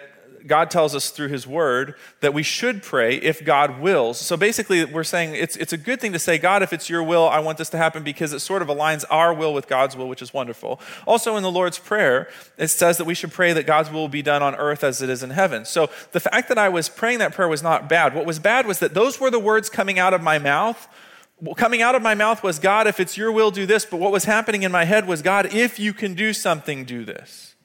God 0.47 0.71
tells 0.71 0.95
us 0.95 1.09
through 1.09 1.27
His 1.27 1.45
Word 1.45 1.95
that 2.21 2.33
we 2.33 2.43
should 2.43 2.83
pray 2.83 3.15
if 3.15 3.43
God 3.43 3.79
wills. 3.79 4.19
So 4.19 4.37
basically, 4.37 4.83
we're 4.85 5.03
saying 5.03 5.35
it's, 5.35 5.55
it's 5.55 5.73
a 5.73 5.77
good 5.77 6.01
thing 6.01 6.13
to 6.13 6.19
say, 6.19 6.37
God, 6.37 6.63
if 6.63 6.73
it's 6.73 6.89
your 6.89 7.03
will, 7.03 7.27
I 7.27 7.39
want 7.39 7.57
this 7.57 7.69
to 7.69 7.77
happen 7.77 8.03
because 8.03 8.33
it 8.33 8.39
sort 8.39 8.61
of 8.61 8.67
aligns 8.67 9.05
our 9.09 9.33
will 9.33 9.53
with 9.53 9.67
God's 9.67 9.95
will, 9.95 10.07
which 10.07 10.21
is 10.21 10.33
wonderful. 10.33 10.79
Also, 11.05 11.35
in 11.35 11.43
the 11.43 11.51
Lord's 11.51 11.77
Prayer, 11.77 12.27
it 12.57 12.69
says 12.69 12.97
that 12.97 13.05
we 13.05 13.13
should 13.13 13.31
pray 13.31 13.53
that 13.53 13.65
God's 13.65 13.91
will 13.91 14.07
be 14.07 14.21
done 14.21 14.41
on 14.41 14.55
earth 14.55 14.83
as 14.83 15.01
it 15.01 15.09
is 15.09 15.23
in 15.23 15.29
heaven. 15.31 15.65
So 15.65 15.89
the 16.11 16.19
fact 16.19 16.49
that 16.49 16.57
I 16.57 16.69
was 16.69 16.89
praying 16.89 17.19
that 17.19 17.33
prayer 17.33 17.47
was 17.47 17.63
not 17.63 17.87
bad. 17.87 18.15
What 18.15 18.25
was 18.25 18.39
bad 18.39 18.65
was 18.65 18.79
that 18.79 18.93
those 18.93 19.19
were 19.19 19.31
the 19.31 19.39
words 19.39 19.69
coming 19.69 19.99
out 19.99 20.13
of 20.13 20.21
my 20.21 20.39
mouth 20.39 20.87
coming 21.55 21.81
out 21.81 21.95
of 21.95 22.01
my 22.01 22.13
mouth 22.13 22.43
was, 22.43 22.59
God, 22.59 22.87
if 22.87 22.99
it's 22.99 23.17
your 23.17 23.31
will, 23.31 23.51
do 23.51 23.65
this. 23.65 23.85
But 23.85 23.97
what 23.97 24.11
was 24.11 24.25
happening 24.25 24.63
in 24.63 24.71
my 24.71 24.85
head 24.85 25.07
was, 25.07 25.21
God, 25.21 25.53
if 25.53 25.79
you 25.79 25.93
can 25.93 26.13
do 26.13 26.33
something, 26.33 26.85
do 26.85 27.03
this. 27.03 27.55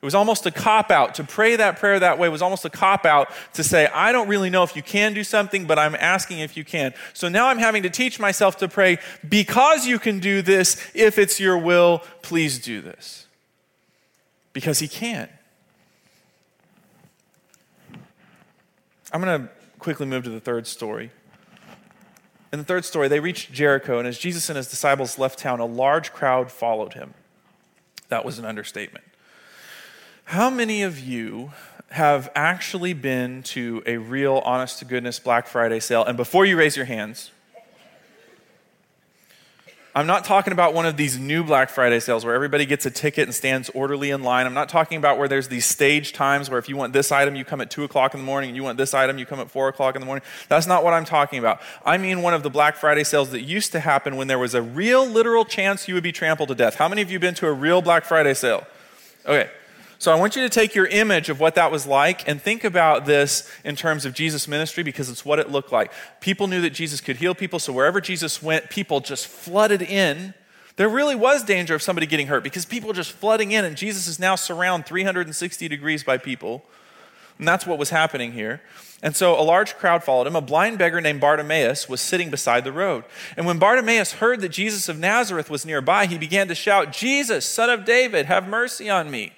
It 0.00 0.04
was 0.04 0.14
almost 0.14 0.44
a 0.44 0.50
cop 0.50 0.90
out. 0.90 1.14
To 1.14 1.24
pray 1.24 1.56
that 1.56 1.78
prayer 1.78 1.98
that 1.98 2.18
way 2.18 2.28
was 2.28 2.42
almost 2.42 2.66
a 2.66 2.70
cop 2.70 3.06
out 3.06 3.30
to 3.54 3.64
say, 3.64 3.86
I 3.86 4.12
don't 4.12 4.28
really 4.28 4.50
know 4.50 4.62
if 4.62 4.76
you 4.76 4.82
can 4.82 5.14
do 5.14 5.24
something, 5.24 5.64
but 5.64 5.78
I'm 5.78 5.94
asking 5.94 6.40
if 6.40 6.58
you 6.58 6.64
can. 6.64 6.92
So 7.14 7.30
now 7.30 7.48
I'm 7.48 7.56
having 7.56 7.82
to 7.84 7.90
teach 7.90 8.20
myself 8.20 8.58
to 8.58 8.68
pray, 8.68 8.98
because 9.26 9.86
you 9.86 9.98
can 9.98 10.18
do 10.18 10.42
this, 10.42 10.76
if 10.94 11.18
it's 11.18 11.40
your 11.40 11.56
will, 11.56 12.02
please 12.20 12.58
do 12.58 12.82
this. 12.82 13.26
Because 14.52 14.78
he 14.78 14.88
can. 14.88 15.30
I'm 19.10 19.22
going 19.22 19.42
to 19.42 19.48
quickly 19.78 20.04
move 20.04 20.24
to 20.24 20.30
the 20.30 20.40
third 20.40 20.66
story. 20.66 21.12
In 22.54 22.60
the 22.60 22.64
third 22.64 22.84
story, 22.84 23.08
they 23.08 23.18
reached 23.18 23.52
Jericho, 23.52 23.98
and 23.98 24.06
as 24.06 24.16
Jesus 24.16 24.48
and 24.48 24.56
his 24.56 24.68
disciples 24.68 25.18
left 25.18 25.40
town, 25.40 25.58
a 25.58 25.66
large 25.66 26.12
crowd 26.12 26.52
followed 26.52 26.92
him. 26.92 27.12
That 28.10 28.24
was 28.24 28.38
an 28.38 28.44
understatement. 28.44 29.04
How 30.26 30.50
many 30.50 30.84
of 30.84 31.00
you 31.00 31.50
have 31.90 32.30
actually 32.36 32.92
been 32.92 33.42
to 33.42 33.82
a 33.86 33.96
real, 33.96 34.40
honest 34.44 34.78
to 34.78 34.84
goodness 34.84 35.18
Black 35.18 35.48
Friday 35.48 35.80
sale? 35.80 36.04
And 36.04 36.16
before 36.16 36.46
you 36.46 36.56
raise 36.56 36.76
your 36.76 36.86
hands, 36.86 37.32
I'm 39.96 40.08
not 40.08 40.24
talking 40.24 40.52
about 40.52 40.74
one 40.74 40.86
of 40.86 40.96
these 40.96 41.20
new 41.20 41.44
Black 41.44 41.70
Friday 41.70 42.00
sales 42.00 42.24
where 42.24 42.34
everybody 42.34 42.66
gets 42.66 42.84
a 42.84 42.90
ticket 42.90 43.28
and 43.28 43.34
stands 43.34 43.70
orderly 43.70 44.10
in 44.10 44.24
line. 44.24 44.44
I'm 44.44 44.52
not 44.52 44.68
talking 44.68 44.98
about 44.98 45.18
where 45.18 45.28
there's 45.28 45.46
these 45.46 45.66
stage 45.66 46.12
times 46.12 46.50
where 46.50 46.58
if 46.58 46.68
you 46.68 46.76
want 46.76 46.92
this 46.92 47.12
item, 47.12 47.36
you 47.36 47.44
come 47.44 47.60
at 47.60 47.70
2 47.70 47.84
o'clock 47.84 48.12
in 48.12 48.18
the 48.18 48.26
morning, 48.26 48.50
and 48.50 48.56
you 48.56 48.64
want 48.64 48.76
this 48.76 48.92
item, 48.92 49.18
you 49.18 49.26
come 49.26 49.38
at 49.38 49.52
4 49.52 49.68
o'clock 49.68 49.94
in 49.94 50.00
the 50.00 50.06
morning. 50.06 50.24
That's 50.48 50.66
not 50.66 50.82
what 50.82 50.94
I'm 50.94 51.04
talking 51.04 51.38
about. 51.38 51.60
I 51.84 51.96
mean 51.96 52.22
one 52.22 52.34
of 52.34 52.42
the 52.42 52.50
Black 52.50 52.74
Friday 52.74 53.04
sales 53.04 53.30
that 53.30 53.42
used 53.42 53.70
to 53.70 53.78
happen 53.78 54.16
when 54.16 54.26
there 54.26 54.38
was 54.38 54.52
a 54.52 54.62
real, 54.62 55.06
literal 55.06 55.44
chance 55.44 55.86
you 55.86 55.94
would 55.94 56.02
be 56.02 56.10
trampled 56.10 56.48
to 56.48 56.56
death. 56.56 56.74
How 56.74 56.88
many 56.88 57.00
of 57.00 57.12
you 57.12 57.20
been 57.20 57.36
to 57.36 57.46
a 57.46 57.52
real 57.52 57.80
Black 57.80 58.04
Friday 58.04 58.34
sale? 58.34 58.66
Okay. 59.24 59.48
So 59.98 60.12
I 60.12 60.16
want 60.16 60.36
you 60.36 60.42
to 60.42 60.48
take 60.48 60.74
your 60.74 60.86
image 60.86 61.28
of 61.28 61.40
what 61.40 61.54
that 61.54 61.70
was 61.70 61.86
like 61.86 62.28
and 62.28 62.40
think 62.40 62.64
about 62.64 63.06
this 63.06 63.50
in 63.64 63.76
terms 63.76 64.04
of 64.04 64.12
Jesus' 64.12 64.48
ministry 64.48 64.82
because 64.82 65.08
it's 65.08 65.24
what 65.24 65.38
it 65.38 65.50
looked 65.50 65.72
like. 65.72 65.92
People 66.20 66.46
knew 66.46 66.60
that 66.62 66.70
Jesus 66.70 67.00
could 67.00 67.16
heal 67.16 67.34
people, 67.34 67.58
so 67.58 67.72
wherever 67.72 68.00
Jesus 68.00 68.42
went, 68.42 68.70
people 68.70 69.00
just 69.00 69.26
flooded 69.26 69.82
in. 69.82 70.34
There 70.76 70.88
really 70.88 71.14
was 71.14 71.44
danger 71.44 71.74
of 71.74 71.82
somebody 71.82 72.06
getting 72.06 72.26
hurt 72.26 72.42
because 72.42 72.64
people 72.64 72.92
just 72.92 73.12
flooding 73.12 73.52
in, 73.52 73.64
and 73.64 73.76
Jesus 73.76 74.06
is 74.06 74.18
now 74.18 74.34
surrounded 74.34 74.86
360 74.86 75.68
degrees 75.68 76.02
by 76.02 76.18
people. 76.18 76.64
And 77.38 77.48
that's 77.48 77.66
what 77.66 77.78
was 77.78 77.90
happening 77.90 78.32
here. 78.32 78.60
And 79.02 79.14
so 79.14 79.38
a 79.38 79.42
large 79.42 79.76
crowd 79.76 80.02
followed 80.02 80.26
him. 80.26 80.36
A 80.36 80.40
blind 80.40 80.78
beggar 80.78 81.00
named 81.00 81.20
Bartimaeus 81.20 81.88
was 81.88 82.00
sitting 82.00 82.30
beside 82.30 82.64
the 82.64 82.72
road. 82.72 83.04
And 83.36 83.44
when 83.44 83.58
Bartimaeus 83.58 84.14
heard 84.14 84.40
that 84.40 84.48
Jesus 84.50 84.88
of 84.88 84.98
Nazareth 84.98 85.50
was 85.50 85.66
nearby, 85.66 86.06
he 86.06 86.16
began 86.16 86.48
to 86.48 86.54
shout, 86.54 86.92
Jesus, 86.92 87.44
son 87.44 87.70
of 87.70 87.84
David, 87.84 88.26
have 88.26 88.48
mercy 88.48 88.88
on 88.88 89.10
me. 89.10 89.32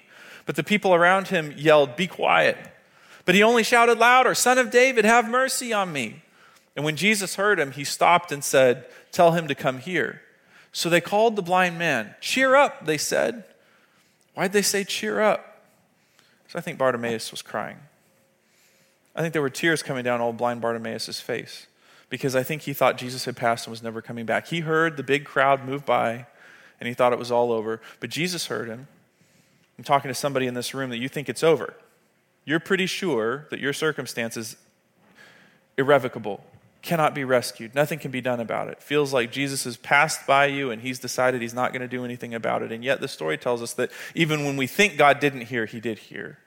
But 0.47 0.55
the 0.55 0.63
people 0.63 0.95
around 0.95 1.27
him 1.27 1.53
yelled, 1.55 1.95
Be 1.95 2.07
quiet. 2.07 2.57
But 3.25 3.35
he 3.35 3.43
only 3.43 3.63
shouted 3.63 3.99
louder, 3.99 4.33
Son 4.33 4.57
of 4.57 4.71
David, 4.71 5.05
have 5.05 5.29
mercy 5.29 5.71
on 5.73 5.91
me. 5.93 6.23
And 6.75 6.85
when 6.85 6.95
Jesus 6.95 7.35
heard 7.35 7.59
him, 7.59 7.73
he 7.73 7.83
stopped 7.83 8.31
and 8.31 8.43
said, 8.43 8.85
Tell 9.11 9.33
him 9.33 9.47
to 9.49 9.55
come 9.55 9.79
here. 9.79 10.21
So 10.71 10.89
they 10.89 11.01
called 11.01 11.35
the 11.35 11.41
blind 11.41 11.77
man. 11.77 12.15
Cheer 12.21 12.55
up, 12.55 12.85
they 12.85 12.97
said. 12.97 13.43
Why'd 14.35 14.53
they 14.53 14.61
say 14.61 14.83
cheer 14.83 15.19
up? 15.19 15.65
So 16.47 16.57
I 16.57 16.61
think 16.61 16.77
Bartimaeus 16.77 17.29
was 17.29 17.41
crying. 17.41 17.77
I 19.15 19.21
think 19.21 19.33
there 19.33 19.41
were 19.41 19.49
tears 19.49 19.83
coming 19.83 20.03
down 20.03 20.21
old 20.21 20.37
blind 20.37 20.61
Bartimaeus' 20.61 21.19
face 21.19 21.67
because 22.09 22.35
I 22.35 22.43
think 22.43 22.61
he 22.61 22.73
thought 22.73 22.97
Jesus 22.97 23.25
had 23.25 23.35
passed 23.35 23.65
and 23.65 23.71
was 23.71 23.83
never 23.83 24.01
coming 24.01 24.25
back. 24.25 24.47
He 24.47 24.61
heard 24.61 24.95
the 24.95 25.03
big 25.03 25.25
crowd 25.25 25.65
move 25.65 25.85
by 25.85 26.27
and 26.79 26.87
he 26.87 26.93
thought 26.93 27.11
it 27.11 27.19
was 27.19 27.31
all 27.31 27.51
over, 27.51 27.81
but 27.99 28.09
Jesus 28.09 28.45
heard 28.47 28.69
him 28.69 28.87
I'm 29.77 29.83
talking 29.83 30.09
to 30.09 30.15
somebody 30.15 30.47
in 30.47 30.53
this 30.53 30.73
room 30.73 30.89
that 30.89 30.97
you 30.97 31.07
think 31.07 31.29
it's 31.29 31.43
over. 31.43 31.73
You're 32.45 32.59
pretty 32.59 32.85
sure 32.85 33.47
that 33.51 33.59
your 33.59 33.73
circumstance 33.73 34.37
is 34.37 34.55
irrevocable, 35.77 36.43
cannot 36.81 37.13
be 37.13 37.23
rescued, 37.23 37.75
nothing 37.75 37.99
can 37.99 38.09
be 38.09 38.21
done 38.21 38.39
about 38.39 38.69
it. 38.69 38.81
Feels 38.81 39.13
like 39.13 39.31
Jesus 39.31 39.65
has 39.65 39.77
passed 39.77 40.25
by 40.25 40.45
you 40.47 40.71
and 40.71 40.81
he's 40.81 40.97
decided 40.97 41.41
he's 41.41 41.53
not 41.53 41.73
going 41.73 41.81
to 41.81 41.87
do 41.87 42.03
anything 42.05 42.33
about 42.33 42.63
it. 42.63 42.71
And 42.71 42.83
yet 42.83 43.01
the 43.01 43.07
story 43.07 43.37
tells 43.37 43.61
us 43.61 43.73
that 43.73 43.91
even 44.15 44.45
when 44.45 44.57
we 44.57 44.65
think 44.65 44.97
God 44.97 45.19
didn't 45.19 45.41
hear, 45.41 45.65
he 45.65 45.79
did 45.79 45.99
hear. 45.99 46.39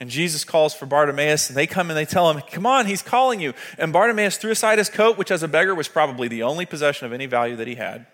And 0.00 0.10
Jesus 0.10 0.44
calls 0.44 0.74
for 0.74 0.86
Bartimaeus, 0.86 1.48
and 1.48 1.56
they 1.56 1.68
come 1.68 1.88
and 1.88 1.96
they 1.96 2.04
tell 2.04 2.28
him, 2.28 2.42
Come 2.50 2.66
on, 2.66 2.86
he's 2.86 3.00
calling 3.00 3.40
you. 3.40 3.54
And 3.78 3.92
Bartimaeus 3.92 4.38
threw 4.38 4.50
aside 4.50 4.78
his 4.78 4.90
coat, 4.90 5.16
which 5.16 5.30
as 5.30 5.44
a 5.44 5.48
beggar 5.48 5.72
was 5.72 5.86
probably 5.86 6.26
the 6.26 6.42
only 6.42 6.66
possession 6.66 7.06
of 7.06 7.12
any 7.12 7.26
value 7.26 7.54
that 7.56 7.68
he 7.68 7.76
had 7.76 8.06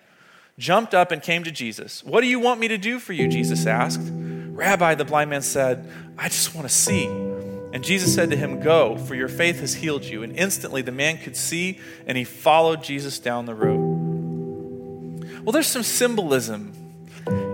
jumped 0.60 0.94
up 0.94 1.10
and 1.10 1.22
came 1.22 1.42
to 1.42 1.50
Jesus. 1.50 2.04
What 2.04 2.20
do 2.20 2.28
you 2.28 2.38
want 2.38 2.60
me 2.60 2.68
to 2.68 2.78
do 2.78 3.00
for 3.00 3.12
you? 3.12 3.26
Jesus 3.26 3.66
asked. 3.66 4.00
Rabbi, 4.12 4.94
the 4.94 5.06
blind 5.06 5.30
man 5.30 5.42
said, 5.42 5.90
I 6.18 6.28
just 6.28 6.54
want 6.54 6.68
to 6.68 6.74
see. 6.74 7.06
And 7.06 7.82
Jesus 7.82 8.14
said 8.14 8.30
to 8.30 8.36
him, 8.36 8.60
Go, 8.60 8.96
for 8.96 9.14
your 9.14 9.28
faith 9.28 9.60
has 9.60 9.74
healed 9.74 10.04
you. 10.04 10.22
And 10.22 10.36
instantly 10.36 10.82
the 10.82 10.92
man 10.92 11.18
could 11.18 11.36
see, 11.36 11.80
and 12.06 12.18
he 12.18 12.24
followed 12.24 12.84
Jesus 12.84 13.18
down 13.18 13.46
the 13.46 13.54
road. 13.54 15.40
Well, 15.42 15.52
there's 15.52 15.66
some 15.66 15.82
symbolism 15.82 16.74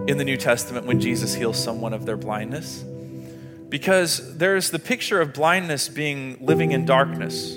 in 0.08 0.18
the 0.18 0.24
New 0.24 0.36
Testament 0.36 0.86
when 0.86 1.00
Jesus 1.00 1.34
heals 1.34 1.62
someone 1.62 1.92
of 1.92 2.06
their 2.06 2.16
blindness. 2.16 2.84
Because 3.68 4.36
there's 4.36 4.70
the 4.70 4.78
picture 4.78 5.20
of 5.20 5.32
blindness 5.32 5.88
being 5.88 6.38
living 6.40 6.72
in 6.72 6.84
darkness. 6.84 7.56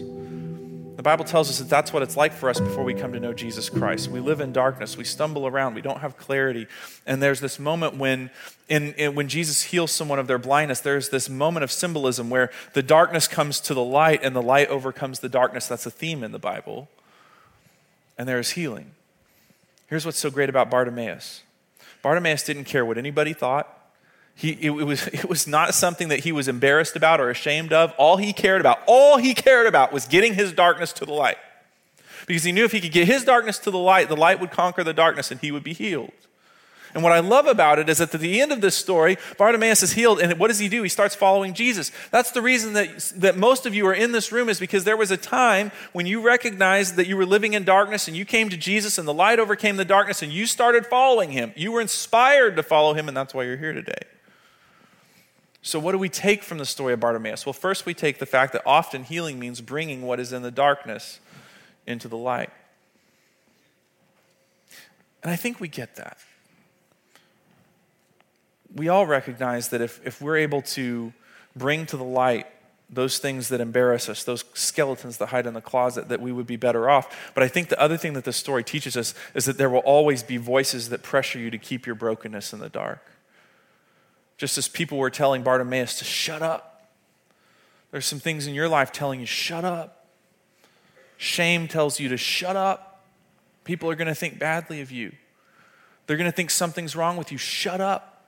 The 0.99 1.03
Bible 1.03 1.23
tells 1.23 1.49
us 1.49 1.59
that 1.59 1.69
that's 1.69 1.93
what 1.93 2.03
it's 2.03 2.17
like 2.17 2.33
for 2.33 2.49
us 2.49 2.59
before 2.59 2.83
we 2.83 2.93
come 2.93 3.13
to 3.13 3.21
know 3.21 3.31
Jesus 3.31 3.69
Christ. 3.69 4.09
We 4.09 4.19
live 4.19 4.41
in 4.41 4.51
darkness, 4.51 4.97
we 4.97 5.05
stumble 5.05 5.47
around, 5.47 5.75
we 5.75 5.81
don't 5.81 6.01
have 6.01 6.17
clarity. 6.17 6.67
And 7.05 7.23
there's 7.23 7.39
this 7.39 7.57
moment 7.57 7.95
when, 7.95 8.29
in, 8.67 8.91
in, 8.95 9.15
when 9.15 9.29
Jesus 9.29 9.63
heals 9.63 9.93
someone 9.93 10.19
of 10.19 10.27
their 10.27 10.37
blindness, 10.37 10.81
there's 10.81 11.07
this 11.07 11.29
moment 11.29 11.63
of 11.63 11.71
symbolism 11.71 12.29
where 12.29 12.51
the 12.73 12.83
darkness 12.83 13.29
comes 13.29 13.61
to 13.61 13.73
the 13.73 13.81
light 13.81 14.19
and 14.23 14.35
the 14.35 14.41
light 14.41 14.67
overcomes 14.67 15.21
the 15.21 15.29
darkness. 15.29 15.67
That's 15.67 15.85
a 15.85 15.89
theme 15.89 16.21
in 16.21 16.33
the 16.33 16.37
Bible. 16.37 16.89
And 18.17 18.27
there 18.27 18.37
is 18.37 18.49
healing. 18.49 18.91
Here's 19.87 20.05
what's 20.05 20.19
so 20.19 20.29
great 20.29 20.49
about 20.49 20.69
Bartimaeus 20.69 21.43
Bartimaeus 22.01 22.43
didn't 22.43 22.65
care 22.65 22.85
what 22.85 22.97
anybody 22.97 23.31
thought. 23.31 23.78
He, 24.39 24.51
it, 24.61 24.69
was, 24.69 25.05
it 25.07 25.27
was 25.27 25.47
not 25.47 25.73
something 25.73 26.07
that 26.07 26.21
he 26.21 26.31
was 26.31 26.47
embarrassed 26.47 26.95
about 26.95 27.19
or 27.19 27.29
ashamed 27.29 27.73
of. 27.73 27.93
All 27.97 28.15
he 28.15 28.31
cared 28.31 28.61
about, 28.61 28.79
all 28.87 29.17
he 29.17 29.33
cared 29.33 29.67
about 29.67 29.91
was 29.91 30.05
getting 30.05 30.33
his 30.33 30.53
darkness 30.53 30.93
to 30.93 31.05
the 31.05 31.11
light. 31.11 31.37
Because 32.25 32.43
he 32.43 32.53
knew 32.53 32.63
if 32.63 32.71
he 32.71 32.79
could 32.79 32.93
get 32.93 33.05
his 33.05 33.25
darkness 33.25 33.59
to 33.59 33.71
the 33.71 33.77
light, 33.77 34.07
the 34.07 34.15
light 34.15 34.39
would 34.39 34.51
conquer 34.51 34.83
the 34.83 34.93
darkness 34.93 35.29
and 35.29 35.41
he 35.41 35.51
would 35.51 35.63
be 35.63 35.73
healed. 35.73 36.13
And 36.93 37.03
what 37.03 37.11
I 37.11 37.19
love 37.19 37.47
about 37.47 37.79
it 37.79 37.89
is 37.89 37.97
that 37.97 38.15
at 38.15 38.21
the 38.21 38.41
end 38.41 38.51
of 38.51 38.61
this 38.61 38.75
story, 38.75 39.17
Bartimaeus 39.37 39.83
is 39.83 39.91
healed, 39.91 40.19
and 40.19 40.39
what 40.39 40.47
does 40.47 40.57
he 40.57 40.67
do? 40.69 40.81
He 40.81 40.89
starts 40.89 41.13
following 41.13 41.53
Jesus. 41.53 41.91
That's 42.09 42.31
the 42.31 42.41
reason 42.41 42.73
that, 42.73 43.11
that 43.17 43.37
most 43.37 43.67
of 43.67 43.75
you 43.75 43.85
are 43.85 43.93
in 43.93 44.11
this 44.11 44.31
room, 44.31 44.49
is 44.49 44.59
because 44.59 44.85
there 44.85 44.97
was 44.97 45.11
a 45.11 45.17
time 45.17 45.71
when 45.93 46.07
you 46.07 46.19
recognized 46.19 46.95
that 46.95 47.05
you 47.05 47.15
were 47.15 47.27
living 47.27 47.53
in 47.53 47.63
darkness 47.63 48.07
and 48.07 48.17
you 48.17 48.25
came 48.25 48.49
to 48.49 48.57
Jesus, 48.57 48.97
and 48.97 49.07
the 49.07 49.13
light 49.13 49.37
overcame 49.37 49.77
the 49.77 49.85
darkness, 49.85 50.23
and 50.23 50.31
you 50.31 50.47
started 50.47 50.87
following 50.87 51.31
him. 51.31 51.53
You 51.55 51.71
were 51.71 51.81
inspired 51.81 52.55
to 52.55 52.63
follow 52.63 52.95
him, 52.95 53.07
and 53.07 53.15
that's 53.15 53.35
why 53.35 53.43
you're 53.43 53.57
here 53.57 53.73
today. 53.73 54.01
So, 55.61 55.77
what 55.79 55.91
do 55.91 55.97
we 55.97 56.09
take 56.09 56.43
from 56.43 56.57
the 56.57 56.65
story 56.65 56.93
of 56.93 56.99
Bartimaeus? 56.99 57.45
Well, 57.45 57.53
first, 57.53 57.85
we 57.85 57.93
take 57.93 58.19
the 58.19 58.25
fact 58.25 58.53
that 58.53 58.61
often 58.65 59.03
healing 59.03 59.39
means 59.39 59.59
bringing 59.59 60.03
what 60.03 60.19
is 60.19 60.31
in 60.31 60.41
the 60.41 60.51
darkness 60.51 61.19
into 61.85 62.07
the 62.07 62.17
light. 62.17 62.49
And 65.21 65.31
I 65.31 65.35
think 65.35 65.59
we 65.59 65.67
get 65.67 65.95
that. 65.97 66.17
We 68.73 68.87
all 68.87 69.05
recognize 69.05 69.69
that 69.69 69.81
if, 69.81 69.99
if 70.05 70.21
we're 70.21 70.37
able 70.37 70.61
to 70.61 71.11
bring 71.55 71.85
to 71.87 71.97
the 71.97 72.03
light 72.03 72.47
those 72.89 73.17
things 73.19 73.49
that 73.49 73.59
embarrass 73.59 74.07
us, 74.07 74.23
those 74.23 74.45
skeletons 74.53 75.17
that 75.17 75.27
hide 75.27 75.45
in 75.45 75.53
the 75.53 75.61
closet, 75.61 76.07
that 76.07 76.21
we 76.21 76.31
would 76.31 76.47
be 76.47 76.55
better 76.55 76.89
off. 76.89 77.31
But 77.35 77.43
I 77.43 77.47
think 77.47 77.69
the 77.69 77.79
other 77.79 77.97
thing 77.97 78.13
that 78.13 78.23
this 78.23 78.37
story 78.37 78.63
teaches 78.63 78.95
us 78.95 79.13
is 79.35 79.45
that 79.45 79.57
there 79.57 79.69
will 79.69 79.79
always 79.79 80.23
be 80.23 80.37
voices 80.37 80.89
that 80.89 81.03
pressure 81.03 81.37
you 81.37 81.51
to 81.51 81.57
keep 81.57 81.85
your 81.85 81.95
brokenness 81.95 82.53
in 82.53 82.59
the 82.59 82.69
dark 82.69 83.03
just 84.39 84.57
as 84.57 84.69
people 84.69 84.97
were 84.97 85.09
telling 85.09 85.43
Bartimaeus 85.43 85.99
to 85.99 86.05
shut 86.05 86.41
up. 86.41 86.87
There's 87.91 88.05
some 88.05 88.21
things 88.21 88.47
in 88.47 88.53
your 88.53 88.69
life 88.69 88.91
telling 88.93 89.19
you, 89.19 89.25
shut 89.25 89.65
up. 89.65 90.07
Shame 91.17 91.67
tells 91.67 91.99
you 91.99 92.07
to 92.07 92.17
shut 92.17 92.55
up. 92.55 93.03
People 93.65 93.89
are 93.89 93.95
going 93.95 94.07
to 94.07 94.15
think 94.15 94.39
badly 94.39 94.79
of 94.79 94.91
you. 94.91 95.11
They're 96.07 96.15
going 96.15 96.31
to 96.31 96.35
think 96.35 96.51
something's 96.51 96.95
wrong 96.95 97.17
with 97.17 97.33
you. 97.33 97.37
Shut 97.37 97.81
up. 97.81 98.25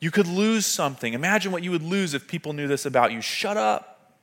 You 0.00 0.10
could 0.10 0.26
lose 0.26 0.64
something. 0.64 1.12
Imagine 1.12 1.52
what 1.52 1.62
you 1.62 1.70
would 1.72 1.82
lose 1.82 2.14
if 2.14 2.26
people 2.26 2.54
knew 2.54 2.66
this 2.66 2.86
about 2.86 3.12
you. 3.12 3.20
Shut 3.20 3.58
up. 3.58 4.14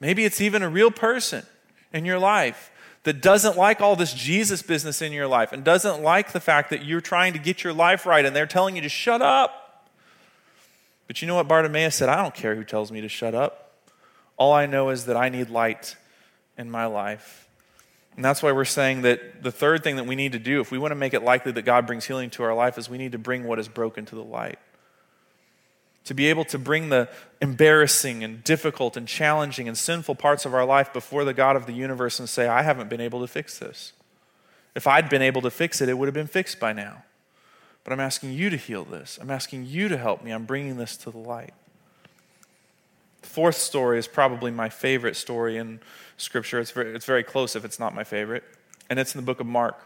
Maybe 0.00 0.24
it's 0.24 0.40
even 0.40 0.62
a 0.62 0.68
real 0.68 0.90
person 0.90 1.46
in 1.92 2.04
your 2.04 2.18
life 2.18 2.72
that 3.04 3.22
doesn't 3.22 3.56
like 3.56 3.80
all 3.80 3.94
this 3.94 4.12
Jesus 4.12 4.62
business 4.62 5.00
in 5.00 5.12
your 5.12 5.28
life 5.28 5.52
and 5.52 5.62
doesn't 5.62 6.02
like 6.02 6.32
the 6.32 6.40
fact 6.40 6.70
that 6.70 6.84
you're 6.84 7.00
trying 7.00 7.34
to 7.34 7.38
get 7.38 7.62
your 7.62 7.72
life 7.72 8.04
right 8.04 8.24
and 8.24 8.34
they're 8.34 8.46
telling 8.46 8.74
you 8.74 8.82
to 8.82 8.88
shut 8.88 9.22
up. 9.22 9.62
But 11.06 11.22
you 11.22 11.28
know 11.28 11.36
what 11.36 11.48
Bartimaeus 11.48 11.94
said? 11.94 12.08
I 12.08 12.22
don't 12.22 12.34
care 12.34 12.54
who 12.54 12.64
tells 12.64 12.90
me 12.90 13.00
to 13.00 13.08
shut 13.08 13.34
up. 13.34 13.72
All 14.36 14.52
I 14.52 14.66
know 14.66 14.90
is 14.90 15.06
that 15.06 15.16
I 15.16 15.28
need 15.28 15.50
light 15.50 15.96
in 16.58 16.70
my 16.70 16.86
life. 16.86 17.48
And 18.16 18.24
that's 18.24 18.42
why 18.42 18.52
we're 18.52 18.64
saying 18.64 19.02
that 19.02 19.42
the 19.42 19.52
third 19.52 19.84
thing 19.84 19.96
that 19.96 20.06
we 20.06 20.16
need 20.16 20.32
to 20.32 20.38
do, 20.38 20.60
if 20.60 20.70
we 20.70 20.78
want 20.78 20.92
to 20.92 20.96
make 20.96 21.12
it 21.14 21.22
likely 21.22 21.52
that 21.52 21.62
God 21.62 21.86
brings 21.86 22.06
healing 22.06 22.30
to 22.30 22.42
our 22.42 22.54
life, 22.54 22.78
is 22.78 22.88
we 22.88 22.98
need 22.98 23.12
to 23.12 23.18
bring 23.18 23.44
what 23.44 23.58
is 23.58 23.68
broken 23.68 24.06
to 24.06 24.14
the 24.14 24.24
light. 24.24 24.58
To 26.04 26.14
be 26.14 26.26
able 26.26 26.44
to 26.46 26.58
bring 26.58 26.88
the 26.88 27.10
embarrassing 27.42 28.24
and 28.24 28.42
difficult 28.42 28.96
and 28.96 29.06
challenging 29.06 29.68
and 29.68 29.76
sinful 29.76 30.14
parts 30.14 30.46
of 30.46 30.54
our 30.54 30.64
life 30.64 30.92
before 30.92 31.24
the 31.24 31.34
God 31.34 31.56
of 31.56 31.66
the 31.66 31.72
universe 31.72 32.18
and 32.18 32.28
say, 32.28 32.46
I 32.46 32.62
haven't 32.62 32.88
been 32.88 33.00
able 33.00 33.20
to 33.20 33.26
fix 33.26 33.58
this. 33.58 33.92
If 34.74 34.86
I'd 34.86 35.08
been 35.08 35.22
able 35.22 35.42
to 35.42 35.50
fix 35.50 35.80
it, 35.80 35.88
it 35.88 35.98
would 35.98 36.06
have 36.06 36.14
been 36.14 36.26
fixed 36.26 36.58
by 36.58 36.72
now. 36.72 37.02
But 37.86 37.92
I'm 37.92 38.00
asking 38.00 38.32
you 38.32 38.50
to 38.50 38.56
heal 38.56 38.84
this. 38.84 39.16
I'm 39.22 39.30
asking 39.30 39.66
you 39.66 39.86
to 39.86 39.96
help 39.96 40.24
me. 40.24 40.32
I'm 40.32 40.44
bringing 40.44 40.76
this 40.76 40.96
to 40.96 41.10
the 41.12 41.18
light. 41.18 41.54
The 43.22 43.28
fourth 43.28 43.54
story 43.54 44.00
is 44.00 44.08
probably 44.08 44.50
my 44.50 44.68
favorite 44.68 45.14
story 45.14 45.56
in 45.56 45.78
Scripture. 46.16 46.58
It's 46.58 46.72
very, 46.72 46.96
it's 46.96 47.04
very 47.04 47.22
close 47.22 47.54
if 47.54 47.64
it's 47.64 47.78
not 47.78 47.94
my 47.94 48.02
favorite, 48.02 48.42
and 48.90 48.98
it's 48.98 49.14
in 49.14 49.20
the 49.20 49.24
book 49.24 49.38
of 49.38 49.46
Mark. 49.46 49.76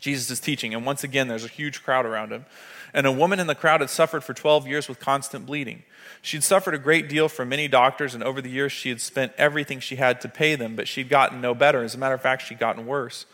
Jesus 0.00 0.28
is 0.28 0.40
teaching, 0.40 0.74
and 0.74 0.84
once 0.84 1.04
again, 1.04 1.28
there's 1.28 1.44
a 1.44 1.48
huge 1.48 1.84
crowd 1.84 2.04
around 2.04 2.32
him. 2.32 2.46
And 2.92 3.06
a 3.06 3.12
woman 3.12 3.38
in 3.38 3.46
the 3.46 3.54
crowd 3.54 3.80
had 3.80 3.90
suffered 3.90 4.24
for 4.24 4.34
12 4.34 4.66
years 4.66 4.88
with 4.88 4.98
constant 4.98 5.46
bleeding. 5.46 5.84
She'd 6.20 6.42
suffered 6.42 6.74
a 6.74 6.78
great 6.78 7.08
deal 7.08 7.28
from 7.28 7.48
many 7.48 7.68
doctors, 7.68 8.12
and 8.12 8.24
over 8.24 8.42
the 8.42 8.50
years, 8.50 8.72
she 8.72 8.88
had 8.88 9.00
spent 9.00 9.34
everything 9.38 9.78
she 9.78 9.96
had 9.96 10.20
to 10.22 10.28
pay 10.28 10.56
them, 10.56 10.74
but 10.74 10.88
she'd 10.88 11.08
gotten 11.08 11.40
no 11.40 11.54
better. 11.54 11.84
As 11.84 11.94
a 11.94 11.98
matter 11.98 12.16
of 12.16 12.22
fact, 12.22 12.42
she'd 12.42 12.58
gotten 12.58 12.86
worse. 12.86 13.24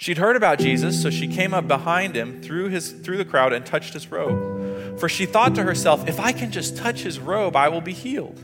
She'd 0.00 0.16
heard 0.16 0.34
about 0.34 0.58
Jesus, 0.58 1.02
so 1.02 1.10
she 1.10 1.28
came 1.28 1.52
up 1.52 1.68
behind 1.68 2.16
him 2.16 2.40
through, 2.40 2.70
his, 2.70 2.90
through 2.90 3.18
the 3.18 3.24
crowd 3.26 3.52
and 3.52 3.66
touched 3.66 3.92
his 3.92 4.10
robe. 4.10 4.98
For 4.98 5.10
she 5.10 5.26
thought 5.26 5.54
to 5.56 5.62
herself, 5.62 6.08
if 6.08 6.18
I 6.18 6.32
can 6.32 6.50
just 6.50 6.78
touch 6.78 7.02
his 7.02 7.20
robe, 7.20 7.54
I 7.54 7.68
will 7.68 7.82
be 7.82 7.92
healed. 7.92 8.42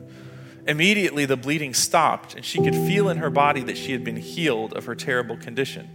Immediately, 0.66 1.24
the 1.24 1.38
bleeding 1.38 1.72
stopped, 1.72 2.34
and 2.34 2.44
she 2.44 2.62
could 2.62 2.74
feel 2.74 3.08
in 3.08 3.16
her 3.16 3.30
body 3.30 3.62
that 3.62 3.78
she 3.78 3.92
had 3.92 4.04
been 4.04 4.18
healed 4.18 4.74
of 4.74 4.84
her 4.84 4.94
terrible 4.94 5.38
condition. 5.38 5.88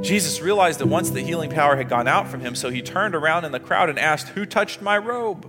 Jesus 0.00 0.40
realized 0.40 0.80
that 0.80 0.88
once 0.88 1.10
the 1.10 1.20
healing 1.20 1.50
power 1.50 1.76
had 1.76 1.88
gone 1.88 2.08
out 2.08 2.26
from 2.26 2.40
him, 2.40 2.56
so 2.56 2.68
he 2.68 2.82
turned 2.82 3.14
around 3.14 3.44
in 3.44 3.52
the 3.52 3.60
crowd 3.60 3.88
and 3.88 4.00
asked, 4.00 4.30
Who 4.30 4.44
touched 4.44 4.82
my 4.82 4.98
robe? 4.98 5.48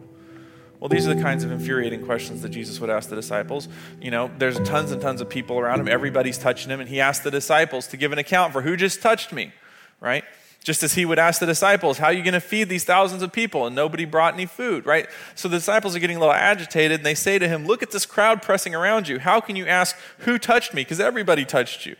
Well, 0.80 0.88
these 0.88 1.05
are 1.07 1.13
the 1.13 1.21
kinds 1.21 1.43
of 1.43 1.51
infuriating 1.51 2.05
questions 2.05 2.41
that 2.41 2.49
Jesus 2.49 2.80
would 2.80 2.89
ask 2.89 3.09
the 3.09 3.15
disciples. 3.15 3.67
You 4.01 4.11
know, 4.11 4.32
there's 4.38 4.59
tons 4.61 4.91
and 4.91 5.01
tons 5.01 5.19
of 5.19 5.30
people 5.30 5.59
around 5.59 5.82
him, 5.82 5.89
everybody's 5.89 6.38
touching 6.38 6.71
him, 6.71 6.80
and 6.80 6.88
he 6.88 7.01
asked 7.01 7.23
the 7.23 7.32
disciples 7.32 7.88
to 7.88 7.97
give 7.97 8.13
an 8.13 8.17
account 8.17 8.53
for 8.53 8.61
who 8.61 8.77
just 8.77 9.01
touched 9.01 9.34
me, 9.34 9.51
right? 9.99 10.23
Just 10.63 10.82
as 10.82 10.93
he 10.93 11.05
would 11.05 11.19
ask 11.19 11.39
the 11.39 11.45
disciples, 11.45 11.97
How 11.97 12.07
are 12.07 12.13
you 12.13 12.23
going 12.23 12.34
to 12.34 12.39
feed 12.39 12.69
these 12.69 12.86
thousands 12.86 13.23
of 13.23 13.34
people? 13.34 13.65
And 13.65 13.75
nobody 13.75 14.05
brought 14.05 14.34
any 14.34 14.45
food, 14.45 14.86
right? 14.86 15.07
So 15.36 15.47
the 15.47 15.57
disciples 15.57 15.95
are 15.95 15.99
getting 15.99 16.17
a 16.17 16.19
little 16.19 16.34
agitated, 16.34 16.99
and 16.99 17.05
they 17.05 17.15
say 17.15 17.39
to 17.39 17.47
him, 17.47 17.65
Look 17.65 17.84
at 17.84 17.91
this 17.91 18.05
crowd 18.05 18.41
pressing 18.41 18.73
around 18.73 19.07
you. 19.07 19.19
How 19.19 19.41
can 19.41 19.55
you 19.55 19.65
ask, 19.65 19.97
Who 20.19 20.38
touched 20.38 20.73
me? 20.73 20.82
Because 20.82 20.99
everybody 20.99 21.43
touched 21.43 21.86
you. 21.86 21.95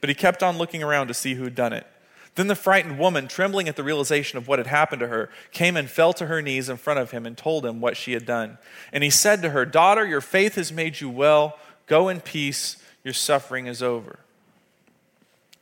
But 0.00 0.08
he 0.08 0.14
kept 0.14 0.42
on 0.42 0.58
looking 0.58 0.82
around 0.82 1.08
to 1.08 1.14
see 1.14 1.34
who 1.34 1.44
had 1.44 1.54
done 1.54 1.72
it. 1.72 1.86
Then 2.34 2.46
the 2.46 2.54
frightened 2.54 2.98
woman, 2.98 3.26
trembling 3.26 3.68
at 3.68 3.76
the 3.76 3.82
realization 3.82 4.38
of 4.38 4.46
what 4.46 4.58
had 4.58 4.68
happened 4.68 5.00
to 5.00 5.08
her, 5.08 5.28
came 5.50 5.76
and 5.76 5.90
fell 5.90 6.12
to 6.14 6.26
her 6.26 6.40
knees 6.40 6.68
in 6.68 6.76
front 6.76 7.00
of 7.00 7.10
him 7.10 7.26
and 7.26 7.36
told 7.36 7.66
him 7.66 7.80
what 7.80 7.96
she 7.96 8.12
had 8.12 8.24
done. 8.24 8.58
And 8.92 9.02
he 9.02 9.10
said 9.10 9.42
to 9.42 9.50
her, 9.50 9.64
Daughter, 9.64 10.06
your 10.06 10.20
faith 10.20 10.54
has 10.54 10.72
made 10.72 11.00
you 11.00 11.10
well. 11.10 11.58
Go 11.86 12.08
in 12.08 12.20
peace. 12.20 12.76
Your 13.02 13.14
suffering 13.14 13.66
is 13.66 13.82
over. 13.82 14.20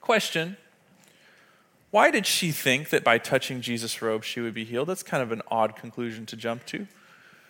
Question 0.00 0.56
Why 1.90 2.10
did 2.10 2.26
she 2.26 2.52
think 2.52 2.90
that 2.90 3.04
by 3.04 3.18
touching 3.18 3.60
Jesus' 3.60 4.02
robe 4.02 4.24
she 4.24 4.40
would 4.40 4.54
be 4.54 4.64
healed? 4.64 4.88
That's 4.88 5.02
kind 5.02 5.22
of 5.22 5.32
an 5.32 5.42
odd 5.50 5.76
conclusion 5.76 6.26
to 6.26 6.36
jump 6.36 6.66
to. 6.66 6.86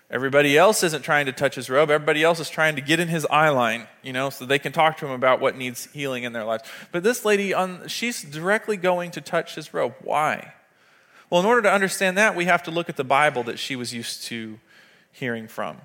Everybody 0.09 0.57
else 0.57 0.85
isn't 0.85 1.03
trying 1.03 1.27
to 1.27 1.33
touch 1.33 1.57
his 1.57 1.69
robe. 1.69 1.91
Everybody 1.91 2.23
else 2.23 2.39
is 2.39 2.49
trying 2.49 2.77
to 2.77 2.83
get 2.83 3.01
in 3.01 3.09
his 3.09 3.27
eye 3.27 3.49
line, 3.49 3.89
you 4.03 4.13
know, 4.13 4.31
so 4.31 4.47
they 4.47 4.59
can 4.61 4.71
talk 4.71 4.99
to 4.99 5.07
him 5.07 5.13
about 5.13 5.41
what 5.41 5.57
needs 5.57 5.89
healing 5.93 6.23
in 6.23 6.33
their 6.33 6.45
lives. 6.45 6.63
But 6.93 7.03
this 7.03 7.25
lady, 7.25 7.53
on, 7.53 7.89
she's 7.89 8.23
directly 8.23 8.77
going 8.77 9.11
to 9.13 9.21
touch 9.21 9.57
his 9.57 9.75
robe. 9.75 9.95
Why? 10.01 10.53
Well, 11.29 11.41
in 11.41 11.47
order 11.47 11.63
to 11.63 11.73
understand 11.73 12.17
that, 12.19 12.37
we 12.37 12.45
have 12.45 12.63
to 12.65 12.71
look 12.71 12.89
at 12.89 12.97
the 12.97 13.05
Bible 13.05 13.43
that 13.45 13.59
she 13.59 13.75
was 13.75 13.93
used 13.93 14.23
to 14.25 14.61
hearing 15.11 15.49
from. 15.49 15.79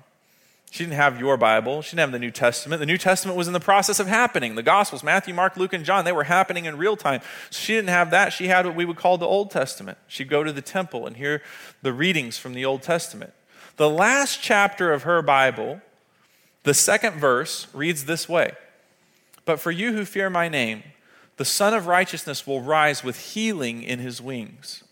She 0.70 0.84
didn't 0.84 0.96
have 0.96 1.20
your 1.20 1.36
Bible. 1.36 1.82
She 1.82 1.90
didn't 1.90 2.00
have 2.00 2.12
the 2.12 2.18
New 2.18 2.30
Testament. 2.30 2.80
The 2.80 2.86
New 2.86 2.96
Testament 2.96 3.36
was 3.36 3.46
in 3.46 3.52
the 3.52 3.60
process 3.60 4.00
of 4.00 4.06
happening. 4.06 4.54
The 4.54 4.62
Gospels, 4.62 5.02
Matthew, 5.02 5.34
Mark, 5.34 5.56
Luke, 5.56 5.72
and 5.72 5.84
John, 5.84 6.04
they 6.04 6.12
were 6.12 6.24
happening 6.24 6.64
in 6.64 6.78
real 6.78 6.96
time. 6.96 7.20
So 7.50 7.58
she 7.58 7.74
didn't 7.74 7.90
have 7.90 8.10
that. 8.12 8.32
She 8.32 8.46
had 8.46 8.64
what 8.64 8.76
we 8.76 8.84
would 8.84 8.96
call 8.96 9.18
the 9.18 9.26
Old 9.26 9.50
Testament. 9.50 9.98
She'd 10.06 10.30
go 10.30 10.44
to 10.44 10.52
the 10.52 10.62
temple 10.62 11.06
and 11.06 11.16
hear 11.16 11.42
the 11.82 11.92
readings 11.92 12.38
from 12.38 12.54
the 12.54 12.64
Old 12.64 12.82
Testament. 12.82 13.34
The 13.76 13.88
last 13.88 14.42
chapter 14.42 14.92
of 14.92 15.04
her 15.04 15.22
Bible, 15.22 15.80
the 16.62 16.74
second 16.74 17.14
verse, 17.14 17.66
reads 17.72 18.04
this 18.04 18.28
way 18.28 18.52
But 19.44 19.60
for 19.60 19.70
you 19.70 19.92
who 19.92 20.04
fear 20.04 20.30
my 20.30 20.48
name, 20.48 20.82
the 21.36 21.44
Sun 21.44 21.74
of 21.74 21.86
Righteousness 21.86 22.46
will 22.46 22.60
rise 22.60 23.02
with 23.02 23.32
healing 23.32 23.82
in 23.82 23.98
his 23.98 24.20
wings. 24.20 24.84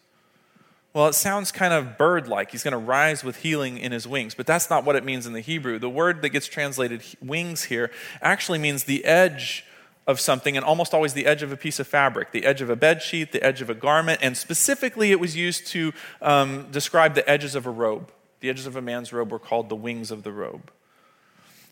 Well, 0.93 1.07
it 1.07 1.15
sounds 1.15 1.53
kind 1.53 1.73
of 1.73 1.97
bird 1.97 2.27
like. 2.27 2.51
He's 2.51 2.65
going 2.65 2.73
to 2.73 2.79
rise 2.79 3.23
with 3.23 3.37
healing 3.37 3.79
in 3.79 3.93
his 3.93 4.09
wings, 4.09 4.35
but 4.35 4.47
that's 4.47 4.69
not 4.69 4.85
what 4.85 4.97
it 4.97 5.05
means 5.05 5.25
in 5.25 5.35
the 5.35 5.41
Hebrew. 5.41 5.79
The 5.79 5.89
word 5.89 6.21
that 6.23 6.31
gets 6.31 6.49
translated 6.49 7.05
wings 7.23 7.65
here 7.65 7.93
actually 8.21 8.59
means 8.59 8.85
the 8.85 9.05
edge 9.05 9.65
of 10.09 10.19
something, 10.19 10.57
and 10.57 10.65
almost 10.65 10.93
always 10.93 11.13
the 11.13 11.27
edge 11.27 11.43
of 11.43 11.53
a 11.53 11.57
piece 11.57 11.79
of 11.79 11.87
fabric, 11.87 12.33
the 12.33 12.45
edge 12.45 12.61
of 12.61 12.71
a 12.71 12.75
bed 12.75 13.03
sheet, 13.03 13.31
the 13.31 13.43
edge 13.45 13.63
of 13.63 13.71
a 13.71 13.75
garment, 13.75 14.19
and 14.23 14.37
specifically 14.37 15.13
it 15.13 15.21
was 15.21 15.37
used 15.37 15.69
to 15.69 15.93
um, 16.21 16.67
describe 16.73 17.15
the 17.15 17.29
edges 17.31 17.55
of 17.55 17.67
a 17.67 17.71
robe. 17.71 18.11
The 18.41 18.51
edges 18.51 18.67
of 18.67 18.77
a 18.77 18.83
man's 18.83 19.13
robe 19.13 19.31
were 19.31 19.39
called 19.39 19.69
the 19.69 19.77
wings 19.77 20.11
of 20.11 20.23
the 20.23 20.33
robe. 20.33 20.71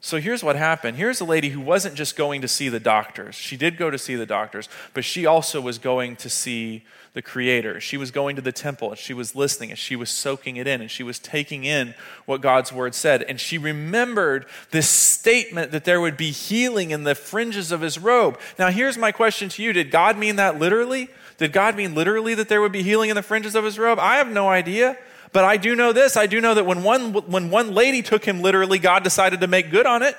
So 0.00 0.20
here's 0.20 0.44
what 0.44 0.54
happened. 0.54 0.96
Here's 0.96 1.20
a 1.20 1.24
lady 1.24 1.48
who 1.48 1.60
wasn't 1.60 1.96
just 1.96 2.14
going 2.14 2.40
to 2.42 2.48
see 2.48 2.68
the 2.68 2.78
doctors. 2.78 3.34
She 3.34 3.56
did 3.56 3.76
go 3.76 3.90
to 3.90 3.98
see 3.98 4.14
the 4.14 4.26
doctors, 4.26 4.68
but 4.94 5.04
she 5.04 5.26
also 5.26 5.60
was 5.60 5.78
going 5.78 6.14
to 6.16 6.30
see 6.30 6.84
the 7.14 7.22
Creator. 7.22 7.80
She 7.80 7.96
was 7.96 8.12
going 8.12 8.36
to 8.36 8.42
the 8.42 8.52
temple 8.52 8.90
and 8.90 8.98
she 8.98 9.12
was 9.12 9.34
listening 9.34 9.70
and 9.70 9.78
she 9.78 9.96
was 9.96 10.08
soaking 10.08 10.56
it 10.56 10.68
in 10.68 10.80
and 10.80 10.88
she 10.88 11.02
was 11.02 11.18
taking 11.18 11.64
in 11.64 11.94
what 12.26 12.40
God's 12.40 12.72
word 12.72 12.94
said. 12.94 13.22
And 13.24 13.40
she 13.40 13.58
remembered 13.58 14.46
this 14.70 14.88
statement 14.88 15.72
that 15.72 15.84
there 15.84 16.00
would 16.00 16.16
be 16.16 16.30
healing 16.30 16.92
in 16.92 17.02
the 17.02 17.16
fringes 17.16 17.72
of 17.72 17.80
his 17.80 17.98
robe. 17.98 18.38
Now, 18.56 18.70
here's 18.70 18.96
my 18.96 19.10
question 19.10 19.48
to 19.48 19.62
you 19.64 19.72
Did 19.72 19.90
God 19.90 20.16
mean 20.16 20.36
that 20.36 20.60
literally? 20.60 21.08
Did 21.38 21.52
God 21.52 21.74
mean 21.76 21.96
literally 21.96 22.34
that 22.34 22.48
there 22.48 22.60
would 22.60 22.72
be 22.72 22.84
healing 22.84 23.10
in 23.10 23.16
the 23.16 23.22
fringes 23.22 23.56
of 23.56 23.64
his 23.64 23.80
robe? 23.80 23.98
I 23.98 24.18
have 24.18 24.28
no 24.28 24.48
idea. 24.48 24.96
But 25.32 25.44
I 25.44 25.56
do 25.56 25.74
know 25.76 25.92
this. 25.92 26.16
I 26.16 26.26
do 26.26 26.40
know 26.40 26.54
that 26.54 26.64
when 26.64 26.82
one, 26.82 27.12
when 27.12 27.50
one 27.50 27.74
lady 27.74 28.02
took 28.02 28.24
him 28.24 28.40
literally, 28.40 28.78
God 28.78 29.04
decided 29.04 29.40
to 29.40 29.46
make 29.46 29.70
good 29.70 29.86
on 29.86 30.02
it. 30.02 30.16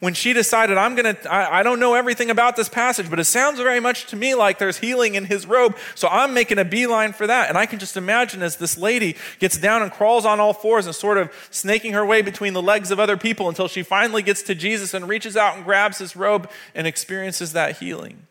When 0.00 0.14
she 0.14 0.32
decided, 0.32 0.78
I'm 0.78 0.94
going 0.94 1.14
to, 1.14 1.34
I 1.34 1.62
don't 1.62 1.78
know 1.78 1.92
everything 1.92 2.30
about 2.30 2.56
this 2.56 2.70
passage, 2.70 3.10
but 3.10 3.20
it 3.20 3.24
sounds 3.24 3.58
very 3.58 3.80
much 3.80 4.06
to 4.06 4.16
me 4.16 4.34
like 4.34 4.58
there's 4.58 4.78
healing 4.78 5.14
in 5.14 5.26
his 5.26 5.44
robe. 5.44 5.76
So 5.94 6.08
I'm 6.08 6.32
making 6.32 6.58
a 6.58 6.64
beeline 6.64 7.12
for 7.12 7.26
that. 7.26 7.50
And 7.50 7.58
I 7.58 7.66
can 7.66 7.78
just 7.78 7.98
imagine 7.98 8.42
as 8.42 8.56
this 8.56 8.78
lady 8.78 9.16
gets 9.40 9.58
down 9.58 9.82
and 9.82 9.92
crawls 9.92 10.24
on 10.24 10.40
all 10.40 10.54
fours 10.54 10.86
and 10.86 10.94
sort 10.94 11.18
of 11.18 11.30
snaking 11.50 11.92
her 11.92 12.04
way 12.04 12.22
between 12.22 12.54
the 12.54 12.62
legs 12.62 12.90
of 12.90 12.98
other 12.98 13.18
people 13.18 13.50
until 13.50 13.68
she 13.68 13.82
finally 13.82 14.22
gets 14.22 14.42
to 14.44 14.54
Jesus 14.54 14.94
and 14.94 15.06
reaches 15.06 15.36
out 15.36 15.56
and 15.56 15.66
grabs 15.66 15.98
his 15.98 16.16
robe 16.16 16.50
and 16.74 16.86
experiences 16.86 17.52
that 17.52 17.76
healing. 17.76 18.26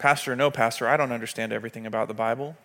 Pastor, 0.00 0.34
no, 0.34 0.50
Pastor, 0.50 0.88
I 0.88 0.96
don't 0.96 1.12
understand 1.12 1.52
everything 1.52 1.86
about 1.86 2.08
the 2.08 2.14
Bible. 2.14 2.56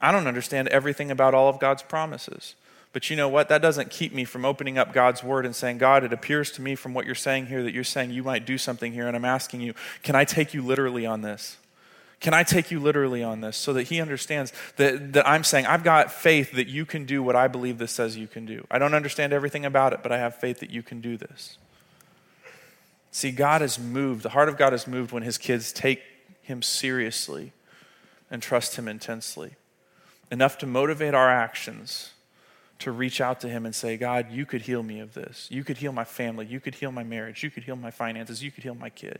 I 0.00 0.10
don't 0.10 0.26
understand 0.26 0.68
everything 0.68 1.10
about 1.10 1.34
all 1.34 1.48
of 1.48 1.60
God's 1.60 1.82
promises. 1.82 2.54
But 2.94 3.10
you 3.10 3.14
know 3.14 3.28
what? 3.28 3.50
That 3.50 3.60
doesn't 3.60 3.90
keep 3.90 4.14
me 4.14 4.24
from 4.24 4.46
opening 4.46 4.78
up 4.78 4.94
God's 4.94 5.22
word 5.22 5.44
and 5.44 5.54
saying, 5.54 5.78
God, 5.78 6.02
it 6.02 6.14
appears 6.14 6.50
to 6.52 6.62
me 6.62 6.74
from 6.74 6.94
what 6.94 7.04
you're 7.04 7.14
saying 7.14 7.46
here 7.46 7.62
that 7.62 7.74
you're 7.74 7.84
saying 7.84 8.10
you 8.10 8.22
might 8.22 8.46
do 8.46 8.56
something 8.56 8.92
here. 8.92 9.06
And 9.06 9.14
I'm 9.14 9.24
asking 9.26 9.60
you, 9.60 9.74
can 10.02 10.16
I 10.16 10.24
take 10.24 10.54
you 10.54 10.62
literally 10.62 11.04
on 11.04 11.20
this? 11.20 11.58
Can 12.20 12.32
I 12.32 12.42
take 12.42 12.70
you 12.70 12.80
literally 12.80 13.22
on 13.22 13.42
this 13.42 13.58
so 13.58 13.74
that 13.74 13.84
he 13.84 14.00
understands 14.00 14.52
that, 14.76 15.12
that 15.12 15.28
I'm 15.28 15.44
saying, 15.44 15.66
I've 15.66 15.84
got 15.84 16.10
faith 16.10 16.52
that 16.52 16.68
you 16.68 16.86
can 16.86 17.04
do 17.04 17.22
what 17.22 17.36
I 17.36 17.48
believe 17.48 17.76
this 17.76 17.92
says 17.92 18.16
you 18.16 18.26
can 18.26 18.46
do? 18.46 18.66
I 18.70 18.78
don't 18.78 18.94
understand 18.94 19.34
everything 19.34 19.66
about 19.66 19.92
it, 19.92 20.02
but 20.02 20.10
I 20.10 20.18
have 20.18 20.36
faith 20.36 20.60
that 20.60 20.70
you 20.70 20.82
can 20.82 21.02
do 21.02 21.18
this. 21.18 21.58
See, 23.10 23.30
God 23.30 23.60
is 23.60 23.78
moved. 23.78 24.22
The 24.22 24.30
heart 24.30 24.48
of 24.48 24.56
God 24.56 24.72
is 24.72 24.86
moved 24.86 25.12
when 25.12 25.22
his 25.22 25.36
kids 25.36 25.72
take 25.72 26.00
him 26.50 26.62
seriously 26.62 27.52
and 28.30 28.42
trust 28.42 28.76
him 28.76 28.86
intensely. 28.88 29.52
Enough 30.30 30.58
to 30.58 30.66
motivate 30.66 31.14
our 31.14 31.30
actions 31.30 32.10
to 32.80 32.90
reach 32.90 33.20
out 33.20 33.40
to 33.40 33.48
him 33.48 33.64
and 33.64 33.74
say, 33.74 33.96
God, 33.96 34.30
you 34.30 34.46
could 34.46 34.62
heal 34.62 34.82
me 34.82 35.00
of 35.00 35.14
this. 35.14 35.46
You 35.50 35.64
could 35.64 35.78
heal 35.78 35.92
my 35.92 36.04
family. 36.04 36.46
You 36.46 36.60
could 36.60 36.74
heal 36.74 36.90
my 36.90 37.04
marriage. 37.04 37.42
You 37.42 37.50
could 37.50 37.64
heal 37.64 37.76
my 37.76 37.90
finances. 37.90 38.42
You 38.42 38.50
could 38.50 38.64
heal 38.64 38.74
my 38.74 38.90
kid. 38.90 39.18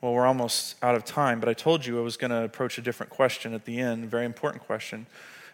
Well, 0.00 0.12
we're 0.12 0.26
almost 0.26 0.76
out 0.82 0.94
of 0.94 1.04
time, 1.04 1.40
but 1.40 1.48
I 1.48 1.54
told 1.54 1.84
you 1.84 1.98
I 1.98 2.02
was 2.02 2.16
going 2.16 2.30
to 2.30 2.44
approach 2.44 2.78
a 2.78 2.82
different 2.82 3.10
question 3.10 3.52
at 3.52 3.64
the 3.64 3.80
end, 3.80 4.08
very 4.08 4.26
important 4.26 4.62
question. 4.64 5.06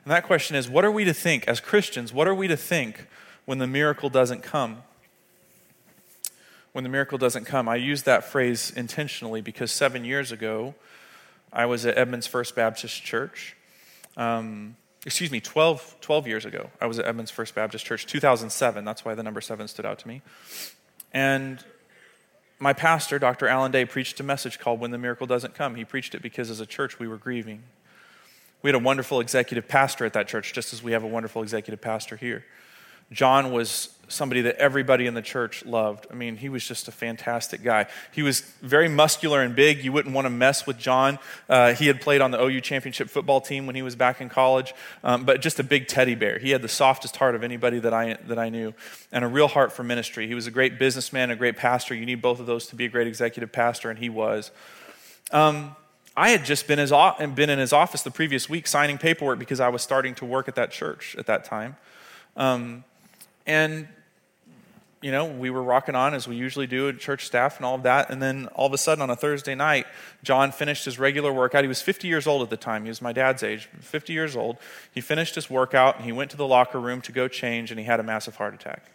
And 0.05 0.13
that 0.13 0.25
question 0.25 0.55
is 0.55 0.69
what 0.69 0.85
are 0.85 0.91
we 0.91 1.05
to 1.05 1.15
think 1.15 1.49
as 1.49 1.61
Christians? 1.61 2.13
What 2.13 2.29
are 2.29 2.35
we 2.35 2.47
to 2.49 2.57
think 2.57 3.07
when 3.47 3.59
the 3.59 3.67
miracle 3.67 4.11
doesn't 4.11 4.43
come? 4.43 4.83
When 6.75 6.83
the 6.83 6.91
miracle 6.91 7.17
doesn't 7.17 7.45
come. 7.45 7.69
I 7.69 7.77
use 7.77 8.03
that 8.03 8.25
phrase 8.25 8.73
intentionally 8.77 9.41
because 9.41 9.71
seven 9.71 10.05
years 10.05 10.33
ago, 10.33 10.75
I 11.53 11.67
was 11.67 11.87
at 11.87 11.97
Edmonds 11.97 12.27
First 12.27 12.57
Baptist 12.57 13.01
Church. 13.01 13.57
Um, 14.17 14.75
excuse 15.07 15.31
me, 15.31 15.41
12, 15.41 15.99
12 16.01 16.27
years 16.27 16.45
ago, 16.45 16.71
I 16.81 16.87
was 16.87 16.99
at 16.99 17.07
Edmonds 17.07 17.31
First 17.31 17.55
Baptist 17.55 17.87
Church, 17.87 18.07
2007. 18.07 18.85
That's 18.85 19.05
why 19.05 19.15
the 19.15 19.23
number 19.23 19.41
seven 19.41 19.69
stood 19.69 19.87
out 19.87 20.01
to 20.01 20.09
me. 20.09 20.21
And 21.13 21.65
my 22.59 22.73
pastor, 22.73 23.21
Dr. 23.21 23.47
Allen 23.47 23.71
Day, 23.71 23.85
preached 23.85 24.19
a 24.19 24.25
message 24.25 24.59
called 24.59 24.81
When 24.81 24.91
the 24.91 24.99
Miracle 24.99 25.29
Doesn't 25.29 25.55
Come. 25.55 25.77
He 25.77 25.85
preached 25.85 26.17
it 26.17 26.23
because 26.23 26.51
as 26.51 26.59
a 26.59 26.67
church 26.67 26.99
we 26.99 27.07
were 27.07 27.19
grieving. 27.19 27.63
We 28.63 28.69
had 28.69 28.75
a 28.75 28.81
wonderful 28.81 29.21
executive 29.21 29.69
pastor 29.69 30.05
at 30.07 30.13
that 30.15 30.27
church, 30.27 30.53
just 30.53 30.73
as 30.73 30.83
we 30.83 30.91
have 30.91 31.05
a 31.05 31.09
wonderful 31.09 31.41
executive 31.41 31.81
pastor 31.81 32.17
here. 32.17 32.45
John 33.13 33.53
was 33.53 33.94
somebody 34.09 34.43
that 34.43 34.57
everybody 34.57 35.07
in 35.07 35.15
the 35.15 35.23
church 35.23 35.65
loved. 35.65 36.07
I 36.11 36.15
mean, 36.15 36.37
he 36.37 36.49
was 36.49 36.67
just 36.67 36.89
a 36.89 36.93
fantastic 36.93 37.63
guy. 37.63 37.87
He 38.13 38.23
was 38.23 38.41
very 38.63 38.89
muscular 38.89 39.43
and 39.43 39.55
big. 39.55 39.85
You 39.85 39.93
wouldn't 39.93 40.15
want 40.15 40.27
to 40.27 40.31
mess 40.31 40.67
with 40.67 40.79
John. 40.79 41.19
Uh, 41.49 41.75
he 41.75 41.87
had 41.87 42.01
played 42.01 42.21
on 42.21 42.31
the 42.31 42.43
OU 42.43 42.61
championship 42.61 43.11
football 43.11 43.41
team 43.41 43.67
when 43.67 43.77
he 43.77 43.83
was 43.83 43.97
back 43.97 44.21
in 44.21 44.29
college, 44.29 44.75
um, 45.03 45.25
but 45.25 45.41
just 45.41 45.59
a 45.61 45.65
big 45.65 45.89
teddy 45.89 46.15
bear. 46.15 46.39
He 46.39 46.51
had 46.51 46.63
the 46.63 46.69
softest 46.69 47.17
heart 47.17 47.35
of 47.35 47.43
anybody 47.43 47.79
that 47.81 47.95
I, 47.95 48.15
that 48.27 48.39
I 48.39 48.49
knew 48.49 48.75
and 49.13 49.25
a 49.25 49.29
real 49.29 49.49
heart 49.49 49.73
for 49.73 49.83
ministry. 49.83 50.27
He 50.27 50.35
was 50.35 50.47
a 50.47 50.51
great 50.51 50.79
businessman, 50.79 51.31
a 51.31 51.37
great 51.37 51.57
pastor. 51.57 51.95
You 51.95 52.07
need 52.07 52.23
both 52.23 52.41
of 52.41 52.47
those 52.47 52.67
to 52.69 52.77
be 52.77 52.85
a 52.85 52.89
great 52.89 53.07
executive 53.07 53.53
pastor, 53.53 53.91
and 53.91 53.99
he 53.99 54.09
was. 54.09 54.51
Um, 55.31 55.77
I 56.17 56.31
had 56.31 56.45
just 56.45 56.69
been, 56.69 56.79
his, 56.79 56.91
been 56.91 57.51
in 57.51 57.59
his 57.59 57.73
office 57.73 58.03
the 58.03 58.11
previous 58.11 58.49
week 58.49 58.67
signing 58.67 58.99
paperwork 58.99 59.39
because 59.39 59.59
I 59.59 59.69
was 59.69 59.83
starting 59.83 60.15
to 60.17 60.25
work 60.25 60.47
at 60.47 60.55
that 60.55 60.71
church 60.71 61.17
at 61.19 61.27
that 61.27 61.45
time. 61.45 61.77
Um, 62.37 62.85
and, 63.47 63.89
you 65.03 65.13
know, 65.13 65.27
we 65.27 65.51
were 65.51 65.63
rocking 65.63 65.95
on 65.95 66.15
as 66.15 66.27
we 66.27 66.37
usually 66.37 66.67
do 66.67 66.89
at 66.89 66.99
church 66.99 67.27
staff 67.27 67.57
and 67.57 67.67
all 67.67 67.75
of 67.75 67.83
that. 67.83 68.11
And 68.11 68.23
then 68.23 68.47
all 68.55 68.67
of 68.67 68.73
a 68.73 68.79
sudden 68.79 69.03
on 69.03 69.11
a 69.11 69.17
Thursday 69.17 69.55
night, 69.55 69.87
John 70.23 70.51
finished 70.51 70.85
his 70.85 70.99
regular 70.99 71.33
workout. 71.33 71.63
He 71.63 71.69
was 71.69 71.83
50 71.83 72.09
years 72.09 72.27
old 72.27 72.43
at 72.43 72.51
the 72.51 72.57
time. 72.57 72.85
He 72.85 72.89
was 72.89 73.03
my 73.03 73.13
dad's 73.13 73.43
age, 73.43 73.69
50 73.81 74.13
years 74.13 74.35
old. 74.35 74.57
He 74.93 75.01
finished 75.01 75.35
his 75.35 75.51
workout 75.51 75.97
and 75.97 76.05
he 76.05 76.13
went 76.13 76.31
to 76.31 76.37
the 76.37 76.47
locker 76.47 76.81
room 76.81 77.01
to 77.03 77.13
go 77.13 77.29
change 77.29 77.71
and 77.71 77.79
he 77.79 77.87
had 77.87 78.01
a 78.01 78.05
massive 78.05 78.37
heart 78.37 78.55
attack. 78.55 78.94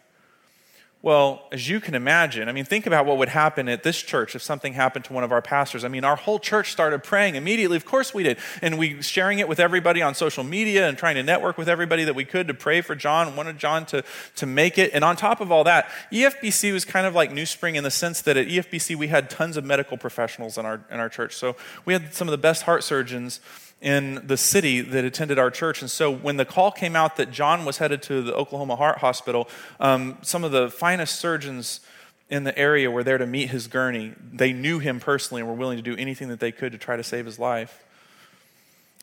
Well, 1.02 1.48
as 1.50 1.66
you 1.66 1.80
can 1.80 1.94
imagine, 1.94 2.50
I 2.50 2.52
mean, 2.52 2.66
think 2.66 2.86
about 2.86 3.06
what 3.06 3.16
would 3.16 3.30
happen 3.30 3.70
at 3.70 3.82
this 3.82 4.02
church 4.02 4.34
if 4.34 4.42
something 4.42 4.74
happened 4.74 5.06
to 5.06 5.14
one 5.14 5.24
of 5.24 5.32
our 5.32 5.40
pastors. 5.40 5.82
I 5.82 5.88
mean, 5.88 6.04
our 6.04 6.16
whole 6.16 6.38
church 6.38 6.72
started 6.72 7.02
praying 7.02 7.36
immediately. 7.36 7.78
Of 7.78 7.86
course 7.86 8.12
we 8.12 8.22
did. 8.22 8.36
And 8.60 8.78
we 8.78 9.00
sharing 9.00 9.38
it 9.38 9.48
with 9.48 9.60
everybody 9.60 10.02
on 10.02 10.14
social 10.14 10.44
media 10.44 10.86
and 10.86 10.98
trying 10.98 11.14
to 11.14 11.22
network 11.22 11.56
with 11.56 11.70
everybody 11.70 12.04
that 12.04 12.14
we 12.14 12.26
could 12.26 12.48
to 12.48 12.54
pray 12.54 12.82
for 12.82 12.94
John, 12.94 13.34
wanted 13.34 13.56
John 13.56 13.86
to, 13.86 14.04
to 14.36 14.44
make 14.44 14.76
it. 14.76 14.90
And 14.92 15.02
on 15.02 15.16
top 15.16 15.40
of 15.40 15.50
all 15.50 15.64
that, 15.64 15.88
EFBC 16.12 16.70
was 16.70 16.84
kind 16.84 17.06
of 17.06 17.14
like 17.14 17.32
New 17.32 17.46
Spring 17.46 17.76
in 17.76 17.84
the 17.84 17.90
sense 17.90 18.20
that 18.20 18.36
at 18.36 18.48
EFBC 18.48 18.94
we 18.94 19.08
had 19.08 19.30
tons 19.30 19.56
of 19.56 19.64
medical 19.64 19.96
professionals 19.96 20.58
in 20.58 20.66
our, 20.66 20.84
in 20.90 21.00
our 21.00 21.08
church. 21.08 21.34
So 21.34 21.56
we 21.86 21.94
had 21.94 22.12
some 22.12 22.28
of 22.28 22.32
the 22.32 22.38
best 22.38 22.64
heart 22.64 22.84
surgeons 22.84 23.40
in 23.80 24.26
the 24.26 24.36
city 24.36 24.80
that 24.82 25.04
attended 25.04 25.38
our 25.38 25.50
church. 25.50 25.80
And 25.80 25.90
so 25.90 26.10
when 26.10 26.36
the 26.36 26.44
call 26.44 26.70
came 26.70 26.94
out 26.94 27.16
that 27.16 27.30
John 27.30 27.64
was 27.64 27.78
headed 27.78 28.02
to 28.04 28.22
the 28.22 28.34
Oklahoma 28.34 28.76
Heart 28.76 28.98
Hospital, 28.98 29.48
um, 29.78 30.18
some 30.22 30.44
of 30.44 30.52
the 30.52 30.68
finest 30.70 31.18
surgeons 31.18 31.80
in 32.28 32.44
the 32.44 32.56
area 32.58 32.90
were 32.90 33.02
there 33.02 33.18
to 33.18 33.26
meet 33.26 33.50
his 33.50 33.66
gurney. 33.66 34.12
They 34.32 34.52
knew 34.52 34.78
him 34.78 35.00
personally 35.00 35.40
and 35.40 35.48
were 35.48 35.56
willing 35.56 35.78
to 35.78 35.82
do 35.82 35.96
anything 35.96 36.28
that 36.28 36.40
they 36.40 36.52
could 36.52 36.72
to 36.72 36.78
try 36.78 36.96
to 36.96 37.02
save 37.02 37.26
his 37.26 37.38
life. 37.38 37.84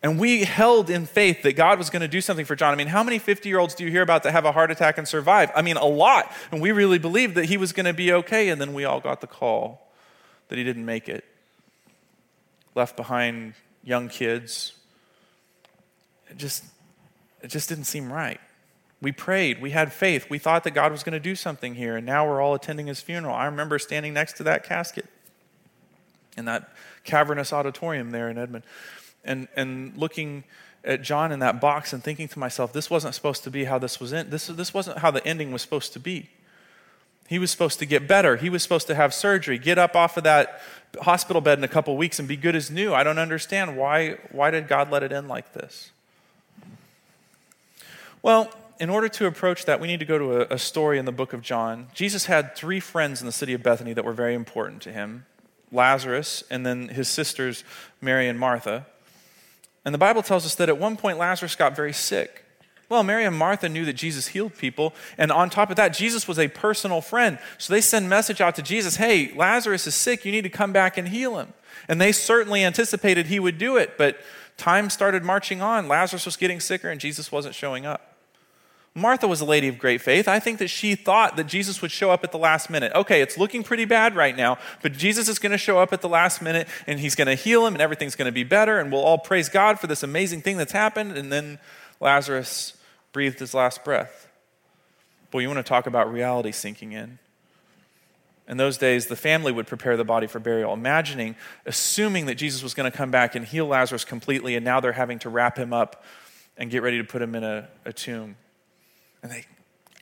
And 0.04 0.20
we 0.20 0.44
held 0.44 0.92
in 0.92 1.08
faith 1.08 1.42
that 1.42 1.54
God 1.54 1.80
was 1.80 1.90
going 1.90 2.04
to 2.04 2.08
do 2.08 2.22
something 2.22 2.46
for 2.46 2.56
John. 2.56 2.72
I 2.72 2.78
mean, 2.78 2.88
how 2.88 3.04
many 3.04 3.18
50 3.18 3.50
year 3.50 3.58
olds 3.58 3.74
do 3.74 3.84
you 3.84 3.90
hear 3.90 4.04
about 4.04 4.24
that 4.24 4.32
have 4.32 4.46
a 4.46 4.52
heart 4.52 4.70
attack 4.70 5.00
and 5.00 5.08
survive? 5.08 5.52
I 5.56 5.64
mean, 5.64 5.76
a 5.76 5.86
lot. 5.86 6.32
And 6.52 6.62
we 6.62 6.72
really 6.72 7.00
believed 7.00 7.34
that 7.36 7.46
he 7.46 7.58
was 7.58 7.74
going 7.74 7.88
to 7.88 7.94
be 7.94 8.14
okay. 8.14 8.50
And 8.50 8.62
then 8.62 8.74
we 8.74 8.86
all 8.86 9.00
got 9.00 9.22
the 9.22 9.28
call 9.28 9.92
that 10.50 10.58
he 10.58 10.64
didn't 10.64 10.86
make 10.86 11.10
it. 11.10 11.26
Left 12.76 12.96
behind 12.96 13.56
young 13.88 14.10
kids. 14.10 14.74
It 16.30 16.38
just, 16.38 16.66
it 17.42 17.48
just 17.48 17.70
didn't 17.70 17.86
seem 17.86 18.12
right. 18.12 18.40
We 19.02 19.14
prayed, 19.14 19.62
we 19.62 19.72
had 19.72 19.94
faith, 19.94 20.30
we 20.30 20.40
thought 20.40 20.64
that 20.66 20.72
God 20.72 20.92
was 20.92 21.04
going 21.04 21.14
to 21.14 21.20
do 21.20 21.36
something 21.36 21.76
here, 21.76 21.96
and 21.96 22.06
now 22.06 22.28
we're 22.28 22.42
all 22.42 22.54
attending 22.54 22.88
his 22.88 23.00
funeral. 23.00 23.34
I 23.34 23.46
remember 23.46 23.80
standing 23.80 24.14
next 24.14 24.34
to 24.38 24.44
that 24.44 24.64
casket 24.64 25.06
in 26.36 26.46
that 26.46 26.70
cavernous 27.04 27.54
auditorium 27.54 28.12
there 28.12 28.30
in 28.30 28.38
Edmond 28.38 28.66
and, 29.24 29.48
and 29.56 29.96
looking 29.96 30.44
at 30.84 31.02
John 31.02 31.32
in 31.32 31.40
that 31.40 31.62
box 31.62 31.94
and 31.94 32.04
thinking 32.04 32.28
to 32.30 32.40
myself, 32.40 32.74
this 32.74 32.90
wasn't 32.90 33.16
supposed 33.16 33.44
to 33.44 33.52
be 33.52 33.66
how 33.66 33.78
this 33.78 34.00
was 34.00 34.12
in, 34.12 34.30
this, 34.30 34.48
this 34.48 34.74
wasn't 34.74 34.98
how 34.98 35.12
the 35.12 35.26
ending 35.26 35.52
was 35.52 35.62
supposed 35.62 35.94
to 35.94 36.00
be. 36.00 36.30
He 37.28 37.40
was 37.40 37.52
supposed 37.52 37.80
to 37.80 37.86
get 37.86 38.08
better. 38.08 38.38
He 38.38 38.50
was 38.50 38.64
supposed 38.64 38.88
to 38.88 38.96
have 38.96 39.14
surgery, 39.14 39.58
get 39.60 39.78
up 39.78 39.96
off 39.96 40.18
of 40.18 40.24
that 40.24 40.62
hospital 41.02 41.42
bed 41.42 41.58
in 41.58 41.64
a 41.64 41.68
couple 41.68 41.96
weeks 41.98 42.20
and 42.20 42.28
be 42.28 42.38
good 42.38 42.56
as 42.56 42.72
new. 42.72 42.94
I 42.94 43.04
don't 43.04 43.20
understand 43.20 43.78
why 43.78 44.18
why 44.32 44.50
did 44.50 44.68
God 44.68 44.90
let 44.90 45.04
it 45.04 45.12
end 45.12 45.28
like 45.28 45.54
this? 45.54 45.92
Well, 48.22 48.52
in 48.80 48.90
order 48.90 49.10
to 49.10 49.26
approach 49.26 49.66
that, 49.66 49.80
we 49.80 49.88
need 49.88 50.00
to 50.00 50.06
go 50.06 50.18
to 50.18 50.42
a, 50.42 50.56
a 50.56 50.60
story 50.60 50.98
in 50.98 51.06
the 51.06 51.12
book 51.12 51.34
of 51.34 51.42
John. 51.42 51.88
Jesus 51.94 52.26
had 52.26 52.56
three 52.56 52.80
friends 52.80 53.22
in 53.22 53.26
the 53.26 53.32
city 53.32 53.54
of 53.54 53.64
Bethany 53.64 53.94
that 53.94 54.06
were 54.06 54.14
very 54.14 54.34
important 54.34 54.82
to 54.84 54.92
him 54.92 55.26
Lazarus, 55.72 56.46
and 56.50 56.66
then 56.66 56.88
his 56.88 57.10
sisters, 57.10 57.66
Mary 58.00 58.30
and 58.30 58.40
Martha. 58.40 58.86
And 59.84 59.94
the 59.94 60.00
Bible 60.00 60.22
tells 60.24 60.46
us 60.46 60.56
that 60.56 60.70
at 60.70 60.78
one 60.78 60.96
point 60.96 61.18
Lazarus 61.18 61.56
got 61.56 61.76
very 61.76 61.94
sick. 61.94 62.46
Well, 62.90 63.04
Mary 63.04 63.26
and 63.26 63.36
Martha 63.36 63.68
knew 63.68 63.84
that 63.86 63.94
Jesus 63.94 64.28
healed 64.28 64.56
people. 64.56 64.94
And 65.18 65.32
on 65.32 65.50
top 65.50 65.70
of 65.70 65.76
that, 65.76 65.90
Jesus 65.90 66.28
was 66.28 66.40
a 66.40 66.48
personal 66.48 67.02
friend. 67.02 67.38
So 67.58 67.74
they 67.74 67.82
send 67.82 68.06
a 68.06 68.10
message 68.10 68.40
out 68.40 68.56
to 68.56 68.62
Jesus 68.62 68.96
hey, 68.96 69.34
Lazarus 69.36 69.88
is 69.88 69.96
sick. 69.96 70.24
You 70.24 70.32
need 70.32 70.44
to 70.44 70.50
come 70.50 70.72
back 70.72 70.98
and 70.98 71.10
heal 71.10 71.38
him. 71.38 71.54
And 71.90 72.00
they 72.00 72.12
certainly 72.12 72.64
anticipated 72.64 73.28
he 73.28 73.40
would 73.40 73.58
do 73.58 73.78
it. 73.78 73.98
But 73.98 74.18
time 74.56 74.90
started 74.90 75.24
marching 75.24 75.62
on. 75.62 75.88
Lazarus 75.88 76.26
was 76.26 76.38
getting 76.38 76.60
sicker 76.60 76.90
and 76.90 77.02
Jesus 77.02 77.32
wasn't 77.32 77.56
showing 77.56 77.86
up. 77.86 78.14
Martha 78.96 79.28
was 79.28 79.42
a 79.42 79.46
lady 79.46 79.68
of 79.68 79.78
great 79.78 80.02
faith. 80.02 80.28
I 80.28 80.40
think 80.40 80.58
that 80.58 80.70
she 80.70 80.96
thought 80.96 81.38
that 81.38 81.46
Jesus 81.46 81.84
would 81.84 81.92
show 81.92 82.10
up 82.10 82.24
at 82.24 82.32
the 82.32 82.40
last 82.40 82.68
minute. 82.68 82.92
Okay, 82.96 83.22
it's 83.22 83.38
looking 83.38 83.62
pretty 83.62 83.86
bad 83.86 84.16
right 84.16 84.36
now, 84.36 84.58
but 84.82 84.94
Jesus 84.94 85.30
is 85.30 85.38
going 85.38 85.52
to 85.52 85.58
show 85.58 85.78
up 85.78 85.94
at 85.94 86.02
the 86.02 86.10
last 86.10 86.42
minute 86.42 86.68
and 86.88 87.00
he's 87.00 87.14
going 87.14 87.28
to 87.28 87.36
heal 87.36 87.68
him 87.68 87.76
and 87.76 87.82
everything's 87.82 88.16
going 88.16 88.26
to 88.26 88.32
be 88.32 88.44
better 88.44 88.80
and 88.80 88.92
we'll 88.92 89.04
all 89.04 89.20
praise 89.20 89.50
God 89.50 89.80
for 89.80 89.86
this 89.86 90.02
amazing 90.02 90.42
thing 90.42 90.58
that's 90.58 90.72
happened. 90.72 91.16
And 91.16 91.32
then 91.32 91.60
Lazarus 92.00 92.74
breathed 93.18 93.40
his 93.40 93.56
last 93.56 93.84
breath. 93.84 94.28
Boy, 95.32 95.40
you 95.40 95.48
want 95.48 95.58
to 95.58 95.64
talk 95.64 95.88
about 95.88 96.14
reality 96.14 96.52
sinking 96.52 96.92
in. 96.92 97.18
In 98.48 98.58
those 98.58 98.78
days, 98.78 99.08
the 99.08 99.16
family 99.16 99.52
would 99.52 99.66
prepare 99.66 99.98
the 99.98 100.04
body 100.04 100.28
for 100.28 100.38
burial, 100.38 100.72
imagining, 100.72 101.36
assuming 101.66 102.28
that 102.28 102.36
Jesus 102.36 102.62
was 102.62 102.76
going 102.76 102.92
to 102.92 102.96
come 102.96 103.10
back 103.10 103.34
and 103.34 103.44
heal 103.44 103.66
Lazarus 103.66 104.06
completely, 104.06 104.56
and 104.56 104.64
now 104.64 104.80
they're 104.80 104.92
having 104.92 105.18
to 105.18 105.30
wrap 105.30 105.58
him 105.58 105.74
up 105.74 106.04
and 106.58 106.70
get 106.70 106.84
ready 106.84 107.00
to 107.00 107.04
put 107.04 107.20
him 107.20 107.34
in 107.34 107.44
a, 107.44 107.68
a 107.86 107.92
tomb 107.92 108.36
and 109.24 109.32
the 109.32 109.44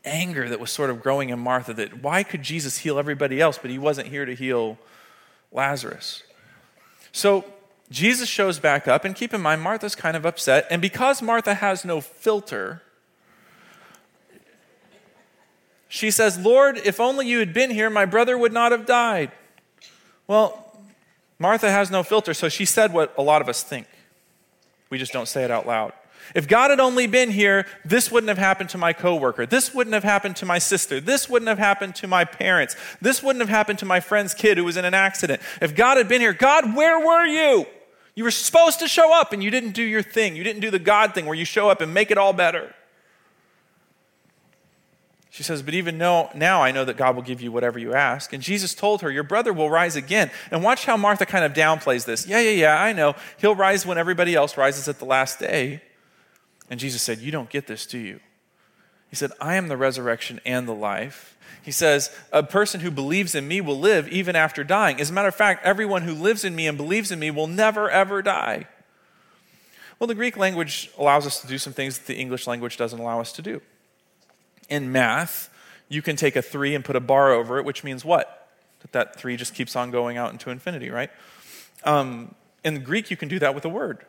anger 0.04 0.50
that 0.50 0.60
was 0.60 0.70
sort 0.70 0.90
of 0.90 1.02
growing 1.02 1.30
in 1.30 1.40
Martha 1.40 1.74
that 1.74 2.04
why 2.04 2.22
could 2.22 2.44
Jesus 2.44 2.80
heal 2.80 3.00
everybody 3.00 3.40
else, 3.40 3.58
but 3.58 3.72
he 3.72 3.80
wasn't 3.80 4.10
here 4.10 4.26
to 4.26 4.36
heal 4.36 4.78
Lazarus? 5.54 6.22
So 7.14 7.46
Jesus 7.90 8.28
shows 8.28 8.60
back 8.60 8.88
up, 8.88 9.06
and 9.06 9.16
keep 9.16 9.34
in 9.34 9.42
mind, 9.42 9.62
Martha's 9.62 9.96
kind 9.96 10.18
of 10.18 10.26
upset. 10.26 10.66
And 10.70 10.82
because 10.82 11.22
Martha 11.22 11.54
has 11.54 11.86
no 11.86 12.02
filter, 12.02 12.82
she 15.96 16.12
says, 16.12 16.38
Lord, 16.38 16.78
if 16.84 17.00
only 17.00 17.26
you 17.26 17.40
had 17.40 17.54
been 17.54 17.72
here, 17.72 17.90
my 17.90 18.06
brother 18.06 18.38
would 18.38 18.52
not 18.52 18.74
have 18.74 18.86
died. 18.86 19.32
Well, 20.28 20.78
Martha 21.40 21.72
has 21.72 21.90
no 21.90 22.04
filter, 22.04 22.34
so 22.34 22.50
she 22.50 22.66
said 22.66 22.92
what 22.92 23.14
a 23.18 23.22
lot 23.22 23.42
of 23.42 23.48
us 23.48 23.64
think. 23.64 23.88
We 24.90 24.98
just 24.98 25.14
don't 25.14 25.28
say 25.28 25.46
it 25.46 25.52
out 25.52 25.66
loud. 25.66 25.94
If 26.34 26.50
God 26.50 26.72
had 26.72 26.82
only 26.82 27.08
been 27.08 27.32
here, 27.32 27.66
this 27.86 28.12
wouldn't 28.12 28.28
have 28.28 28.38
happened 28.38 28.70
to 28.72 28.78
my 28.78 28.92
coworker. 28.92 29.46
This 29.46 29.74
wouldn't 29.74 29.94
have 29.94 30.04
happened 30.04 30.36
to 30.38 30.46
my 30.46 30.58
sister. 30.58 31.00
This 31.00 31.30
wouldn't 31.30 31.48
have 31.48 31.60
happened 31.60 31.96
to 31.96 32.08
my 32.08 32.26
parents. 32.26 32.76
This 33.00 33.24
wouldn't 33.24 33.42
have 33.42 33.50
happened 33.50 33.80
to 33.80 33.86
my 33.86 34.02
friend's 34.02 34.34
kid 34.34 34.58
who 34.58 34.66
was 34.66 34.76
in 34.76 34.84
an 34.84 34.94
accident. 34.94 35.42
If 35.62 35.76
God 35.76 35.96
had 35.96 36.10
been 36.10 36.20
here, 36.20 36.34
God, 36.34 36.76
where 36.76 37.00
were 37.00 37.26
you? 37.26 37.68
You 38.16 38.26
were 38.26 38.32
supposed 38.32 38.80
to 38.80 38.90
show 38.90 39.18
up 39.18 39.32
and 39.32 39.42
you 39.42 39.50
didn't 39.50 39.72
do 39.72 39.84
your 39.84 40.02
thing. 40.02 40.36
You 40.36 40.44
didn't 40.44 40.62
do 40.62 40.72
the 40.72 40.80
God 40.80 41.14
thing 41.14 41.26
where 41.26 41.36
you 41.36 41.46
show 41.46 41.70
up 41.70 41.80
and 41.80 41.94
make 41.94 42.12
it 42.12 42.18
all 42.18 42.34
better. 42.34 42.74
She 45.36 45.44
says, 45.44 45.62
But 45.62 45.74
even 45.74 45.98
now, 45.98 46.30
I 46.34 46.72
know 46.72 46.86
that 46.86 46.96
God 46.96 47.18
will 47.18 47.22
give 47.22 47.42
you 47.42 47.52
whatever 47.52 47.78
you 47.78 47.94
ask. 47.94 48.32
And 48.32 48.42
Jesus 48.42 48.74
told 48.74 49.02
her, 49.02 49.12
Your 49.12 49.24
brother 49.24 49.52
will 49.52 49.70
rise 49.70 49.98
again. 49.98 50.32
And 50.50 50.64
watch 50.64 50.86
how 50.86 50.96
Martha 50.96 51.26
kind 51.26 51.44
of 51.44 51.52
downplays 51.52 52.06
this. 52.06 52.26
Yeah, 52.26 52.40
yeah, 52.40 52.52
yeah, 52.52 52.82
I 52.82 52.94
know. 52.94 53.16
He'll 53.36 53.54
rise 53.54 53.86
when 53.86 53.98
everybody 53.98 54.34
else 54.34 54.56
rises 54.56 54.88
at 54.88 54.98
the 54.98 55.04
last 55.04 55.38
day. 55.38 55.82
And 56.70 56.80
Jesus 56.80 57.02
said, 57.02 57.20
You 57.20 57.34
don't 57.34 57.50
get 57.50 57.68
this, 57.68 57.86
do 57.86 57.98
you? 57.98 58.22
He 59.10 59.18
said, 59.18 59.34
I 59.42 59.56
am 59.56 59.68
the 59.68 59.76
resurrection 59.76 60.40
and 60.46 60.70
the 60.70 60.74
life. 60.74 61.38
He 61.62 61.72
says, 61.72 62.16
A 62.32 62.42
person 62.42 62.80
who 62.80 62.90
believes 62.90 63.36
in 63.36 63.46
me 63.46 63.60
will 63.60 63.78
live 63.78 64.08
even 64.08 64.38
after 64.38 64.64
dying. 64.64 65.02
As 65.02 65.10
a 65.10 65.14
matter 65.14 65.28
of 65.28 65.36
fact, 65.36 65.66
everyone 65.66 66.04
who 66.04 66.14
lives 66.14 66.46
in 66.46 66.56
me 66.56 66.66
and 66.66 66.78
believes 66.78 67.12
in 67.12 67.20
me 67.20 67.30
will 67.30 67.48
never, 67.48 67.90
ever 67.90 68.22
die. 68.22 68.68
Well, 70.00 70.08
the 70.08 70.16
Greek 70.16 70.38
language 70.38 70.92
allows 70.98 71.28
us 71.28 71.42
to 71.42 71.48
do 71.48 71.58
some 71.58 71.74
things 71.74 71.98
that 71.98 72.08
the 72.08 72.16
English 72.16 72.48
language 72.48 72.78
doesn't 72.78 73.00
allow 73.00 73.20
us 73.20 73.34
to 73.34 73.42
do. 73.42 73.62
In 74.70 74.92
math, 74.92 75.50
you 75.90 76.02
can 76.02 76.16
take 76.16 76.36
a 76.36 76.42
three 76.42 76.76
and 76.76 76.84
put 76.84 76.96
a 76.96 77.00
bar 77.00 77.32
over 77.32 77.58
it, 77.58 77.66
which 77.66 77.84
means 77.84 78.04
what? 78.04 78.50
That 78.82 78.92
that 78.94 79.16
three 79.16 79.38
just 79.38 79.54
keeps 79.54 79.76
on 79.76 79.92
going 79.92 80.18
out 80.18 80.32
into 80.32 80.50
infinity, 80.50 80.90
right? 80.90 81.12
Um, 81.84 82.34
in 82.64 82.84
Greek, 82.84 83.12
you 83.12 83.18
can 83.18 83.30
do 83.30 83.40
that 83.40 83.54
with 83.54 83.66
a 83.66 83.70
word 83.70 84.06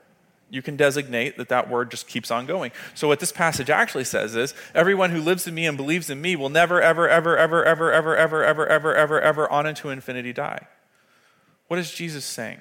you 0.49 0.63
can 0.63 0.77
designate 0.77 1.37
that 1.39 1.49
that 1.49 1.69
word 1.69 1.91
just 1.91 2.07
keeps 2.07 2.31
on 2.31 2.47
going. 2.47 2.71
So, 2.95 3.09
what 3.09 3.21
this 3.21 3.33
passage 3.33 3.71
actually 3.71 4.05
says 4.05 4.37
is 4.37 4.55
everyone 4.75 5.11
who 5.11 5.21
lives 5.21 5.47
in 5.47 5.55
me 5.55 5.67
and 5.67 5.77
believes 5.77 6.09
in 6.09 6.21
me 6.21 6.37
will 6.37 6.49
never, 6.49 6.81
ever, 6.81 7.09
ever, 7.09 7.37
ever, 7.37 7.63
ever, 7.63 7.93
ever, 7.93 8.17
ever, 8.17 8.45
ever, 8.45 8.67
ever, 8.67 8.95
ever, 8.95 9.21
ever, 9.21 9.51
on 9.51 9.67
into 9.67 9.91
infinity 9.91 10.33
die. 10.33 10.67
What 11.69 11.81
is 11.81 11.91
Jesus 11.93 12.25
saying? 12.25 12.61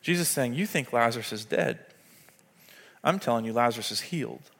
Jesus 0.00 0.28
saying, 0.28 0.54
You 0.54 0.66
think 0.66 0.92
Lazarus 0.92 1.32
is 1.32 1.44
dead. 1.44 1.80
I'm 3.02 3.18
telling 3.18 3.44
you, 3.44 3.52
Lazarus 3.52 3.90
is 3.90 4.00
healed. 4.02 4.50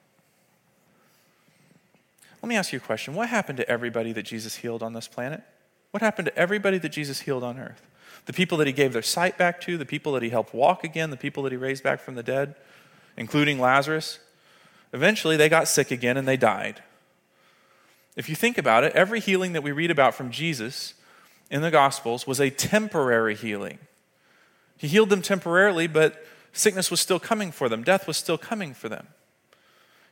Let 2.43 2.49
me 2.49 2.57
ask 2.57 2.73
you 2.73 2.79
a 2.79 2.81
question. 2.81 3.15
What 3.15 3.29
happened 3.29 3.57
to 3.59 3.69
everybody 3.69 4.13
that 4.13 4.25
Jesus 4.25 4.57
healed 4.57 4.83
on 4.83 4.93
this 4.93 5.09
planet? 5.09 5.43
What 5.91 6.03
happened 6.03 6.27
to 6.27 6.37
everybody 6.37 6.79
that 6.79 6.91
Jesus 6.91 7.21
healed 7.21 7.43
on 7.45 7.59
earth? 7.59 7.83
the 8.29 8.33
people 8.35 8.59
that 8.59 8.67
he 8.67 8.75
gave 8.75 8.93
their 8.93 9.01
sight 9.01 9.39
back 9.39 9.59
to, 9.63 9.79
the 9.79 9.87
people 9.87 10.13
that 10.13 10.23
he 10.23 10.29
helped 10.29 10.53
walk 10.53 10.85
again, 10.85 11.09
the 11.09 11.17
people 11.17 11.43
that 11.43 11.51
he 11.51 11.57
raised 11.57 11.83
back 11.83 11.99
from 11.99 12.15
the 12.15 12.23
dead, 12.23 12.55
including 13.17 13.59
Lazarus. 13.59 14.19
Eventually, 14.93 15.39
they 15.39 15.49
got 15.49 15.67
sick 15.67 15.91
again 15.91 16.19
and 16.19 16.29
they 16.29 16.37
died. 16.37 16.83
If 18.17 18.29
you 18.29 18.35
think 18.35 18.59
about 18.59 18.85
it, 18.85 18.93
every 18.93 19.19
healing 19.19 19.55
that 19.55 19.63
we 19.63 19.73
read 19.73 19.91
about 19.91 20.15
from 20.15 20.31
Jesus 20.31 20.93
in 21.51 21.63
the 21.63 21.71
Gospels 21.71 22.27
was 22.27 22.39
a 22.39 22.51
temporary 22.51 23.35
healing. 23.35 23.79
He 24.77 24.89
healed 24.89 25.09
them 25.09 25.23
temporarily, 25.23 25.87
but 25.87 26.23
sickness 26.53 26.91
was 26.91 27.01
still 27.01 27.19
coming 27.19 27.51
for 27.51 27.71
them, 27.71 27.83
death 27.83 28.07
was 28.07 28.19
still 28.19 28.37
coming 28.37 28.75
for 28.75 28.91
them. 28.91 29.07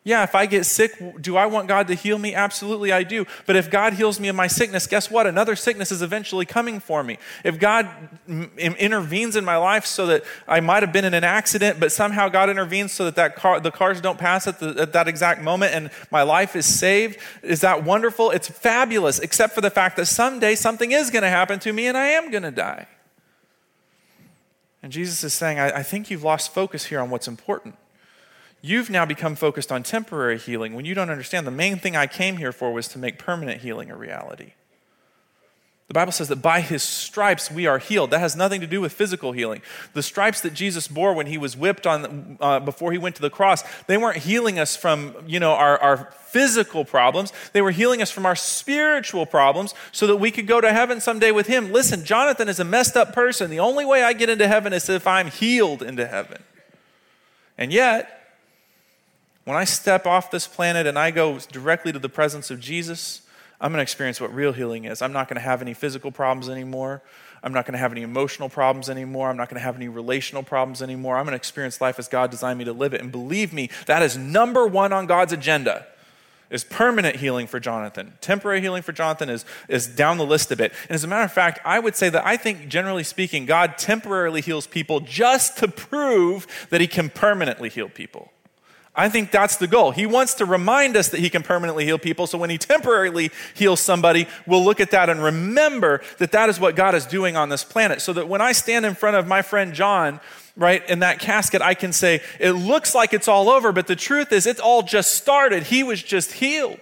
Yeah, 0.07 0.23
if 0.23 0.37
I 0.37 0.47
get 0.47 0.67
sick, 0.67 1.03
do 1.21 1.37
I 1.37 1.47
want 1.47 1.67
God 1.67 1.89
to 1.89 1.95
heal 1.95 2.17
me? 2.17 2.33
Absolutely, 2.33 2.93
I 2.93 3.03
do. 3.03 3.27
But 3.45 3.57
if 3.57 3.69
God 3.69 3.95
heals 3.95 4.21
me 4.21 4.29
of 4.29 4.37
my 4.37 4.47
sickness, 4.47 4.87
guess 4.87 5.11
what? 5.11 5.27
Another 5.27 5.57
sickness 5.57 5.91
is 5.91 6.01
eventually 6.01 6.47
coming 6.47 6.79
for 6.79 7.03
me. 7.03 7.19
If 7.43 7.59
God 7.59 7.89
intervenes 8.57 9.35
in 9.35 9.45
my 9.45 9.57
life 9.57 9.85
so 9.85 10.07
that 10.07 10.23
I 10.47 10.61
might 10.61 10.85
have 10.85 10.93
been 10.93 11.05
in 11.05 11.13
an 11.13 11.25
accident, 11.25 11.81
but 11.81 11.91
somehow 11.91 12.29
God 12.29 12.49
intervenes 12.49 12.93
so 12.93 13.07
that, 13.07 13.17
that 13.17 13.35
car, 13.35 13.59
the 13.59 13.73
cars 13.73 14.01
don't 14.01 14.17
pass 14.17 14.47
at, 14.47 14.61
the, 14.61 14.81
at 14.81 14.93
that 14.93 15.09
exact 15.09 15.43
moment 15.43 15.75
and 15.75 15.91
my 16.13 16.23
life 16.23 16.55
is 16.55 16.67
saved, 16.67 17.19
is 17.43 17.63
that 17.63 17.83
wonderful? 17.83 18.31
It's 18.31 18.47
fabulous, 18.47 19.19
except 19.19 19.57
for 19.57 19.61
the 19.61 19.71
fact 19.71 19.97
that 19.97 20.07
someday 20.07 20.55
something 20.55 20.93
is 20.93 21.11
going 21.11 21.25
to 21.25 21.31
happen 21.31 21.59
to 21.59 21.73
me 21.73 21.89
and 21.89 21.99
I 21.99 22.11
am 22.11 22.31
going 22.31 22.45
to 22.45 22.53
die. 22.53 22.87
And 24.85 24.93
Jesus 24.93 25.25
is 25.25 25.33
saying, 25.33 25.59
I, 25.59 25.79
I 25.79 25.83
think 25.83 26.13
you've 26.13 26.23
lost 26.23 26.55
focus 26.55 26.85
here 26.85 27.01
on 27.01 27.11
what's 27.11 27.27
important. 27.27 27.75
You've 28.67 28.91
now 28.91 29.07
become 29.07 29.37
focused 29.37 29.71
on 29.71 29.85
temporary 29.85 30.39
healing 30.39 30.75
when 30.75 30.85
you 30.85 30.93
don't 30.93 31.09
understand 31.09 31.47
the 31.47 31.53
main 31.53 31.79
thing 31.79 31.95
I 31.95 32.09
came 32.09 32.37
here 32.37 32.51
for 32.51 32.73
was 32.73 32.89
to 32.89 32.99
make 32.99 33.17
permanent 33.17 33.61
healing 33.61 33.93
a 33.93 33.97
reality. 33.97 34.55
The 35.87 35.95
Bible 35.95 36.11
says 36.11 36.27
that 36.27 36.43
by 36.43 36.63
his 36.63 36.83
stripes 36.83 37.49
we 37.49 37.69
are 37.69 37.79
healed. 37.79 38.11
That 38.11 38.19
has 38.19 38.35
nothing 38.35 38.61
to 38.63 38.67
do 38.67 38.81
with 38.81 38.93
physical 38.93 39.31
healing. 39.31 39.63
The 39.93 40.03
stripes 40.03 40.41
that 40.41 40.53
Jesus 40.53 40.89
bore 40.89 41.15
when 41.15 41.29
he 41.29 41.39
was 41.39 41.57
whipped 41.57 41.87
on 41.87 42.39
uh, 42.41 42.59
before 42.59 42.91
he 42.91 42.99
went 42.99 43.15
to 43.15 43.23
the 43.23 43.31
cross, 43.31 43.63
they 43.85 43.97
weren't 43.97 44.17
healing 44.17 44.59
us 44.59 44.75
from 44.75 45.15
you 45.29 45.39
know 45.39 45.53
our, 45.53 45.79
our 45.79 46.11
physical 46.27 46.85
problems. 46.85 47.33
They 47.53 47.63
were 47.63 47.71
healing 47.71 48.03
us 48.03 48.11
from 48.11 48.27
our 48.27 48.35
spiritual 48.35 49.27
problems 49.27 49.75
so 49.93 50.09
that 50.09 50.17
we 50.17 50.33
could 50.33 50.49
go 50.49 50.61
to 50.61 50.73
heaven 50.73 51.01
someday 51.01 51.31
with 51.31 51.47
him. 51.47 51.71
Listen, 51.71 52.05
Jonathan 52.05 52.49
is 52.49 52.59
a 52.59 52.65
messed 52.65 52.97
up 52.97 53.13
person. 53.13 53.49
The 53.49 53.61
only 53.61 53.85
way 53.85 54.03
I 54.03 54.13
get 54.13 54.29
into 54.29 54.49
heaven 54.49 54.73
is 54.73 54.89
if 54.89 55.07
I'm 55.07 55.29
healed 55.31 55.85
into 55.85 56.05
heaven. 56.05 56.43
And 57.57 57.73
yet, 57.73 58.26
when 59.47 59.57
I 59.57 59.63
step 59.63 60.07
off 60.07 60.33
this 60.33 60.49
planet 60.49 60.89
and 60.89 60.99
I 60.99 61.13
go 61.13 61.39
directly 61.39 61.93
to 61.93 62.01
the 62.01 62.09
presence 62.09 62.51
of 62.51 62.59
Jesus, 62.59 63.23
I'm 63.61 63.71
going 63.71 63.79
to 63.79 63.83
experience 63.83 64.21
what 64.21 64.35
real 64.35 64.53
healing 64.53 64.87
is. 64.87 65.01
I'm 65.01 65.13
not 65.13 65.29
going 65.29 65.37
to 65.37 65.41
have 65.41 65.63
any 65.63 65.73
physical 65.73 66.11
problems 66.11 66.49
anymore. 66.49 67.01
I'm 67.45 67.53
not 67.53 67.65
going 67.65 67.75
to 67.75 67.79
have 67.79 67.93
any 67.93 68.03
emotional 68.03 68.49
problems 68.49 68.91
anymore. 68.91 69.31
I'm 69.31 69.37
not 69.37 69.49
going 69.49 69.61
to 69.61 69.65
have 69.65 69.77
any 69.77 69.87
relational 69.87 70.43
problems 70.43 70.83
anymore. 70.83 71.17
I'm 71.17 71.25
going 71.25 71.33
to 71.33 71.37
experience 71.37 71.81
life 71.81 72.01
as 72.01 72.09
God 72.09 72.33
designed 72.33 72.59
me 72.59 72.65
to 72.65 72.73
live 72.73 72.93
it. 72.93 73.01
And 73.01 73.13
believe 73.13 73.53
me, 73.53 73.71
that 73.87 74.03
is 74.03 74.17
number 74.17 74.67
one 74.67 74.93
on 74.93 75.07
God's 75.07 75.33
agenda 75.33 75.87
is 76.51 76.65
permanent 76.65 77.17
healing 77.17 77.47
for 77.47 77.61
Jonathan. 77.61 78.15
Temporary 78.21 78.61
healing 78.61 78.83
for 78.83 78.93
Jonathan 78.93 79.29
is, 79.29 79.45
is 79.69 79.87
down 79.87 80.19
the 80.19 80.27
list 80.27 80.51
a 80.51 80.57
bit. 80.57 80.73
And 80.89 80.97
as 80.97 81.05
a 81.05 81.09
matter 81.09 81.25
of 81.25 81.33
fact, 81.33 81.61
I 81.65 81.79
would 81.79 81.95
say 81.95 82.09
that 82.09 82.27
I 82.27 82.37
think, 82.37 82.67
generally 82.67 83.05
speaking, 83.05 83.47
God 83.47 83.79
temporarily 83.79 84.41
heals 84.41 84.67
people 84.67 84.99
just 84.99 85.57
to 85.59 85.69
prove 85.69 86.49
that 86.71 86.81
he 86.81 86.89
can 86.89 87.11
permanently 87.11 87.69
heal 87.69 87.89
people. 87.89 88.33
I 88.97 89.11
think 89.11 89.31
that's 89.31 89.57
the 89.57 89.67
goal. 89.67 89.91
He 89.91 90.07
wants 90.07 90.35
to 90.35 90.47
remind 90.47 90.97
us 90.97 91.11
that 91.11 91.21
he 91.21 91.29
can 91.29 91.43
permanently 91.43 91.85
heal 91.85 91.99
people. 91.99 92.27
So 92.27 92.39
when 92.39 92.49
he 92.49 92.57
temporarily 92.57 93.31
heals 93.55 93.81
somebody, 93.81 94.27
we'll 94.47 94.65
look 94.65 94.81
at 94.81 94.91
that 94.93 95.11
and 95.11 95.23
remember 95.23 96.01
that 96.17 96.33
that 96.33 96.49
is 96.49 96.59
what 96.59 96.77
God 96.77 96.95
is 96.95 97.05
doing 97.05 97.37
on 97.37 97.51
this 97.51 97.63
planet. 97.63 98.01
So 98.01 98.15
that 98.15 98.27
when 98.27 98.41
I 98.41 98.53
stand 98.53 98.87
in 98.87 98.95
front 98.95 99.17
of 99.17 99.27
my 99.27 99.43
friend 99.43 99.75
John, 99.75 100.19
right, 100.57 100.89
in 100.89 101.01
that 101.01 101.19
casket, 101.19 101.61
I 101.61 101.75
can 101.75 101.93
say, 101.93 102.23
it 102.41 102.53
looks 102.53 102.95
like 102.95 103.13
it's 103.13 103.29
all 103.29 103.51
over, 103.51 103.71
but 103.71 103.87
the 103.87 103.97
truth 103.97 104.33
is, 104.33 104.47
it's 104.47 104.61
all 104.61 104.83
just 104.83 105.15
started. 105.15 105.65
He 105.65 105.83
was 105.83 106.03
just 106.03 106.33
healed. 106.33 106.81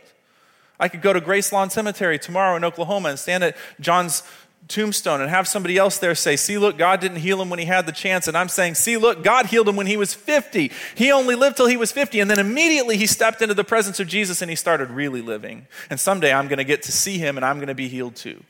I 0.78 0.88
could 0.88 1.02
go 1.02 1.12
to 1.12 1.20
Grace 1.20 1.52
Lawn 1.52 1.70
Cemetery 1.70 2.18
tomorrow 2.18 2.56
in 2.56 2.64
Oklahoma 2.64 3.10
and 3.10 3.18
stand 3.18 3.44
at 3.44 3.56
John's 3.80 4.22
tombstone 4.68 5.20
and 5.20 5.30
have 5.30 5.46
somebody 5.46 5.76
else 5.76 5.98
there 5.98 6.14
say, 6.14 6.36
See, 6.36 6.58
look, 6.58 6.78
God 6.78 7.00
didn't 7.00 7.18
heal 7.18 7.40
him 7.40 7.50
when 7.50 7.58
he 7.58 7.64
had 7.64 7.86
the 7.86 7.92
chance. 7.92 8.28
And 8.28 8.36
I'm 8.36 8.48
saying, 8.48 8.74
See, 8.74 8.96
look, 8.96 9.22
God 9.22 9.46
healed 9.46 9.68
him 9.68 9.76
when 9.76 9.86
he 9.86 9.96
was 9.96 10.14
50. 10.14 10.70
He 10.94 11.12
only 11.12 11.34
lived 11.34 11.56
till 11.56 11.66
he 11.66 11.76
was 11.76 11.92
50. 11.92 12.20
And 12.20 12.30
then 12.30 12.38
immediately 12.38 12.96
he 12.96 13.06
stepped 13.06 13.42
into 13.42 13.54
the 13.54 13.64
presence 13.64 14.00
of 14.00 14.08
Jesus 14.08 14.42
and 14.42 14.50
he 14.50 14.56
started 14.56 14.90
really 14.90 15.20
living. 15.20 15.66
And 15.90 16.00
someday 16.00 16.32
I'm 16.32 16.48
going 16.48 16.58
to 16.58 16.64
get 16.64 16.82
to 16.84 16.92
see 16.92 17.18
him 17.18 17.36
and 17.36 17.44
I'm 17.44 17.56
going 17.56 17.68
to 17.68 17.74
be 17.74 17.88
healed 17.88 18.16
too. 18.16 18.42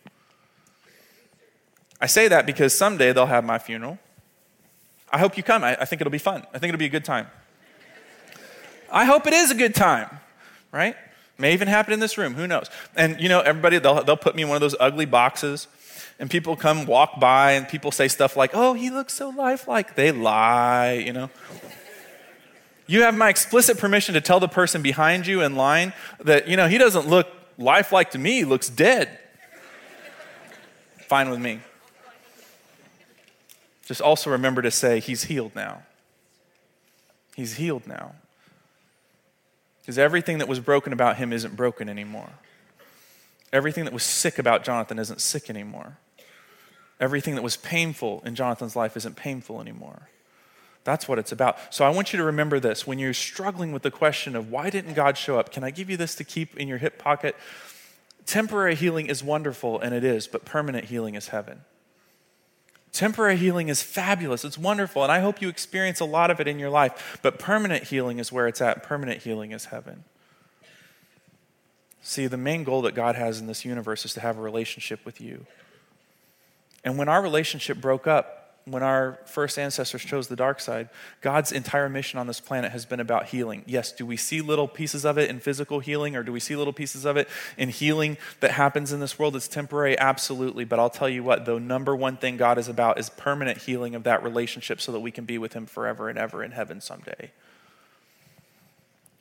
I 2.00 2.06
say 2.06 2.28
that 2.28 2.46
because 2.46 2.76
someday 2.76 3.12
they'll 3.12 3.26
have 3.26 3.44
my 3.44 3.58
funeral. 3.58 3.98
I 5.12 5.18
hope 5.18 5.36
you 5.36 5.42
come. 5.42 5.62
I, 5.62 5.76
I 5.80 5.84
think 5.84 6.00
it'll 6.00 6.10
be 6.10 6.18
fun. 6.18 6.44
I 6.52 6.58
think 6.58 6.70
it'll 6.70 6.78
be 6.78 6.86
a 6.86 6.90
good 6.90 7.04
time. 7.04 7.28
I 8.90 9.04
hope 9.04 9.26
it 9.26 9.32
is 9.32 9.50
a 9.50 9.54
good 9.54 9.74
time, 9.74 10.08
right? 10.70 10.96
May 11.38 11.52
even 11.52 11.66
happen 11.66 11.92
in 11.92 12.00
this 12.00 12.16
room. 12.16 12.34
Who 12.34 12.46
knows? 12.46 12.70
And 12.94 13.20
you 13.20 13.28
know, 13.28 13.40
everybody, 13.40 13.78
they'll, 13.78 14.04
they'll 14.04 14.16
put 14.16 14.36
me 14.36 14.42
in 14.42 14.48
one 14.48 14.56
of 14.56 14.60
those 14.60 14.76
ugly 14.78 15.04
boxes, 15.04 15.66
and 16.18 16.30
people 16.30 16.56
come 16.56 16.86
walk 16.86 17.20
by, 17.20 17.52
and 17.52 17.68
people 17.68 17.90
say 17.90 18.08
stuff 18.08 18.36
like, 18.36 18.50
oh, 18.54 18.74
he 18.74 18.90
looks 18.90 19.14
so 19.14 19.30
lifelike. 19.30 19.94
They 19.94 20.12
lie, 20.12 20.92
you 20.92 21.12
know. 21.12 21.30
You 22.86 23.02
have 23.02 23.16
my 23.16 23.30
explicit 23.30 23.78
permission 23.78 24.14
to 24.14 24.20
tell 24.20 24.40
the 24.40 24.48
person 24.48 24.82
behind 24.82 25.26
you 25.26 25.40
in 25.40 25.56
line 25.56 25.92
that, 26.20 26.48
you 26.48 26.56
know, 26.56 26.68
he 26.68 26.78
doesn't 26.78 27.08
look 27.08 27.26
lifelike 27.56 28.10
to 28.10 28.18
me, 28.18 28.38
he 28.38 28.44
looks 28.44 28.68
dead. 28.68 29.18
Fine 31.08 31.30
with 31.30 31.40
me. 31.40 31.60
Just 33.86 34.00
also 34.00 34.30
remember 34.30 34.62
to 34.62 34.70
say, 34.70 35.00
He's 35.00 35.24
healed 35.24 35.54
now. 35.54 35.82
He's 37.36 37.56
healed 37.56 37.86
now. 37.86 38.14
Because 39.80 39.98
everything 39.98 40.38
that 40.38 40.48
was 40.48 40.60
broken 40.60 40.92
about 40.92 41.16
him 41.16 41.32
isn't 41.32 41.56
broken 41.56 41.88
anymore. 41.88 42.30
Everything 43.54 43.84
that 43.84 43.92
was 43.92 44.02
sick 44.02 44.38
about 44.40 44.64
Jonathan 44.64 44.98
isn't 44.98 45.20
sick 45.20 45.48
anymore. 45.48 45.96
Everything 46.98 47.36
that 47.36 47.42
was 47.42 47.56
painful 47.56 48.20
in 48.26 48.34
Jonathan's 48.34 48.74
life 48.74 48.96
isn't 48.96 49.14
painful 49.14 49.60
anymore. 49.60 50.08
That's 50.82 51.06
what 51.06 51.20
it's 51.20 51.30
about. 51.30 51.56
So 51.72 51.84
I 51.84 51.90
want 51.90 52.12
you 52.12 52.18
to 52.18 52.24
remember 52.24 52.58
this. 52.58 52.84
When 52.84 52.98
you're 52.98 53.14
struggling 53.14 53.70
with 53.70 53.82
the 53.82 53.92
question 53.92 54.34
of 54.34 54.50
why 54.50 54.70
didn't 54.70 54.94
God 54.94 55.16
show 55.16 55.38
up, 55.38 55.52
can 55.52 55.62
I 55.62 55.70
give 55.70 55.88
you 55.88 55.96
this 55.96 56.16
to 56.16 56.24
keep 56.24 56.56
in 56.56 56.66
your 56.66 56.78
hip 56.78 56.98
pocket? 56.98 57.36
Temporary 58.26 58.74
healing 58.74 59.06
is 59.06 59.22
wonderful, 59.22 59.78
and 59.78 59.94
it 59.94 60.02
is, 60.02 60.26
but 60.26 60.44
permanent 60.44 60.86
healing 60.86 61.14
is 61.14 61.28
heaven. 61.28 61.60
Temporary 62.90 63.36
healing 63.36 63.68
is 63.68 63.82
fabulous. 63.82 64.44
It's 64.44 64.58
wonderful. 64.58 65.02
And 65.04 65.12
I 65.12 65.20
hope 65.20 65.40
you 65.40 65.48
experience 65.48 66.00
a 66.00 66.04
lot 66.04 66.30
of 66.30 66.40
it 66.40 66.48
in 66.48 66.58
your 66.58 66.70
life. 66.70 67.18
But 67.22 67.38
permanent 67.38 67.84
healing 67.84 68.18
is 68.18 68.32
where 68.32 68.48
it's 68.48 68.60
at. 68.60 68.82
Permanent 68.82 69.22
healing 69.22 69.52
is 69.52 69.66
heaven. 69.66 70.04
See, 72.06 72.26
the 72.26 72.36
main 72.36 72.64
goal 72.64 72.82
that 72.82 72.94
God 72.94 73.16
has 73.16 73.40
in 73.40 73.46
this 73.46 73.64
universe 73.64 74.04
is 74.04 74.12
to 74.12 74.20
have 74.20 74.36
a 74.36 74.40
relationship 74.42 75.06
with 75.06 75.22
you. 75.22 75.46
And 76.84 76.98
when 76.98 77.08
our 77.08 77.22
relationship 77.22 77.80
broke 77.80 78.06
up, 78.06 78.60
when 78.66 78.82
our 78.82 79.18
first 79.24 79.58
ancestors 79.58 80.02
chose 80.02 80.28
the 80.28 80.36
dark 80.36 80.60
side, 80.60 80.90
God's 81.22 81.50
entire 81.50 81.88
mission 81.88 82.18
on 82.18 82.26
this 82.26 82.40
planet 82.40 82.72
has 82.72 82.84
been 82.84 83.00
about 83.00 83.28
healing. 83.28 83.64
Yes, 83.66 83.90
do 83.90 84.04
we 84.04 84.18
see 84.18 84.42
little 84.42 84.68
pieces 84.68 85.06
of 85.06 85.16
it 85.16 85.30
in 85.30 85.40
physical 85.40 85.80
healing, 85.80 86.14
or 86.14 86.22
do 86.22 86.30
we 86.30 86.40
see 86.40 86.54
little 86.56 86.74
pieces 86.74 87.06
of 87.06 87.16
it 87.16 87.26
in 87.56 87.70
healing 87.70 88.18
that 88.40 88.50
happens 88.50 88.92
in 88.92 89.00
this 89.00 89.18
world 89.18 89.34
that's 89.34 89.48
temporary? 89.48 89.98
Absolutely. 89.98 90.66
But 90.66 90.78
I'll 90.78 90.90
tell 90.90 91.08
you 91.08 91.24
what, 91.24 91.46
the 91.46 91.58
number 91.58 91.96
one 91.96 92.18
thing 92.18 92.36
God 92.36 92.58
is 92.58 92.68
about 92.68 92.98
is 92.98 93.08
permanent 93.08 93.62
healing 93.62 93.94
of 93.94 94.02
that 94.02 94.22
relationship 94.22 94.78
so 94.78 94.92
that 94.92 95.00
we 95.00 95.10
can 95.10 95.24
be 95.24 95.38
with 95.38 95.54
Him 95.54 95.64
forever 95.64 96.10
and 96.10 96.18
ever 96.18 96.44
in 96.44 96.50
heaven 96.50 96.82
someday. 96.82 97.30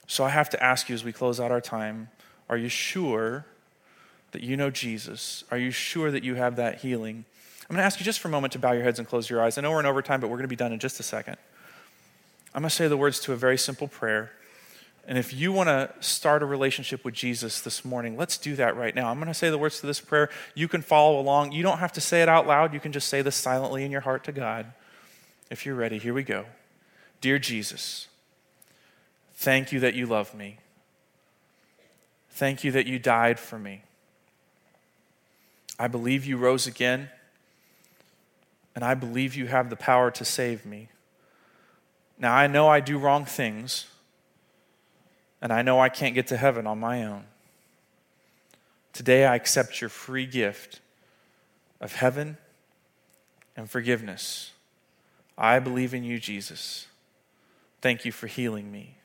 So 0.05 0.25
I 0.25 0.29
have 0.29 0.49
to 0.49 0.61
ask 0.61 0.89
you 0.89 0.95
as 0.95 1.05
we 1.05 1.13
close 1.13 1.39
out 1.39 1.49
our 1.49 1.61
time 1.61 2.09
are 2.49 2.57
you 2.57 2.69
sure 2.69 3.45
that 4.31 4.41
you 4.41 4.57
know 4.57 4.69
Jesus? 4.69 5.43
Are 5.51 5.57
you 5.57 5.71
sure 5.71 6.11
that 6.11 6.23
you 6.23 6.35
have 6.35 6.55
that 6.57 6.81
healing? 6.81 7.25
I'm 7.61 7.75
going 7.75 7.81
to 7.81 7.85
ask 7.85 7.99
you 7.99 8.05
just 8.05 8.19
for 8.19 8.27
a 8.27 8.31
moment 8.31 8.53
to 8.53 8.59
bow 8.59 8.73
your 8.73 8.83
heads 8.83 8.99
and 8.99 9.07
close 9.07 9.29
your 9.29 9.41
eyes. 9.41 9.57
I 9.57 9.61
know 9.61 9.71
we're 9.71 9.79
in 9.79 9.85
overtime, 9.85 10.19
but 10.19 10.29
we're 10.29 10.37
going 10.37 10.43
to 10.43 10.49
be 10.49 10.55
done 10.55 10.73
in 10.73 10.79
just 10.79 10.99
a 10.99 11.03
second. 11.03 11.37
I'm 12.53 12.61
going 12.61 12.69
to 12.69 12.75
say 12.75 12.87
the 12.87 12.97
words 12.97 13.19
to 13.21 13.33
a 13.33 13.35
very 13.35 13.57
simple 13.57 13.87
prayer. 13.87 14.31
And 15.07 15.17
if 15.17 15.33
you 15.33 15.51
want 15.51 15.67
to 15.67 15.91
start 15.99 16.43
a 16.43 16.45
relationship 16.45 17.03
with 17.03 17.13
Jesus 17.13 17.61
this 17.61 17.83
morning, 17.83 18.15
let's 18.15 18.37
do 18.37 18.55
that 18.55 18.77
right 18.77 18.95
now. 18.95 19.09
I'm 19.09 19.17
going 19.17 19.27
to 19.27 19.33
say 19.33 19.49
the 19.49 19.57
words 19.57 19.79
to 19.81 19.87
this 19.87 19.99
prayer. 19.99 20.29
You 20.55 20.67
can 20.67 20.81
follow 20.81 21.19
along. 21.19 21.51
You 21.51 21.63
don't 21.63 21.79
have 21.79 21.91
to 21.93 22.01
say 22.01 22.21
it 22.21 22.29
out 22.29 22.47
loud. 22.47 22.73
You 22.73 22.79
can 22.79 22.91
just 22.91 23.09
say 23.09 23.21
this 23.21 23.35
silently 23.35 23.83
in 23.83 23.91
your 23.91 24.01
heart 24.01 24.23
to 24.25 24.31
God. 24.31 24.67
If 25.49 25.65
you're 25.65 25.75
ready, 25.75 25.97
here 25.97 26.13
we 26.13 26.23
go. 26.23 26.45
Dear 27.21 27.37
Jesus, 27.37 28.07
thank 29.33 29.71
you 29.71 29.79
that 29.81 29.93
you 29.93 30.05
love 30.05 30.33
me. 30.33 30.57
Thank 32.33 32.63
you 32.63 32.71
that 32.71 32.87
you 32.87 32.99
died 32.99 33.39
for 33.39 33.57
me. 33.57 33.83
I 35.79 35.87
believe 35.87 36.25
you 36.25 36.37
rose 36.37 36.67
again 36.67 37.09
and 38.75 38.83
I 38.83 38.95
believe 38.95 39.35
you 39.35 39.47
have 39.47 39.69
the 39.69 39.75
power 39.75 40.09
to 40.11 40.25
save 40.25 40.65
me. 40.65 40.89
Now, 42.17 42.33
I 42.33 42.47
know 42.47 42.67
I 42.67 42.79
do 42.79 42.97
wrong 42.97 43.25
things, 43.25 43.87
and 45.41 45.51
I 45.51 45.61
know 45.61 45.79
I 45.79 45.89
can't 45.89 46.15
get 46.15 46.27
to 46.27 46.37
heaven 46.37 46.65
on 46.65 46.79
my 46.79 47.03
own. 47.03 47.25
Today, 48.93 49.25
I 49.25 49.35
accept 49.35 49.81
your 49.81 49.89
free 49.89 50.25
gift 50.25 50.79
of 51.81 51.95
heaven 51.95 52.37
and 53.55 53.69
forgiveness. 53.69 54.51
I 55.37 55.59
believe 55.59 55.93
in 55.93 56.03
you, 56.03 56.19
Jesus. 56.19 56.87
Thank 57.81 58.05
you 58.05 58.11
for 58.11 58.27
healing 58.27 58.71
me. 58.71 58.95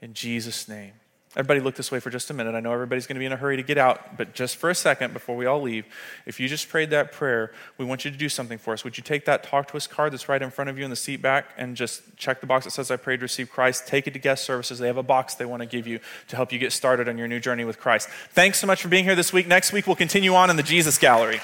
In 0.00 0.14
Jesus' 0.14 0.68
name. 0.68 0.92
Everybody, 1.34 1.60
look 1.60 1.76
this 1.76 1.90
way 1.90 1.98
for 1.98 2.10
just 2.10 2.28
a 2.28 2.34
minute. 2.34 2.54
I 2.54 2.60
know 2.60 2.74
everybody's 2.74 3.06
going 3.06 3.14
to 3.14 3.18
be 3.18 3.24
in 3.24 3.32
a 3.32 3.36
hurry 3.36 3.56
to 3.56 3.62
get 3.62 3.78
out, 3.78 4.18
but 4.18 4.34
just 4.34 4.56
for 4.56 4.68
a 4.68 4.74
second 4.74 5.14
before 5.14 5.34
we 5.34 5.46
all 5.46 5.62
leave, 5.62 5.86
if 6.26 6.38
you 6.38 6.46
just 6.46 6.68
prayed 6.68 6.90
that 6.90 7.10
prayer, 7.10 7.52
we 7.78 7.86
want 7.86 8.04
you 8.04 8.10
to 8.10 8.16
do 8.18 8.28
something 8.28 8.58
for 8.58 8.74
us. 8.74 8.84
Would 8.84 8.98
you 8.98 9.02
take 9.02 9.24
that 9.24 9.42
Talk 9.42 9.68
to 9.68 9.78
Us 9.78 9.86
card 9.86 10.12
that's 10.12 10.28
right 10.28 10.42
in 10.42 10.50
front 10.50 10.68
of 10.68 10.76
you 10.76 10.84
in 10.84 10.90
the 10.90 10.96
seat 10.96 11.22
back 11.22 11.46
and 11.56 11.74
just 11.74 12.02
check 12.18 12.42
the 12.42 12.46
box 12.46 12.66
that 12.66 12.72
says, 12.72 12.90
I 12.90 12.96
prayed 12.96 13.20
to 13.20 13.22
receive 13.22 13.50
Christ? 13.50 13.86
Take 13.86 14.06
it 14.06 14.10
to 14.10 14.18
guest 14.18 14.44
services. 14.44 14.78
They 14.78 14.88
have 14.88 14.98
a 14.98 15.02
box 15.02 15.34
they 15.34 15.46
want 15.46 15.62
to 15.62 15.66
give 15.66 15.86
you 15.86 16.00
to 16.28 16.36
help 16.36 16.52
you 16.52 16.58
get 16.58 16.70
started 16.70 17.08
on 17.08 17.16
your 17.16 17.28
new 17.28 17.40
journey 17.40 17.64
with 17.64 17.80
Christ. 17.80 18.10
Thanks 18.32 18.58
so 18.58 18.66
much 18.66 18.82
for 18.82 18.88
being 18.88 19.04
here 19.04 19.14
this 19.14 19.32
week. 19.32 19.46
Next 19.46 19.72
week, 19.72 19.86
we'll 19.86 19.96
continue 19.96 20.34
on 20.34 20.50
in 20.50 20.56
the 20.56 20.62
Jesus 20.62 20.98
Gallery. 20.98 21.40